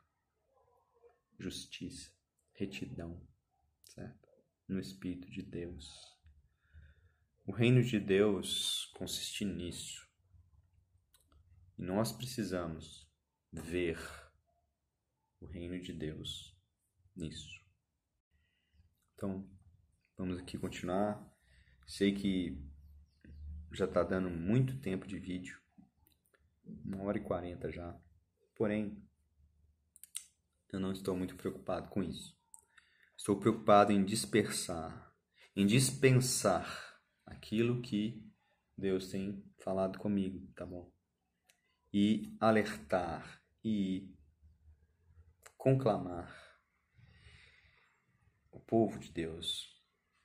[1.38, 2.12] justiça,
[2.54, 3.26] retidão,
[3.84, 4.28] certo?
[4.68, 6.16] No espírito de Deus.
[7.46, 10.06] O reino de Deus consiste nisso.
[11.78, 13.08] E nós precisamos
[13.52, 13.98] ver
[15.40, 16.56] o reino de Deus
[17.14, 17.64] nisso.
[19.14, 19.48] Então,
[20.16, 21.24] vamos aqui continuar.
[21.86, 22.60] Sei que
[23.72, 25.60] já está dando muito tempo de vídeo,
[26.64, 27.96] uma hora e quarenta já.
[28.56, 29.05] Porém,
[30.72, 32.36] eu não estou muito preocupado com isso.
[33.16, 35.14] Estou preocupado em dispersar,
[35.54, 38.22] em dispensar aquilo que
[38.76, 40.92] Deus tem falado comigo, tá bom?
[41.92, 44.14] E alertar e
[45.56, 46.60] conclamar
[48.50, 49.82] o povo de Deus,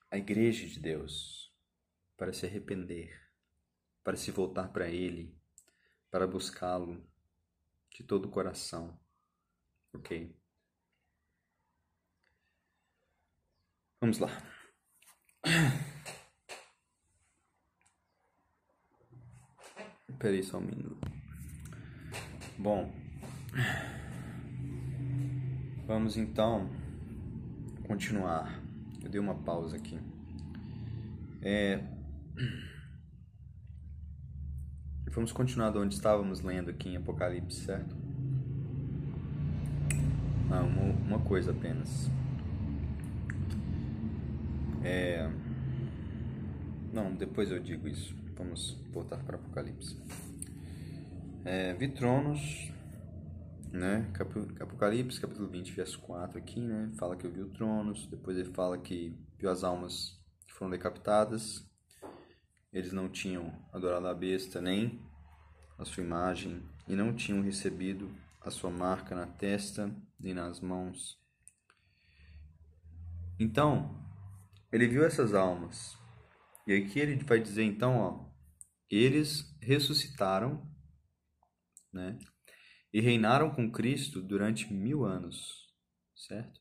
[0.09, 1.55] a igreja de Deus,
[2.17, 3.17] para se arrepender,
[4.03, 5.35] para se voltar para Ele,
[6.11, 7.09] para buscá-lo
[7.89, 9.00] de todo o coração
[9.93, 10.33] Ok?
[14.01, 14.29] Vamos lá.
[20.17, 21.11] Peraí só um minuto.
[22.57, 22.91] Bom,
[25.85, 26.69] vamos então
[27.87, 28.61] continuar.
[29.03, 29.99] Eu dei uma pausa aqui.
[31.41, 31.83] É...
[35.11, 38.00] Vamos continuar de onde estávamos lendo aqui em Apocalipse, certo?
[40.53, 42.09] Ah, uma, uma coisa apenas.
[44.83, 45.31] É...
[46.91, 48.13] Não, depois eu digo isso.
[48.35, 49.95] Vamos voltar para Apocalipse.
[51.45, 52.69] É, vi tronos,
[53.71, 54.11] né?
[54.59, 56.91] Apocalipse, capítulo 20, verso 4 aqui, né?
[56.97, 61.65] Fala que eu vi tronos, depois ele fala que viu as almas que foram decapitadas.
[62.73, 64.99] Eles não tinham adorado a besta nem
[65.79, 68.11] a sua imagem e não tinham recebido
[68.41, 71.19] a sua marca na testa e nas mãos.
[73.39, 74.03] Então,
[74.71, 75.97] ele viu essas almas.
[76.65, 78.31] E aqui ele vai dizer então, ó,
[78.89, 80.67] eles ressuscitaram,
[81.93, 82.17] né?
[82.91, 85.71] E reinaram com Cristo durante mil anos,
[86.15, 86.59] certo?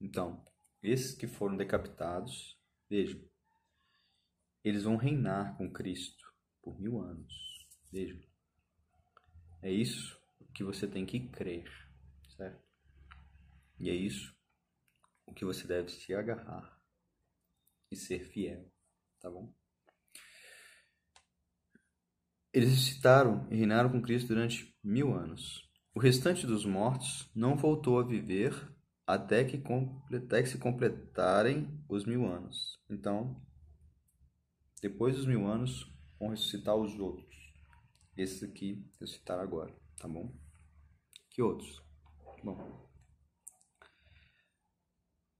[0.00, 0.44] Então,
[0.82, 2.56] esses que foram decapitados,
[2.88, 3.20] vejam,
[4.62, 6.32] eles vão reinar com Cristo
[6.62, 7.34] por mil anos.
[7.90, 8.20] Vejam.
[9.60, 10.17] É isso
[10.58, 11.70] que você tem que crer,
[12.36, 12.60] certo?
[13.78, 14.36] E é isso
[15.24, 16.76] o que você deve se agarrar
[17.92, 18.68] e ser fiel,
[19.20, 19.54] tá bom?
[22.52, 25.70] Eles ressuscitaram e reinaram com Cristo durante mil anos.
[25.94, 28.52] O restante dos mortos não voltou a viver
[29.06, 29.62] até que,
[30.12, 32.82] até que se completarem os mil anos.
[32.90, 33.40] Então,
[34.82, 37.54] depois dos mil anos, vão ressuscitar os outros.
[38.16, 40.47] Esses aqui ressuscitaram agora, tá bom?
[41.38, 41.80] Que outros?
[42.42, 42.90] Bom,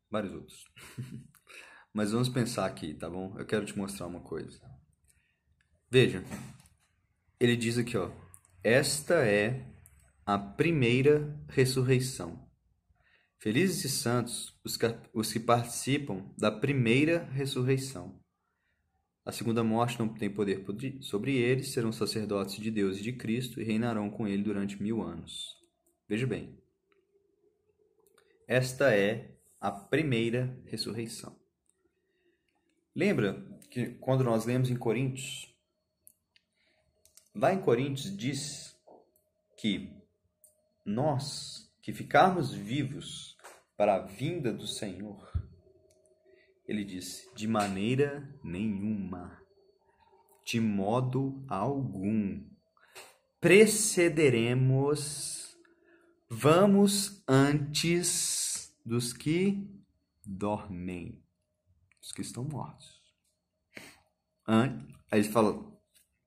[0.08, 0.64] vários outros.
[1.92, 3.34] Mas vamos pensar aqui, tá bom?
[3.36, 4.60] Eu quero te mostrar uma coisa.
[5.90, 6.22] Veja,
[7.40, 8.12] ele diz aqui, ó.
[8.62, 9.66] Esta é
[10.24, 12.48] a primeira ressurreição.
[13.36, 18.20] Felizes e santos os que, os que participam da primeira ressurreição.
[19.24, 20.64] A segunda morte não tem poder
[21.00, 25.02] sobre eles, serão sacerdotes de Deus e de Cristo e reinarão com ele durante mil
[25.02, 25.57] anos.
[26.08, 26.58] Veja bem,
[28.46, 31.38] esta é a primeira ressurreição.
[32.94, 35.54] Lembra que quando nós lemos em Coríntios,
[37.34, 38.74] lá em Coríntios diz
[39.56, 39.94] que
[40.84, 43.36] nós que ficarmos vivos
[43.76, 45.30] para a vinda do Senhor,
[46.66, 49.40] ele disse: de maneira nenhuma,
[50.44, 52.44] de modo algum,
[53.40, 55.47] precederemos,
[56.28, 59.66] vamos antes dos que
[60.24, 61.22] dormem,
[62.00, 63.00] dos que estão mortos.
[64.46, 65.52] Aí ele fala,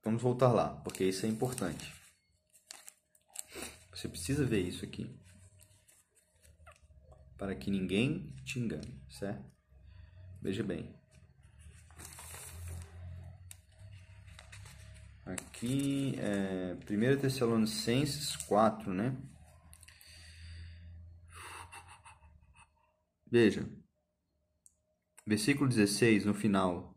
[0.04, 1.94] vamos voltar lá, porque isso é importante.
[3.94, 5.16] Você precisa ver isso aqui.
[7.38, 9.50] Para que ninguém te engane, certo?
[10.42, 10.96] Veja bem.
[15.26, 19.16] Aqui é 1 Tessalonicenses 4, né?
[23.32, 23.66] Veja.
[25.26, 26.94] Versículo 16, no final.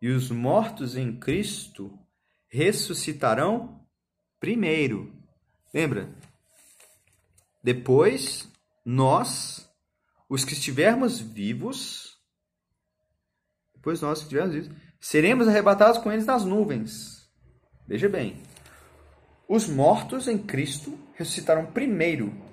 [0.00, 1.92] E os mortos em Cristo
[2.48, 3.84] ressuscitarão
[4.40, 5.12] primeiro.
[5.74, 6.08] Lembra?
[7.62, 8.48] Depois,
[8.84, 9.68] nós,
[10.28, 12.18] os que estivermos vivos,
[13.74, 17.28] depois nós que estivermos vivos, seremos arrebatados com eles nas nuvens.
[17.86, 18.40] Veja bem.
[19.46, 22.47] Os mortos em Cristo ressuscitarão primeiro.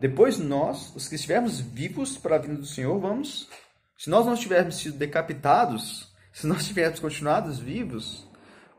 [0.00, 3.48] Depois nós, os que estivermos vivos para a vinda do Senhor, vamos
[3.96, 8.28] se nós não tivermos sido decapitados, se nós tivermos continuado vivos,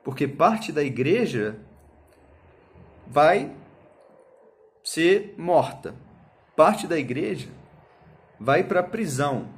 [0.03, 1.59] porque parte da igreja
[3.07, 3.51] vai
[4.83, 5.95] ser morta,
[6.55, 7.49] parte da igreja
[8.39, 9.49] vai para a prisão.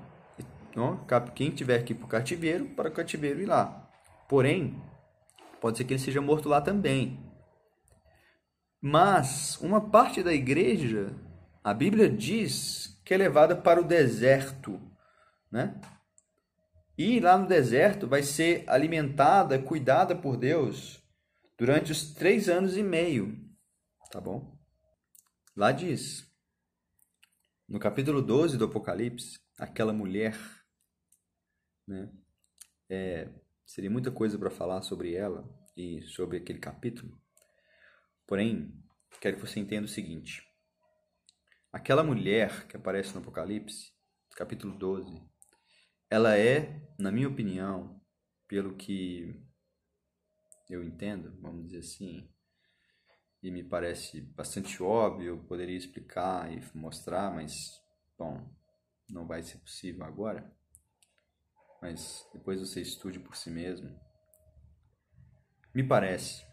[1.35, 3.89] Quem tiver que ir para o cativeiro, para o cativeiro ir lá.
[4.29, 4.81] Porém,
[5.59, 7.19] pode ser que ele seja morto lá também.
[8.81, 11.13] Mas uma parte da igreja,
[11.63, 14.89] a Bíblia diz que é levada para o deserto
[15.51, 15.79] né?
[16.97, 21.01] E lá no deserto vai ser alimentada, cuidada por Deus
[21.57, 23.37] durante os três anos e meio,
[24.11, 24.57] tá bom?
[25.55, 26.29] Lá diz,
[27.67, 30.37] no capítulo 12 do Apocalipse, aquela mulher,
[31.87, 32.11] né?
[32.89, 33.29] É,
[33.65, 37.21] seria muita coisa para falar sobre ela e sobre aquele capítulo.
[38.25, 38.73] Porém,
[39.21, 40.43] quero que você entenda o seguinte:
[41.71, 43.93] aquela mulher que aparece no Apocalipse,
[44.35, 45.21] capítulo 12,
[46.09, 48.01] ela é, na minha opinião,
[48.47, 49.39] pelo que
[50.69, 52.27] eu entendo, vamos dizer assim,
[53.41, 57.81] e me parece bastante óbvio, eu poderia explicar e mostrar, mas,
[58.17, 58.49] bom,
[59.09, 60.51] não vai ser possível agora.
[61.81, 63.97] Mas depois você estude por si mesmo.
[65.73, 66.45] Me parece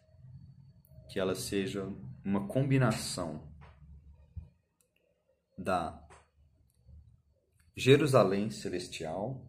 [1.10, 1.84] que ela seja
[2.24, 3.52] uma combinação
[5.56, 6.06] da
[7.74, 9.44] Jerusalém celestial,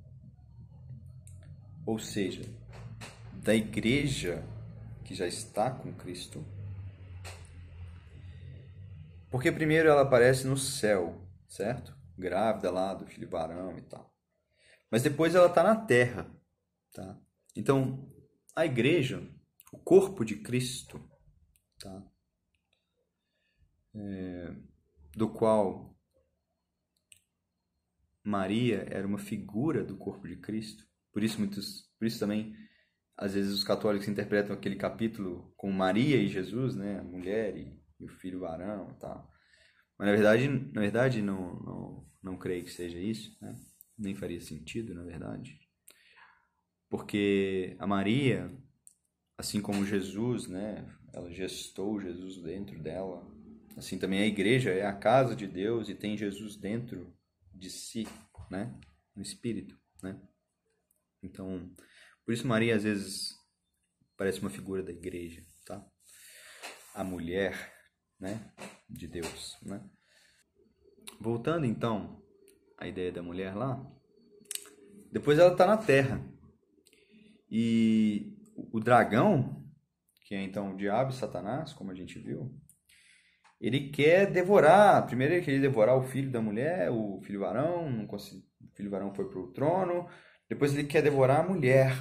[1.86, 2.44] ou seja,
[3.34, 4.44] da igreja
[5.06, 6.46] que já está com Cristo.
[9.30, 11.96] Porque primeiro ela aparece no céu, certo?
[12.18, 14.14] Grávida lá do filho varão e tal.
[14.90, 16.30] Mas depois ela está na terra,
[16.94, 17.18] tá?
[17.56, 18.10] Então,
[18.56, 19.22] a igreja,
[19.72, 21.00] o corpo de Cristo,
[21.80, 22.04] tá?
[23.96, 24.56] É,
[25.16, 25.87] do qual
[28.28, 30.86] Maria era uma figura do corpo de Cristo.
[31.14, 32.54] Por isso muitos, por isso também
[33.18, 37.74] às vezes os católicos interpretam aquele capítulo com Maria e Jesus, né, a mulher e,
[38.00, 39.32] e o filho varão, tal.
[39.98, 43.56] Mas na verdade, na verdade não, não, não creio que seja isso, né?
[43.98, 45.60] Nem faria sentido, na verdade.
[46.90, 48.52] Porque a Maria,
[49.38, 53.26] assim como Jesus, né, ela gestou Jesus dentro dela.
[53.76, 57.17] Assim também a igreja é a casa de Deus e tem Jesus dentro
[57.58, 58.08] de si,
[58.50, 58.80] né?
[59.16, 60.22] No espírito, né?
[61.22, 61.76] Então,
[62.24, 63.36] por isso Maria às vezes
[64.16, 65.86] parece uma figura da igreja, tá?
[66.94, 67.74] A mulher,
[68.20, 68.54] né,
[68.90, 69.84] de Deus, né?
[71.20, 72.24] Voltando então
[72.78, 73.84] à ideia da mulher lá,
[75.12, 76.24] depois ela está na terra.
[77.50, 78.36] E
[78.72, 79.66] o dragão,
[80.26, 82.54] que é então o diabo e Satanás, como a gente viu,
[83.60, 85.06] ele quer devorar.
[85.06, 88.90] Primeiro ele queria devorar o filho da mulher, o filho varão, não consegui, o filho
[88.90, 90.08] varão foi para o trono.
[90.48, 91.94] Depois ele quer devorar a mulher.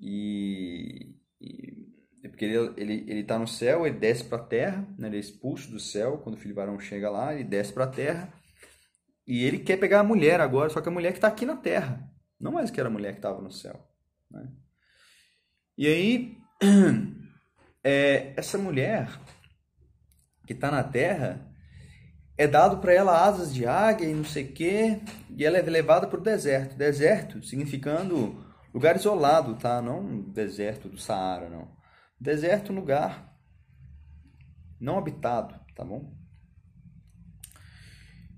[0.00, 1.86] E, e
[2.22, 5.08] é porque ele ele ele está no céu, ele desce para a terra, né?
[5.08, 7.88] ele é expulso do céu quando o filho varão chega lá, ele desce para a
[7.88, 8.32] terra.
[9.26, 11.56] E ele quer pegar a mulher agora, só que a mulher que está aqui na
[11.56, 12.08] terra,
[12.38, 13.88] não mais que era a mulher que estava no céu.
[14.30, 14.48] Né?
[15.76, 16.38] E aí,
[17.82, 19.08] é, essa mulher
[20.46, 21.46] que está na terra,
[22.38, 25.00] é dado para ela asas de águia e não sei o quê,
[25.30, 26.76] e ela é levada para o deserto.
[26.76, 29.80] Deserto significando lugar isolado, tá?
[29.80, 31.68] Não deserto do Saara, não.
[32.20, 33.34] Deserto, lugar
[34.80, 36.14] não habitado, tá bom?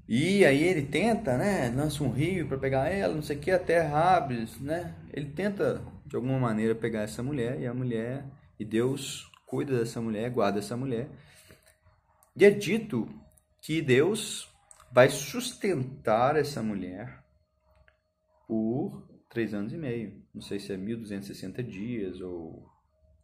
[0.09, 1.69] E aí ele tenta, né?
[1.75, 4.95] Lança um rio para pegar ela, não sei o que, a terra abre, né?
[5.13, 8.25] Ele tenta de alguma maneira pegar essa mulher e a mulher
[8.59, 11.09] e Deus cuida dessa mulher, guarda essa mulher.
[12.41, 13.09] E é dito
[13.61, 14.49] que Deus
[14.93, 17.25] vai sustentar essa mulher
[18.47, 20.25] por três anos e meio.
[20.33, 22.65] Não sei se é 1.260 dias ou,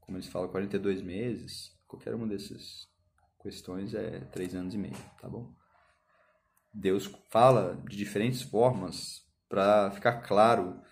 [0.01, 1.71] como eles falam, 42 meses.
[1.87, 2.89] Qualquer uma dessas
[3.41, 5.55] questões é três anos e meio, tá bom?
[6.73, 10.83] Deus fala de diferentes formas para ficar claro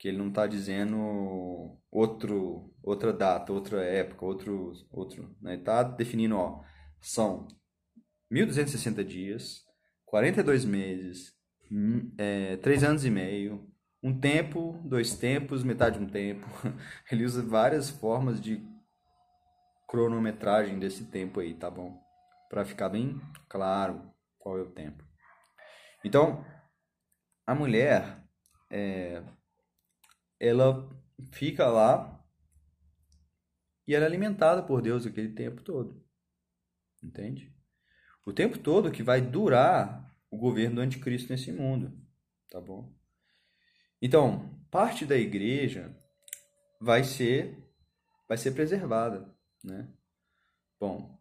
[0.00, 5.54] que ele não está dizendo outro, outra data, outra época, outro, outro, né?
[5.54, 6.64] Está definindo, ó,
[7.02, 7.48] são
[8.32, 9.64] 1.260 dias,
[10.06, 11.34] 42 meses,
[11.70, 13.68] hum, é, 3 anos e meio,
[14.02, 16.46] um tempo, dois tempos, metade de um tempo.
[17.10, 18.60] Ele usa várias formas de
[19.86, 22.00] cronometragem desse tempo aí, tá bom?
[22.48, 25.04] Para ficar bem claro qual é o tempo.
[26.04, 26.44] Então,
[27.46, 28.24] a mulher,
[28.70, 29.22] é,
[30.40, 30.88] ela
[31.32, 32.20] fica lá
[33.86, 36.02] e ela é alimentada por Deus aquele tempo todo.
[37.02, 37.52] Entende?
[38.24, 41.92] O tempo todo que vai durar o governo do anticristo nesse mundo.
[42.50, 42.92] Tá bom?
[44.00, 45.94] Então, parte da igreja
[46.80, 47.58] vai ser
[48.28, 49.30] vai ser preservada,
[49.62, 49.86] né?
[50.80, 51.20] Bom,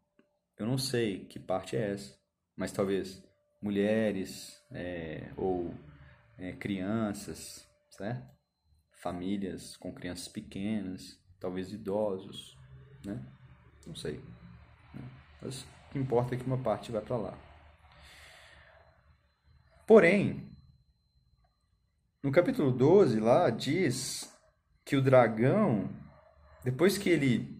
[0.58, 2.18] eu não sei que parte é essa,
[2.56, 3.22] mas talvez
[3.62, 5.74] mulheres é, ou
[6.38, 8.26] é, crianças, certo?
[9.02, 12.58] Famílias com crianças pequenas, talvez idosos,
[13.06, 13.22] né?
[13.86, 14.24] Não sei.
[15.42, 17.38] Mas o que importa é que uma parte vai para lá.
[19.88, 20.50] Porém,
[22.24, 24.32] no capítulo 12 lá diz
[24.86, 25.90] que o dragão,
[26.64, 27.60] depois que ele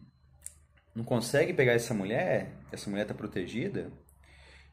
[0.96, 3.92] não consegue pegar essa mulher, essa mulher está protegida,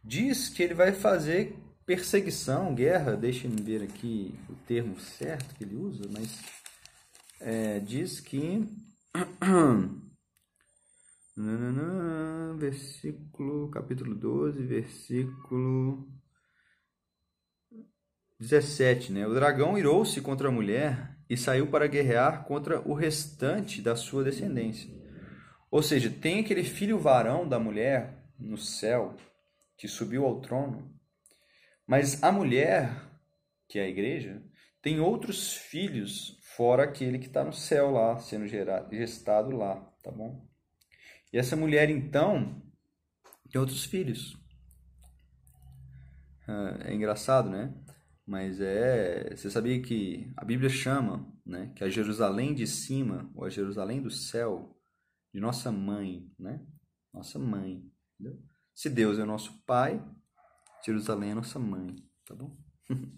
[0.05, 1.57] diz que ele vai fazer
[1.87, 6.39] perseguição, guerra, deixem-me ver aqui o termo certo que ele usa, mas
[7.41, 8.69] é, diz que
[12.57, 16.09] versículo, capítulo 12, versículo
[18.41, 19.27] 17, né?
[19.27, 24.25] O dragão irou-se contra a mulher e saiu para guerrear contra o restante da sua
[24.25, 24.91] descendência.
[25.71, 29.17] Ou seja, tem aquele filho varão da mulher no céu
[29.77, 30.93] que subiu ao trono,
[31.87, 32.91] mas a mulher,
[33.69, 34.43] que é a igreja,
[34.83, 40.11] tem outros filhos fora aquele que está no céu lá, sendo gerado, gestado lá, tá
[40.11, 40.48] bom?
[41.33, 42.63] E essa mulher, então,
[43.51, 44.37] tem outros filhos.
[46.47, 47.75] Ah, é engraçado, né?
[48.27, 49.35] Mas é.
[49.35, 54.03] Você sabia que a Bíblia chama né, que a Jerusalém de cima, ou a Jerusalém
[54.03, 54.79] do céu,
[55.33, 56.61] de nossa mãe, né?
[57.13, 57.83] Nossa mãe.
[58.21, 58.43] Entendeu?
[58.75, 60.05] Se Deus é nosso pai,
[60.85, 61.97] Jerusalém é nossa mãe,
[62.27, 62.57] tá bom?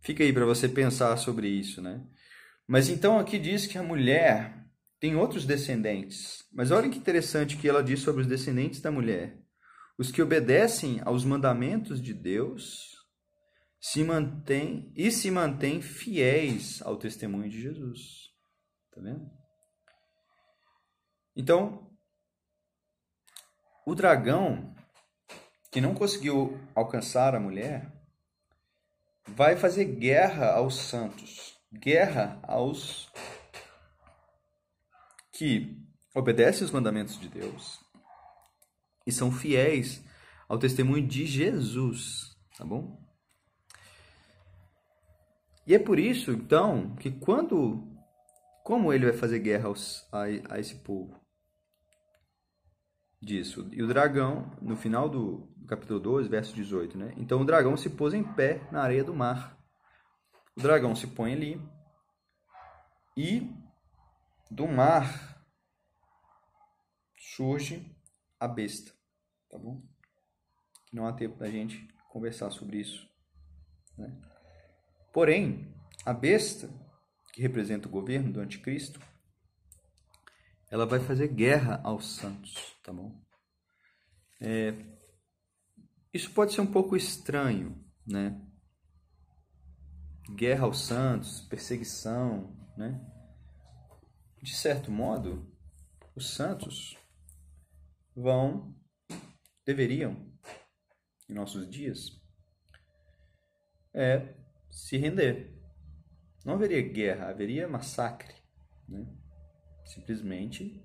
[0.00, 2.06] Fica aí para você pensar sobre isso, né?
[2.66, 4.61] Mas então aqui diz que a mulher
[5.02, 6.48] tem outros descendentes.
[6.52, 9.36] Mas olha que interessante que ela diz sobre os descendentes da mulher.
[9.98, 12.92] Os que obedecem aos mandamentos de Deus
[13.80, 18.30] se mantêm e se mantêm fiéis ao testemunho de Jesus.
[18.92, 19.28] Tá vendo?
[21.34, 21.90] Então,
[23.84, 24.72] o dragão
[25.72, 27.92] que não conseguiu alcançar a mulher
[29.26, 33.10] vai fazer guerra aos santos, guerra aos
[35.32, 35.76] que
[36.14, 37.80] obedecem os mandamentos de Deus
[39.06, 40.04] e são fiéis
[40.48, 43.00] ao testemunho de Jesus, tá bom?
[45.66, 47.88] E é por isso, então, que quando.
[48.64, 51.20] Como ele vai fazer guerra aos, a, a esse povo?
[53.20, 53.68] Disso.
[53.72, 57.14] E o dragão, no final do, capítulo 12, verso 18, né?
[57.16, 59.58] Então o dragão se pôs em pé na areia do mar.
[60.56, 61.60] O dragão se põe ali
[63.16, 63.50] e
[64.52, 65.46] do mar
[67.16, 67.96] surge
[68.38, 68.92] a besta,
[69.48, 69.82] tá bom?
[70.92, 73.08] Não há tempo da gente conversar sobre isso.
[73.96, 74.14] Né?
[75.10, 75.74] Porém,
[76.04, 76.68] a besta,
[77.32, 79.00] que representa o governo do anticristo,
[80.70, 83.18] ela vai fazer guerra aos santos, tá bom?
[84.38, 84.74] É,
[86.12, 88.38] isso pode ser um pouco estranho, né?
[90.36, 93.11] Guerra aos santos, perseguição, né?
[94.42, 95.48] De certo modo,
[96.16, 96.98] os santos
[98.14, 98.74] vão,
[99.64, 100.30] deveriam
[101.28, 102.20] em nossos dias
[103.94, 104.34] é
[104.70, 105.54] se render.
[106.44, 108.34] Não haveria guerra, haveria massacre.
[108.88, 109.06] Né?
[109.84, 110.82] Simplesmente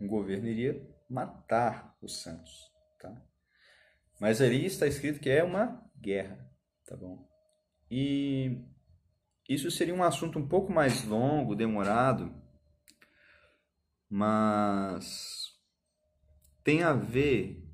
[0.00, 2.72] um governo iria matar os santos.
[2.98, 3.22] Tá?
[4.20, 6.48] Mas ali está escrito que é uma guerra.
[6.86, 7.28] Tá bom?
[7.90, 8.64] E
[9.48, 12.34] isso seria um assunto um pouco mais longo, demorado,
[14.10, 15.52] mas
[16.64, 17.64] tem a ver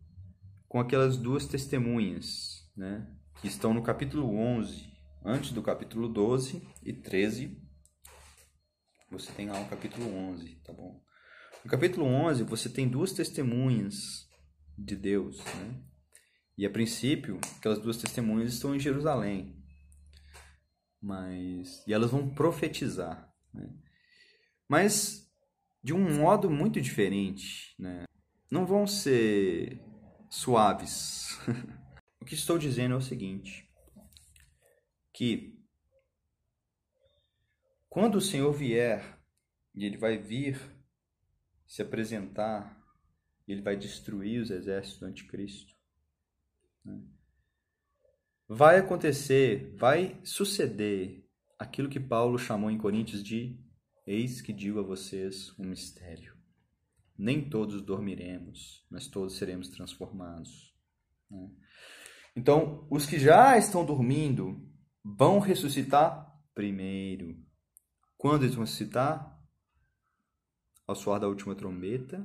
[0.68, 3.06] com aquelas duas testemunhas, né?
[3.40, 4.92] Que estão no capítulo 11,
[5.24, 7.60] antes do capítulo 12 e 13.
[9.10, 11.02] Você tem lá o capítulo 11, tá bom?
[11.64, 14.28] No capítulo 11, você tem duas testemunhas
[14.76, 15.80] de Deus, né?
[16.56, 19.56] E a princípio, aquelas duas testemunhas estão em Jerusalém.
[21.00, 23.68] Mas e elas vão profetizar, né?
[24.68, 25.23] Mas
[25.84, 28.04] de um modo muito diferente, né?
[28.50, 29.82] Não vão ser
[30.30, 31.38] suaves.
[32.18, 33.70] o que estou dizendo é o seguinte:
[35.12, 35.62] que
[37.90, 39.20] quando o Senhor vier
[39.74, 40.58] e ele vai vir
[41.66, 42.82] se apresentar,
[43.46, 45.74] ele vai destruir os exércitos do anticristo.
[46.82, 46.98] Né?
[48.48, 51.28] Vai acontecer, vai suceder
[51.58, 53.62] aquilo que Paulo chamou em Coríntios de
[54.06, 56.36] Eis que digo a vocês um mistério.
[57.16, 60.74] Nem todos dormiremos, mas todos seremos transformados.
[61.30, 61.50] Né?
[62.36, 64.68] Então, os que já estão dormindo
[65.02, 67.42] vão ressuscitar primeiro.
[68.18, 69.32] Quando eles vão ressuscitar?
[70.86, 72.22] Ao soar da última trombeta.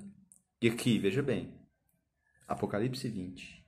[0.61, 1.57] E aqui, veja bem,
[2.45, 3.65] Apocalipse 20.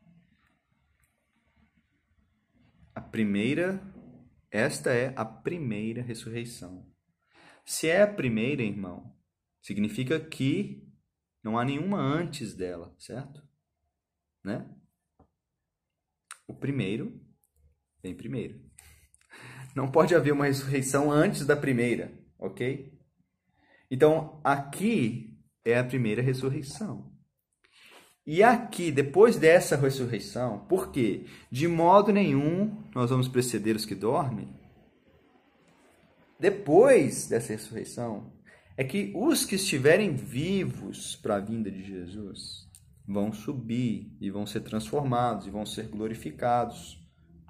[2.94, 3.82] A primeira,
[4.50, 6.91] esta é a primeira ressurreição.
[7.72, 9.16] Se é a primeira, irmão,
[9.62, 10.86] significa que
[11.42, 13.42] não há nenhuma antes dela, certo?
[14.44, 14.70] Né?
[16.46, 17.18] O primeiro
[18.04, 18.62] vem primeiro.
[19.74, 22.94] Não pode haver uma ressurreição antes da primeira, ok?
[23.90, 27.10] Então, aqui é a primeira ressurreição.
[28.28, 31.26] E aqui, depois dessa ressurreição, por quê?
[31.50, 34.61] De modo nenhum nós vamos preceder os que dormem.
[36.42, 38.34] Depois dessa ressurreição,
[38.76, 42.68] é que os que estiverem vivos para a vinda de Jesus
[43.08, 47.00] vão subir e vão ser transformados e vão ser glorificados.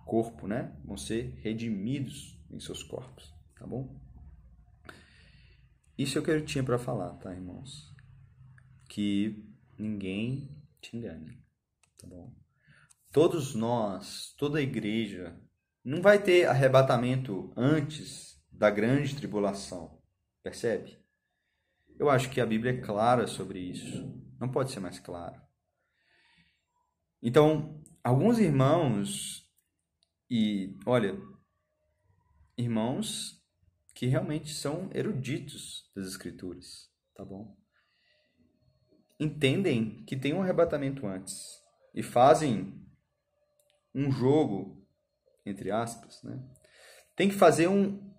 [0.05, 0.76] Corpo, né?
[0.84, 3.97] Vão ser redimidos em seus corpos, tá bom?
[5.97, 7.95] Isso é o que eu tinha para falar, tá, irmãos?
[8.89, 9.41] Que
[9.77, 11.41] ninguém te engane,
[11.97, 12.35] tá bom?
[13.09, 15.39] Todos nós, toda a igreja,
[15.81, 18.30] não vai ter arrebatamento antes
[18.61, 19.99] da grande tribulação,
[20.43, 21.03] percebe?
[21.97, 25.41] Eu acho que a Bíblia é clara sobre isso, não pode ser mais clara.
[27.23, 29.51] Então, alguns irmãos,
[30.29, 31.19] e olha,
[32.55, 33.43] irmãos
[33.95, 37.59] que realmente são eruditos das Escrituras, tá bom?
[39.19, 41.63] entendem que tem um arrebatamento antes
[41.95, 42.79] e fazem
[43.93, 44.88] um jogo,
[45.43, 46.39] entre aspas, né?
[47.15, 48.10] tem que fazer um,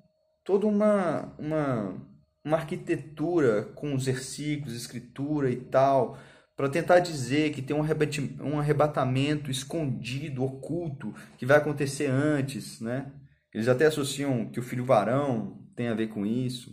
[0.44, 1.96] toda uma, uma,
[2.44, 6.18] uma arquitetura com os versículos, escritura e tal,
[6.56, 13.12] para tentar dizer que tem um arrebatamento escondido, oculto, que vai acontecer antes, né?
[13.52, 16.70] Eles até associam que o filho varão tem a ver com isso,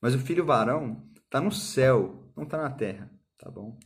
[0.00, 3.78] mas o filho varão está no céu, não está na terra tá bom?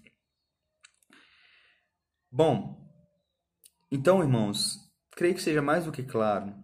[2.31, 2.91] Bom,
[3.91, 4.79] então, irmãos,
[5.13, 6.55] creio que seja mais do que claro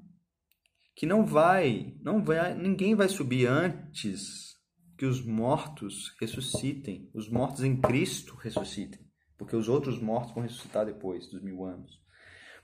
[0.97, 4.57] que não vai, não vai, ninguém vai subir antes
[4.97, 9.01] que os mortos ressuscitem, os mortos em Cristo ressuscitem,
[9.37, 12.01] porque os outros mortos vão ressuscitar depois dos mil anos.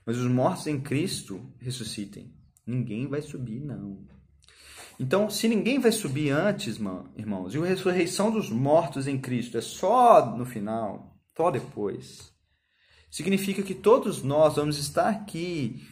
[0.03, 2.33] Mas os mortos em Cristo ressuscitem.
[2.65, 4.03] Ninguém vai subir, não.
[4.99, 6.79] Então, se ninguém vai subir antes,
[7.15, 12.33] irmãos, e a ressurreição dos mortos em Cristo é só no final, só depois,
[13.11, 15.87] significa que todos nós vamos estar aqui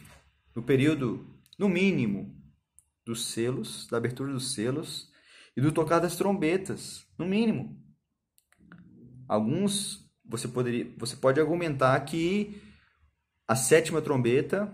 [0.54, 2.34] no período, no mínimo,
[3.04, 5.10] dos selos, da abertura dos selos
[5.56, 7.80] e do tocar das trombetas, no mínimo.
[9.28, 12.62] Alguns você poderia, você pode argumentar que
[13.46, 14.72] a sétima trombeta,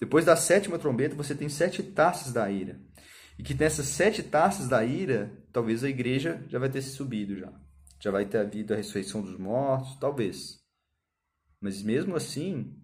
[0.00, 2.80] depois da sétima trombeta, você tem sete taças da ira.
[3.38, 7.36] E que nessas sete taças da ira, talvez a igreja já vai ter se subido
[7.36, 7.52] já.
[8.00, 10.62] Já vai ter havido a ressurreição dos mortos, talvez.
[11.60, 12.76] Mas mesmo assim,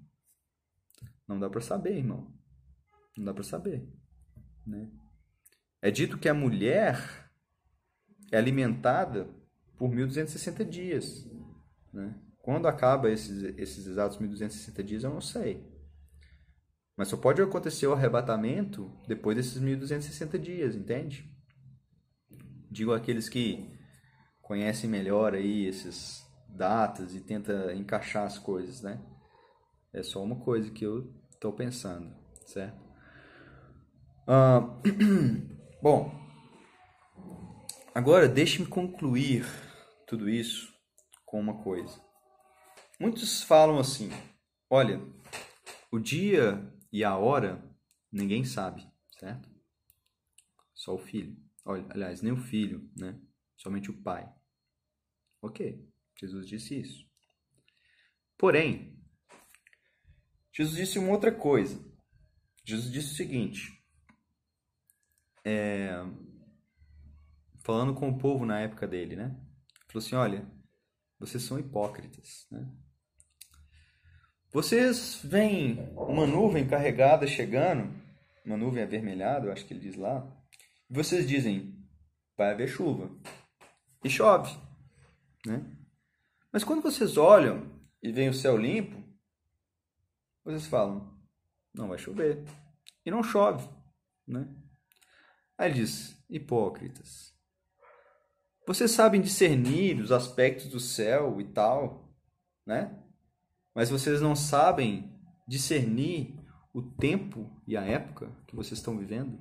[1.26, 2.32] não dá para saber, irmão.
[3.20, 3.86] Não dá para saber,
[4.66, 4.90] né?
[5.82, 7.30] É dito que a mulher
[8.32, 9.28] é alimentada
[9.76, 11.30] por 1260 dias,
[11.92, 12.18] né?
[12.38, 15.62] Quando acaba esses, esses exatos 1260 dias, eu não sei.
[16.96, 21.30] Mas só pode acontecer o arrebatamento depois desses 1260 dias, entende?
[22.70, 23.78] Digo aqueles que
[24.40, 28.98] conhecem melhor aí esses datas e tenta encaixar as coisas, né?
[29.92, 32.16] É só uma coisa que eu estou pensando,
[32.46, 32.89] certo?
[34.30, 34.62] Uh,
[35.82, 36.08] bom,
[37.92, 39.44] agora deixe-me concluir
[40.06, 40.72] tudo isso
[41.26, 42.00] com uma coisa.
[43.00, 44.08] Muitos falam assim:
[44.70, 45.02] olha,
[45.90, 47.60] o dia e a hora
[48.12, 48.88] ninguém sabe,
[49.18, 49.50] certo?
[50.74, 51.36] Só o filho.
[51.64, 53.20] Olha, aliás, nem o filho, né?
[53.56, 54.32] Somente o pai.
[55.42, 55.84] Ok,
[56.20, 57.04] Jesus disse isso.
[58.38, 58.96] Porém,
[60.52, 61.84] Jesus disse uma outra coisa.
[62.64, 63.79] Jesus disse o seguinte:
[65.44, 66.04] é,
[67.62, 69.36] falando com o povo na época dele, né?
[69.88, 70.50] Falou assim: olha,
[71.18, 72.70] vocês são hipócritas, né?
[74.52, 77.94] Vocês veem uma nuvem carregada chegando,
[78.44, 80.26] uma nuvem avermelhada, eu acho que ele diz lá,
[80.88, 81.78] e vocês dizem:
[82.36, 83.10] vai haver chuva.
[84.02, 84.58] E chove,
[85.46, 85.64] né?
[86.52, 87.70] Mas quando vocês olham
[88.02, 89.00] e veem o céu limpo,
[90.44, 91.16] vocês falam:
[91.74, 92.44] não vai chover.
[93.04, 93.68] E não chove,
[94.26, 94.48] né?
[95.60, 97.34] Aí diz: hipócritas.
[98.66, 102.10] Vocês sabem discernir os aspectos do céu e tal,
[102.64, 102.98] né?
[103.74, 105.14] mas vocês não sabem
[105.46, 106.34] discernir
[106.72, 109.38] o tempo e a época que vocês estão vivendo?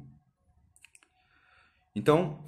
[1.96, 2.44] Então,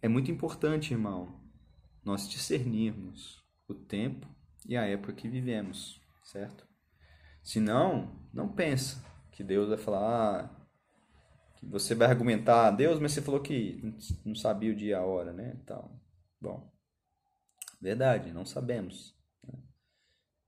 [0.00, 1.40] é muito importante, irmão,
[2.04, 4.26] nós discernirmos o tempo
[4.66, 6.66] e a época que vivemos, certo?
[7.40, 10.61] Senão, não pensa que Deus vai falar, ah,
[11.62, 13.80] que você vai argumentar, Deus, mas você falou que
[14.24, 15.56] não sabia o dia e a hora, né?
[15.62, 16.00] Então,
[16.40, 16.72] bom,
[17.80, 19.16] verdade, não sabemos.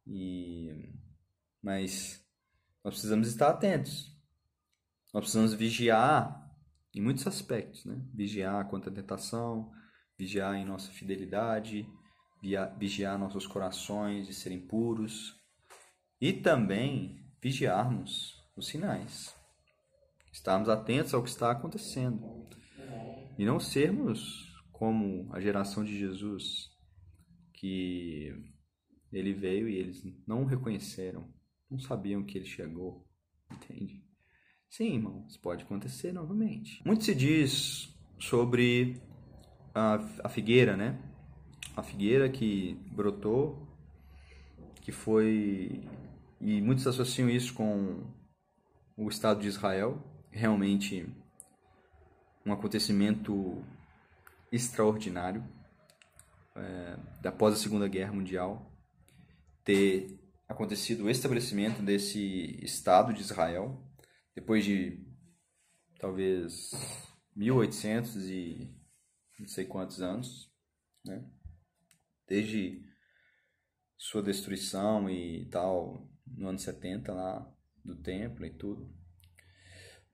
[0.04, 0.92] E
[1.62, 2.22] mas
[2.82, 4.12] nós precisamos estar atentos.
[5.14, 6.52] Nós precisamos vigiar
[6.92, 8.04] em muitos aspectos, né?
[8.12, 9.72] Vigiar contra a tentação,
[10.18, 11.88] vigiar em nossa fidelidade,
[12.76, 15.40] vigiar nossos corações de serem puros
[16.20, 19.34] e também vigiarmos os sinais.
[20.34, 22.20] Estarmos atentos ao que está acontecendo
[23.38, 26.72] e não sermos como a geração de Jesus
[27.52, 28.34] que
[29.12, 31.32] ele veio e eles não o reconheceram,
[31.70, 33.06] não sabiam que ele chegou,
[33.48, 34.04] entende?
[34.68, 36.82] Sim, irmãos, pode acontecer novamente.
[36.84, 39.00] Muito se diz sobre
[39.72, 41.00] a, a figueira, né?
[41.76, 43.68] A figueira que brotou,
[44.82, 45.88] que foi.
[46.40, 48.12] E muitos associam isso com
[48.96, 50.02] o Estado de Israel,
[50.34, 51.06] realmente
[52.44, 53.64] um acontecimento
[54.50, 55.42] extraordinário
[56.56, 58.70] é, após a Segunda Guerra Mundial
[59.62, 63.80] ter acontecido o estabelecimento desse Estado de Israel,
[64.34, 65.02] depois de
[65.98, 66.72] talvez
[67.34, 68.70] 1800 e
[69.38, 70.52] não sei quantos anos,
[71.04, 71.24] né?
[72.26, 72.84] desde
[73.96, 77.50] sua destruição e tal, no ano 70 lá
[77.84, 79.03] do templo e tudo.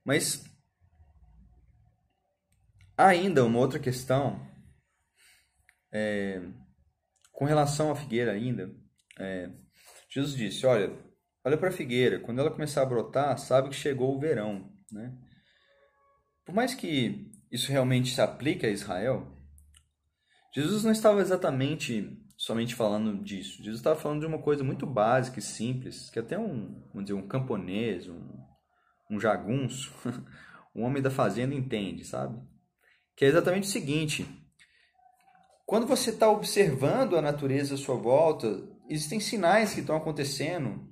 [0.03, 0.43] Mas
[2.97, 4.45] ainda uma outra questão
[5.91, 6.41] é,
[7.31, 8.73] com relação à figueira ainda,
[9.19, 9.49] é,
[10.09, 10.91] Jesus disse: Olha,
[11.43, 14.71] olha para a figueira, quando ela começar a brotar, sabe que chegou o verão.
[14.91, 15.17] Né?
[16.45, 19.37] Por mais que isso realmente se aplique a Israel,
[20.53, 23.57] Jesus não estava exatamente somente falando disso.
[23.57, 27.13] Jesus estava falando de uma coisa muito básica e simples, que até um, vamos dizer,
[27.13, 28.40] um camponês, um,
[29.11, 29.93] um jagunço,
[30.73, 32.39] um homem da fazenda entende, sabe?
[33.15, 34.25] Que é exatamente o seguinte:
[35.65, 40.87] quando você está observando a natureza à sua volta, existem sinais que estão acontecendo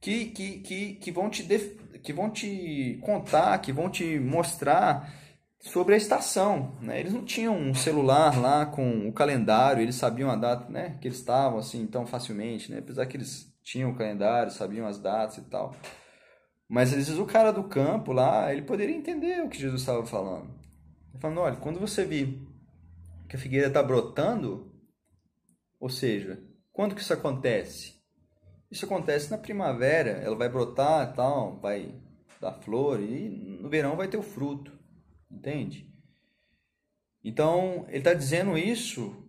[0.00, 1.76] que, que, que, que, vão te def...
[2.02, 5.12] que vão te contar, que vão te mostrar
[5.60, 6.76] sobre a estação.
[6.80, 7.00] Né?
[7.00, 10.98] Eles não tinham um celular lá com o calendário, eles sabiam a data né?
[11.00, 12.78] que eles estavam assim tão facilmente, né?
[12.78, 15.74] apesar que eles tinham o calendário, sabiam as datas e tal.
[16.72, 20.06] Mas às vezes o cara do campo lá, ele poderia entender o que Jesus estava
[20.06, 20.58] falando.
[21.20, 22.48] Falando, olha, quando você vir
[23.28, 24.72] que a figueira está brotando,
[25.78, 26.42] ou seja,
[26.72, 28.00] quando que isso acontece?
[28.70, 31.94] Isso acontece na primavera, ela vai brotar, tal, vai
[32.40, 34.72] dar flor e no verão vai ter o fruto,
[35.30, 35.94] entende?
[37.22, 39.28] Então ele está dizendo isso,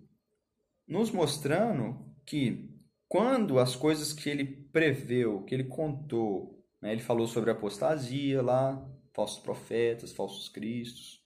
[0.88, 2.74] nos mostrando que
[3.10, 6.53] quando as coisas que ele preveu, que ele contou,
[6.92, 11.24] ele falou sobre apostasia lá, falsos profetas, falsos cristos.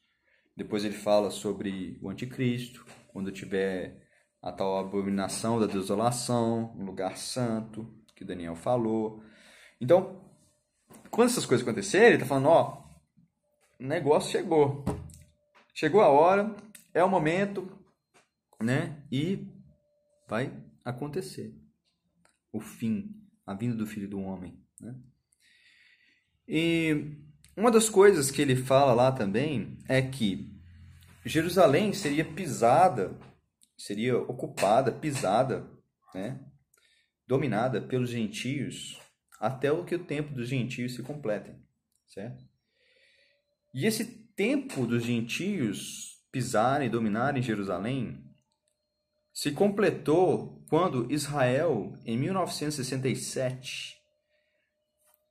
[0.56, 4.08] Depois ele fala sobre o anticristo, quando tiver
[4.42, 9.24] a tal abominação da desolação, um lugar santo, que Daniel falou.
[9.80, 10.22] Então,
[11.10, 12.84] quando essas coisas acontecerem, ele está falando, ó,
[13.80, 14.84] o negócio chegou.
[15.74, 16.56] Chegou a hora,
[16.94, 17.70] é o momento,
[18.62, 19.04] né?
[19.12, 19.48] E
[20.28, 20.52] vai
[20.84, 21.56] acontecer.
[22.52, 23.16] O fim,
[23.46, 24.96] a vinda do Filho do Homem, né?
[26.48, 27.18] E
[27.56, 30.56] uma das coisas que ele fala lá também é que
[31.26, 33.18] Jerusalém seria pisada,
[33.78, 35.70] seria ocupada, pisada,
[36.14, 36.40] né?
[37.28, 38.98] dominada pelos gentios
[39.40, 41.52] até o que o tempo dos gentios se complete,
[42.08, 42.44] certo?
[43.74, 44.06] E esse
[44.36, 48.24] tempo dos gentios pisarem e dominarem Jerusalém
[49.34, 53.98] se completou quando Israel, em 1967,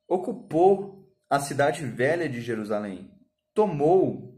[0.06, 3.10] ocupou a cidade velha de Jerusalém,
[3.52, 4.36] tomou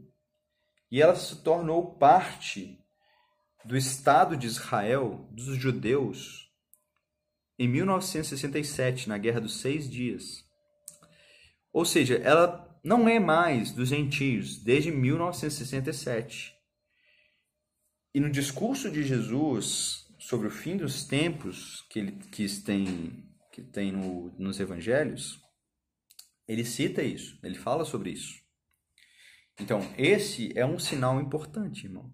[0.91, 2.79] e ela se tornou parte
[3.63, 6.49] do Estado de Israel, dos judeus,
[7.57, 10.45] em 1967, na Guerra dos Seis Dias.
[11.71, 16.55] Ou seja, ela não é mais dos gentios desde 1967.
[18.13, 23.61] E no discurso de Jesus sobre o fim dos tempos que ele que tem, que
[23.61, 25.39] tem no, nos evangelhos,
[26.49, 28.41] ele cita isso, ele fala sobre isso.
[29.59, 32.11] Então, esse é um sinal importante, irmão.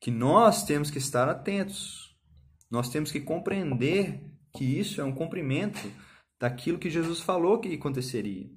[0.00, 2.16] Que nós temos que estar atentos.
[2.70, 4.24] Nós temos que compreender
[4.56, 5.92] que isso é um cumprimento
[6.40, 8.48] daquilo que Jesus falou que aconteceria.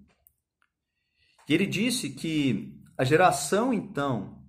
[1.50, 4.42] E ele disse que a geração, então,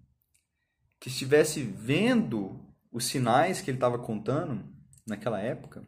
[1.00, 4.72] que estivesse vendo os sinais que ele estava contando
[5.04, 5.84] naquela época,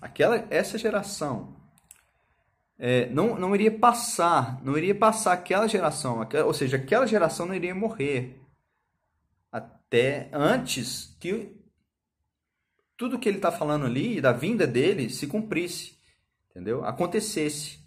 [0.00, 1.67] aquela, essa geração
[2.78, 7.44] é, não, não iria passar, não iria passar aquela geração, aquela, ou seja, aquela geração
[7.46, 8.40] não iria morrer
[9.50, 11.56] até antes que
[12.96, 15.98] tudo que ele está falando ali, da vinda dele, se cumprisse,
[16.50, 16.84] entendeu?
[16.84, 17.78] Acontecesse.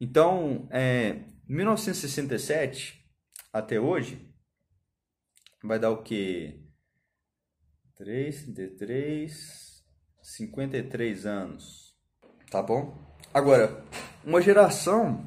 [0.00, 3.04] Então, é, 1967
[3.52, 4.32] até hoje
[5.62, 6.64] vai dar o que?
[7.96, 9.84] 3, 33,
[10.22, 11.96] 53 anos.
[12.48, 13.07] Tá bom?
[13.32, 13.84] Agora,
[14.24, 15.26] uma geração.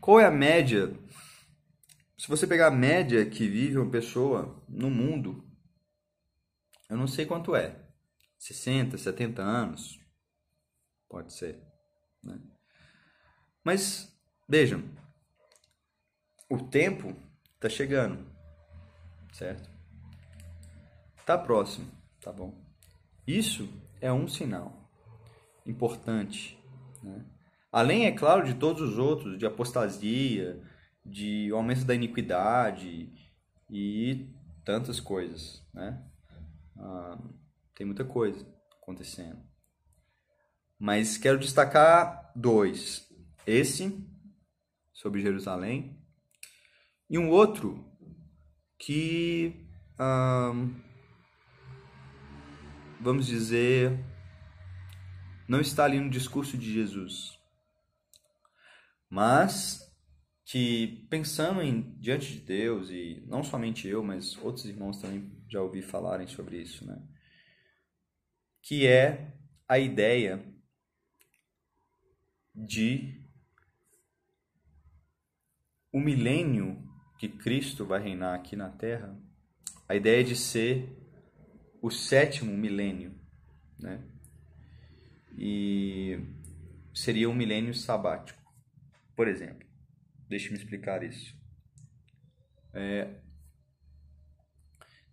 [0.00, 0.94] Qual é a média?
[2.18, 5.44] Se você pegar a média que vive uma pessoa no mundo,
[6.88, 7.76] eu não sei quanto é.
[8.38, 9.98] 60, 70 anos.
[11.08, 11.60] Pode ser.
[12.22, 12.38] Né?
[13.64, 14.16] Mas
[14.48, 14.84] Vejam,
[16.48, 17.16] o tempo
[17.56, 18.24] está chegando,
[19.32, 19.68] certo?
[21.18, 21.90] Está próximo,
[22.20, 22.54] tá bom?
[23.26, 23.68] Isso
[24.00, 24.75] é um sinal
[25.66, 26.58] importante,
[27.02, 27.24] né?
[27.72, 30.62] Além, é claro, de todos os outros, de apostasia,
[31.04, 33.12] de aumento da iniquidade
[33.70, 34.30] e
[34.64, 36.02] tantas coisas, né?
[36.78, 37.18] Ah,
[37.74, 38.46] tem muita coisa
[38.80, 39.40] acontecendo.
[40.78, 43.06] Mas quero destacar dois.
[43.46, 44.04] Esse
[44.92, 45.96] sobre Jerusalém,
[47.08, 47.84] e um outro
[48.78, 49.66] que,
[53.00, 54.02] vamos dizer,
[55.48, 57.38] não está ali no discurso de Jesus,
[59.08, 59.86] mas
[60.44, 65.60] que pensando em diante de Deus e não somente eu, mas outros irmãos também já
[65.60, 67.02] ouvi falarem sobre isso, né?
[68.62, 69.32] Que é
[69.68, 70.44] a ideia
[72.54, 73.24] de
[75.92, 76.82] o milênio
[77.18, 79.18] que Cristo vai reinar aqui na Terra,
[79.88, 80.96] a ideia de ser
[81.82, 83.18] o sétimo milênio,
[83.78, 84.04] né?
[85.36, 86.18] E
[86.94, 88.42] seria um milênio sabático,
[89.14, 89.68] por exemplo.
[90.28, 91.36] Deixe-me explicar isso.
[92.72, 93.20] É,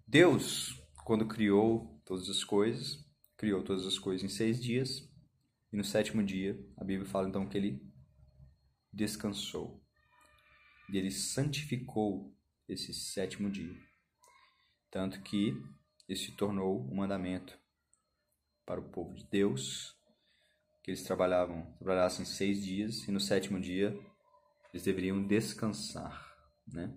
[0.07, 3.05] Deus, quando criou todas as coisas,
[3.37, 5.11] criou todas as coisas em seis dias,
[5.71, 7.81] e no sétimo dia, a Bíblia fala então que ele
[8.91, 9.83] descansou
[10.87, 12.35] e ele santificou
[12.67, 13.75] esse sétimo dia.
[14.91, 15.59] Tanto que
[16.07, 17.57] ele se tornou um mandamento
[18.65, 19.97] para o povo de Deus,
[20.83, 23.97] que eles trabalhavam, trabalhassem seis dias e no sétimo dia
[24.73, 26.35] eles deveriam descansar,
[26.67, 26.93] né?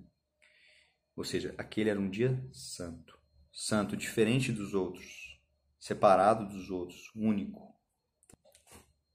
[1.14, 3.18] Ou seja, aquele era um dia santo,
[3.52, 5.40] santo diferente dos outros,
[5.78, 7.74] separado dos outros, único.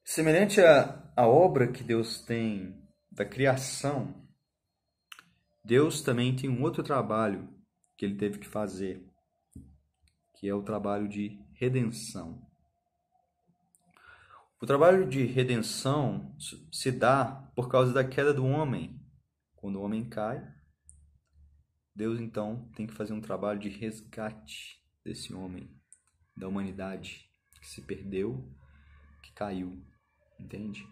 [0.04, 2.82] Semelhante à, à obra que Deus tem
[3.12, 4.26] da criação,
[5.64, 7.48] Deus também tem um outro trabalho
[7.98, 9.06] que ele teve que fazer,
[10.36, 12.51] que é o trabalho de redenção.
[14.62, 16.38] O trabalho de redenção
[16.72, 17.26] se dá
[17.56, 19.04] por causa da queda do homem.
[19.56, 20.40] Quando o homem cai,
[21.96, 25.68] Deus então tem que fazer um trabalho de resgate desse homem,
[26.38, 27.28] da humanidade
[27.60, 28.56] que se perdeu,
[29.24, 29.84] que caiu,
[30.40, 30.88] entende?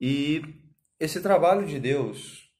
[0.00, 0.42] E
[0.98, 2.52] esse trabalho de Deus,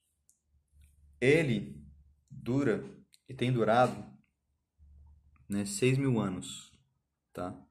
[1.20, 1.84] ele
[2.30, 2.88] dura
[3.28, 4.04] e tem durado
[5.48, 6.70] né, seis mil anos,
[7.32, 7.67] tá?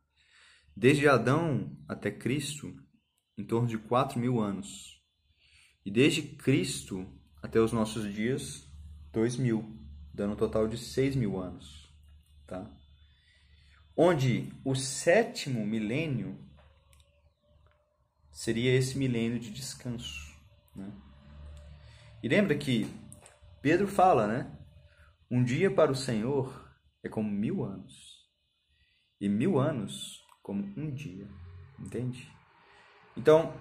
[0.80, 2.72] Desde Adão até Cristo,
[3.36, 5.02] em torno de quatro mil anos.
[5.84, 7.04] E desde Cristo
[7.42, 8.72] até os nossos dias,
[9.12, 9.76] dois mil,
[10.14, 11.92] dando um total de seis mil anos,
[12.46, 12.72] tá?
[13.96, 16.38] Onde o sétimo milênio
[18.32, 20.32] seria esse milênio de descanso,
[20.76, 20.92] né?
[22.22, 22.86] E lembra que
[23.64, 24.56] Pedro fala, né?
[25.32, 26.72] Um dia para o Senhor
[27.02, 28.30] é como mil anos,
[29.20, 31.28] e mil anos como um dia,
[31.78, 32.32] entende?
[33.18, 33.54] Então,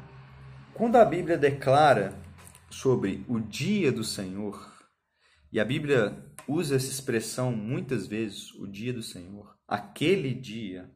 [0.73, 2.17] quando a Bíblia declara
[2.71, 4.73] sobre o dia do Senhor,
[5.51, 10.89] e a Bíblia usa essa expressão muitas vezes, o dia do Senhor, aquele dia,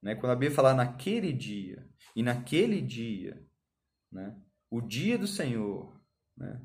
[0.00, 0.14] né?
[0.14, 1.84] quando a Bíblia fala naquele dia,
[2.14, 3.44] e naquele dia,
[4.12, 4.40] né?
[4.70, 6.00] o dia do Senhor,
[6.36, 6.64] né?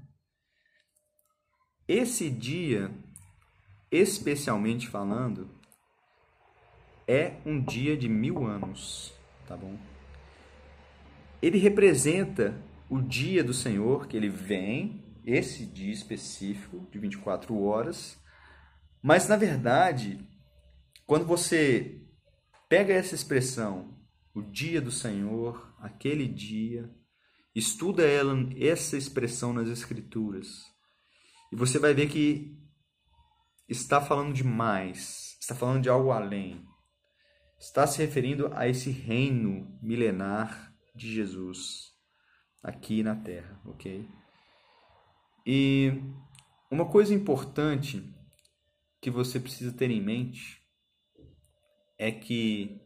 [1.88, 2.93] esse dia
[3.91, 5.59] especialmente falando,
[7.10, 9.11] é um dia de mil anos,
[9.48, 9.76] tá bom?
[11.41, 12.56] Ele representa
[12.88, 18.15] o dia do Senhor, que ele vem, esse dia específico, de 24 horas,
[19.02, 20.23] mas na verdade,
[21.07, 21.99] quando você
[22.69, 23.98] pega essa expressão,
[24.36, 26.94] o dia do Senhor, aquele dia,
[27.56, 30.48] estuda ela, essa expressão nas Escrituras,
[31.52, 32.56] e você vai ver que
[33.68, 36.68] está falando de mais, está falando de algo além.
[37.60, 41.94] Está se referindo a esse reino milenar de Jesus
[42.64, 44.07] aqui na Terra, ok?
[45.45, 45.91] E
[46.72, 48.15] uma coisa importante
[49.02, 50.65] que você precisa ter em mente
[51.98, 52.81] é que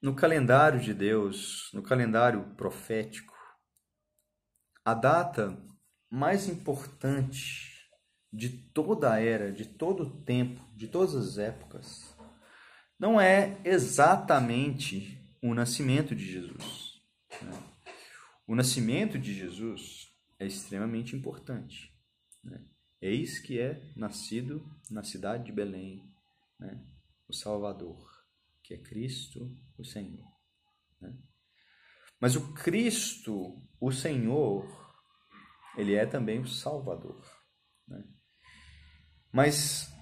[0.00, 3.34] no calendário de Deus, no calendário profético,
[4.82, 5.62] a data
[6.10, 7.74] mais importante
[8.32, 12.13] de toda a era, de todo o tempo, de todas as épocas,
[12.98, 17.00] não é exatamente o nascimento de Jesus.
[17.42, 17.62] Né?
[18.46, 21.92] O nascimento de Jesus é extremamente importante.
[22.42, 22.64] Né?
[23.00, 26.10] Eis que é nascido na cidade de Belém,
[26.58, 26.82] né?
[27.28, 28.24] o Salvador,
[28.62, 30.26] que é Cristo, o Senhor.
[31.00, 31.14] Né?
[32.20, 34.66] Mas o Cristo, o Senhor,
[35.76, 37.22] ele é também o Salvador.
[37.86, 38.04] Né?
[39.32, 39.92] Mas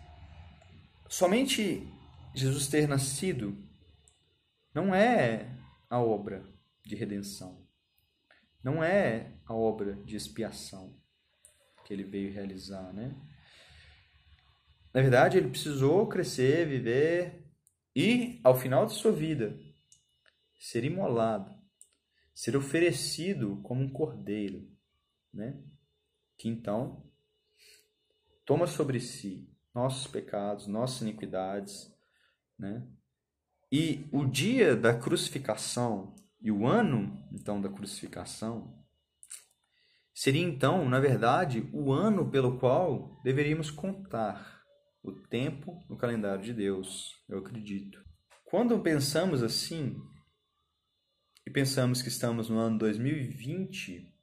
[1.08, 1.88] somente
[2.34, 3.56] Jesus ter nascido
[4.74, 5.54] não é
[5.90, 6.42] a obra
[6.84, 7.66] de redenção,
[8.62, 10.98] não é a obra de expiação
[11.84, 13.14] que ele veio realizar, né?
[14.94, 17.44] Na verdade, ele precisou crescer, viver
[17.94, 19.58] e, ao final de sua vida,
[20.58, 21.54] ser imolado,
[22.34, 24.70] ser oferecido como um cordeiro,
[25.32, 25.62] né?
[26.38, 27.10] Que então
[28.44, 31.91] toma sobre si nossos pecados, nossas iniquidades,
[32.62, 32.86] né?
[33.70, 38.78] E o dia da crucificação e o ano, então, da crucificação,
[40.14, 44.62] seria então, na verdade, o ano pelo qual deveríamos contar
[45.02, 47.98] o tempo no calendário de Deus, eu acredito.
[48.44, 49.96] Quando pensamos assim,
[51.46, 54.14] e pensamos que estamos no ano 2020,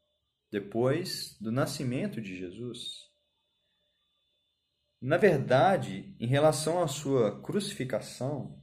[0.52, 3.09] depois do nascimento de Jesus,
[5.02, 8.62] na verdade, em relação à sua crucificação,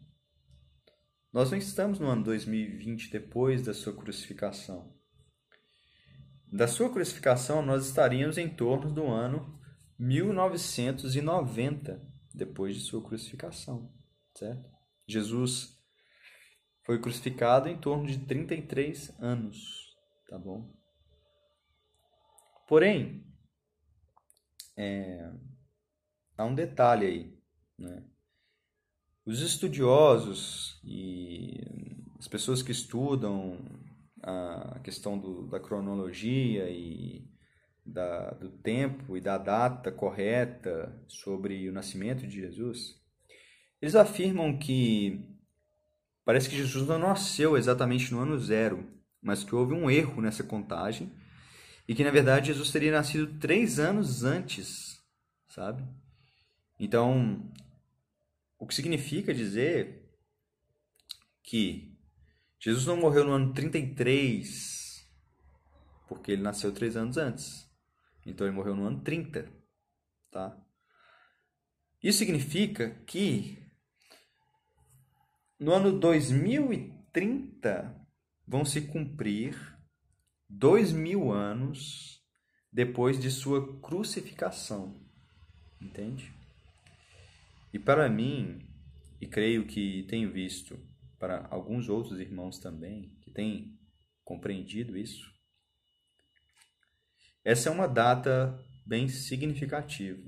[1.32, 4.94] nós não estamos no ano 2020 depois da sua crucificação.
[6.46, 9.58] Da sua crucificação, nós estaríamos em torno do ano
[9.98, 13.90] 1990 depois de sua crucificação,
[14.34, 14.70] certo?
[15.08, 15.74] Jesus
[16.84, 19.96] foi crucificado em torno de 33 anos,
[20.28, 20.70] tá bom?
[22.68, 23.26] Porém,
[24.76, 25.32] é,
[26.36, 27.38] há um detalhe aí.
[27.78, 28.02] Né?
[29.24, 31.60] Os estudiosos e
[32.18, 33.58] as pessoas que estudam
[34.22, 37.28] a questão do, da cronologia e
[37.84, 43.00] da, do tempo e da data correta sobre o nascimento de Jesus,
[43.80, 45.24] eles afirmam que
[46.24, 48.84] parece que Jesus não nasceu exatamente no ano zero,
[49.22, 51.12] mas que houve um erro nessa contagem
[51.86, 55.00] e que na verdade Jesus teria nascido três anos antes,
[55.46, 55.84] sabe?
[56.78, 57.52] Então,
[58.58, 60.04] o que significa dizer
[61.42, 61.96] que
[62.58, 64.76] Jesus não morreu no ano 33
[66.08, 67.68] porque ele nasceu três anos antes.
[68.24, 69.48] Então ele morreu no ano 30,
[70.30, 70.56] tá?
[72.02, 73.64] Isso significa que
[75.58, 78.06] no ano 2030
[78.46, 79.56] vão se cumprir
[80.48, 82.22] dois mil anos
[82.72, 85.00] depois de sua crucificação.
[85.80, 86.35] Entende?
[87.76, 88.66] E para mim,
[89.20, 90.78] e creio que tenho visto
[91.18, 93.78] para alguns outros irmãos também que têm
[94.24, 95.30] compreendido isso,
[97.44, 100.26] essa é uma data bem significativa,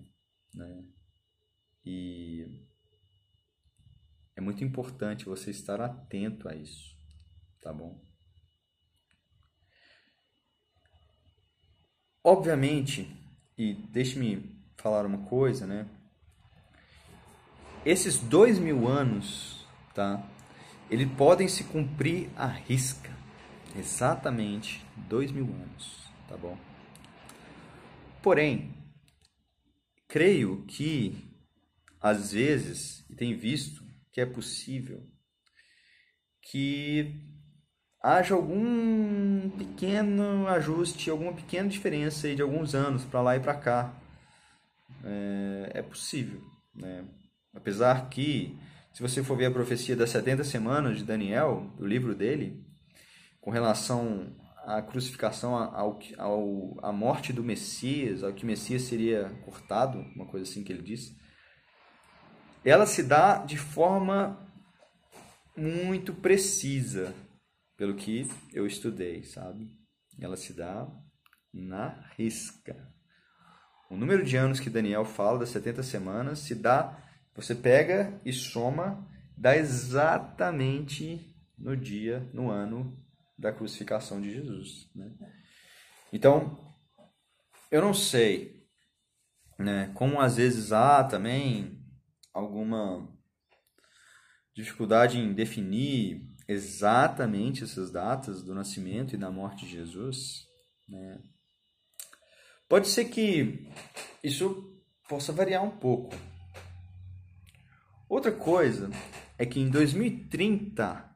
[0.52, 0.84] né?
[1.86, 2.66] E
[4.36, 6.94] é muito importante você estar atento a isso,
[7.62, 7.98] tá bom?
[12.22, 13.10] Obviamente,
[13.56, 15.88] e deixe-me falar uma coisa, né?
[17.84, 20.22] Esses dois mil anos, tá?
[20.90, 23.10] Eles podem se cumprir à risca.
[23.76, 26.56] Exatamente dois mil anos, tá bom?
[28.22, 28.74] Porém,
[30.09, 31.28] creio que
[32.00, 33.82] às vezes, e tem visto
[34.12, 35.02] que é possível
[36.40, 37.14] que
[38.02, 43.94] haja algum pequeno ajuste, alguma pequena diferença de alguns anos para lá e para cá.
[45.05, 46.42] É, é possível,
[46.74, 47.05] né?
[47.59, 48.56] Apesar que,
[48.93, 52.64] se você for ver a profecia das 70 semanas de Daniel, do livro dele,
[53.40, 54.32] com relação
[54.64, 60.48] à crucificação, ao, ao, à morte do Messias, ao que Messias seria cortado, uma coisa
[60.48, 61.18] assim que ele disse,
[62.64, 64.39] ela se dá de forma
[65.56, 67.12] muito precisa,
[67.76, 69.68] pelo que eu estudei, sabe?
[70.20, 70.86] Ela se dá
[71.52, 72.89] na risca.
[73.90, 77.07] O número de anos que Daniel fala das 70 semanas se dá,
[77.39, 83.01] você pega e soma, dá exatamente no dia, no ano
[83.39, 84.90] da crucificação de Jesus.
[84.93, 85.09] Né?
[86.12, 86.59] Então,
[87.70, 88.66] eu não sei
[89.56, 91.81] né, como às vezes há também
[92.35, 93.09] alguma
[94.52, 100.44] dificuldade em definir exatamente essas datas do nascimento e da morte de Jesus,
[100.89, 101.23] né?
[102.69, 103.70] pode ser que
[104.24, 104.77] isso
[105.09, 106.16] possa variar um pouco.
[108.09, 108.89] Outra coisa
[109.36, 111.14] é que em 2030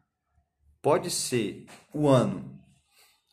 [0.83, 2.61] pode ser o ano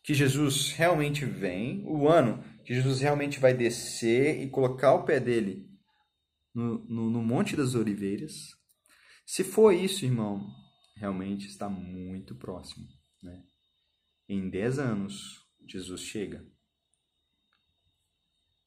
[0.04, 5.20] que Jesus realmente vem, o ano que Jesus realmente vai descer e colocar o pé
[5.20, 5.70] dele
[6.54, 8.56] no, no, no Monte das Oliveiras.
[9.26, 10.50] Se for isso, irmão,
[10.96, 12.88] realmente está muito próximo.
[13.22, 13.44] Né?
[14.28, 16.46] Em 10 anos, Jesus chega,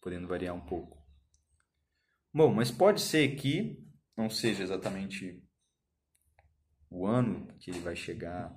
[0.01, 1.01] podendo variar um pouco.
[2.33, 5.43] Bom, mas pode ser que não seja exatamente
[6.91, 8.55] o ano que ele vai chegar,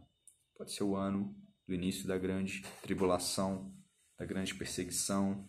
[0.57, 1.35] pode ser o ano
[1.67, 3.73] do início da grande tribulação,
[4.17, 5.47] da grande perseguição,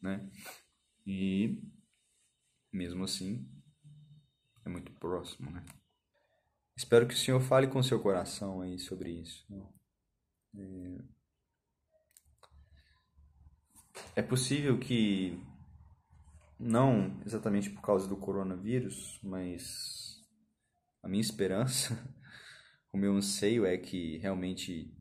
[0.00, 0.30] né?
[1.06, 1.60] E
[2.72, 3.46] mesmo assim,
[4.64, 5.64] é muito próximo, né?
[6.76, 9.46] Espero que o Senhor fale com seu coração aí sobre isso.
[10.56, 10.98] É...
[14.16, 15.38] é possível que,
[16.62, 20.22] não exatamente por causa do coronavírus, mas
[21.02, 21.98] a minha esperança,
[22.92, 24.96] o meu anseio é que realmente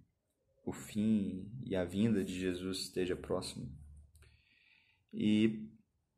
[0.65, 3.71] o fim e a vinda de Jesus esteja próximo.
[5.13, 5.69] E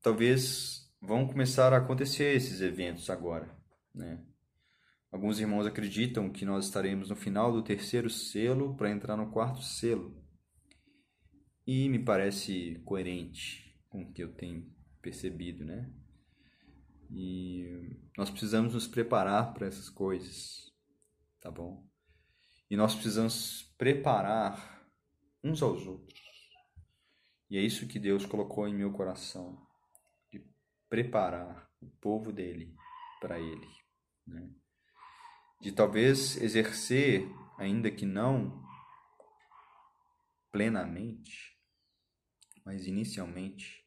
[0.01, 3.53] talvez vão começar a acontecer esses eventos agora,
[3.93, 4.23] né?
[5.11, 9.61] Alguns irmãos acreditam que nós estaremos no final do terceiro selo para entrar no quarto
[9.61, 10.19] selo.
[11.67, 14.73] E me parece coerente com o que eu tenho
[15.03, 15.93] percebido, né?
[17.11, 20.73] E nós precisamos nos preparar para essas coisas,
[21.39, 21.87] tá bom?
[22.71, 24.89] E nós precisamos preparar
[25.43, 26.23] uns aos outros.
[27.49, 29.61] E é isso que Deus colocou em meu coração
[30.89, 32.75] preparar o povo dele
[33.19, 33.67] para ele.
[34.27, 34.47] Né?
[35.59, 37.27] De talvez exercer,
[37.57, 38.63] ainda que não
[40.51, 41.59] plenamente,
[42.63, 43.82] mas inicialmente,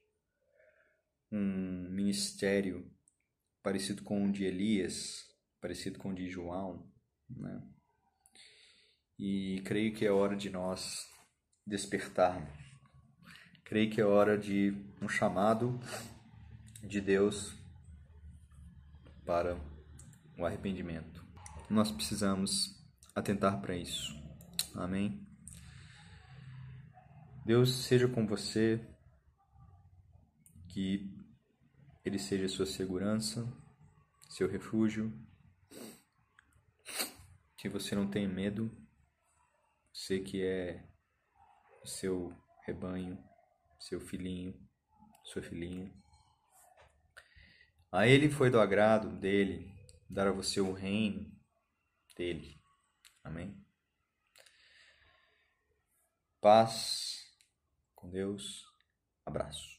[1.30, 2.90] um ministério
[3.62, 5.26] parecido com o de Elias,
[5.60, 6.90] parecido com o de João,
[7.28, 7.62] né?
[9.18, 11.06] E creio que é hora de nós
[11.66, 12.48] despertarmos.
[13.64, 14.72] Creio que é hora de
[15.02, 15.80] um chamado
[16.82, 17.52] de Deus
[19.24, 19.56] para
[20.38, 21.26] o arrependimento.
[21.68, 22.76] Nós precisamos
[23.14, 24.14] atentar para isso.
[24.74, 25.26] Amém?
[27.44, 28.80] Deus seja com você,
[30.68, 31.15] que
[32.06, 33.44] Ele seja sua segurança,
[34.30, 35.12] seu refúgio,
[37.58, 38.70] que você não tenha medo,
[39.92, 40.88] você que é
[41.82, 42.32] o seu
[42.64, 43.18] rebanho,
[43.80, 44.54] seu filhinho,
[45.24, 45.92] sua filhinha
[47.90, 49.74] A ele foi do agrado dele
[50.08, 51.28] dar a você o reino
[52.16, 52.60] dele.
[53.24, 53.60] Amém?
[56.40, 57.24] Paz
[57.96, 58.64] com Deus.
[59.24, 59.75] Abraço.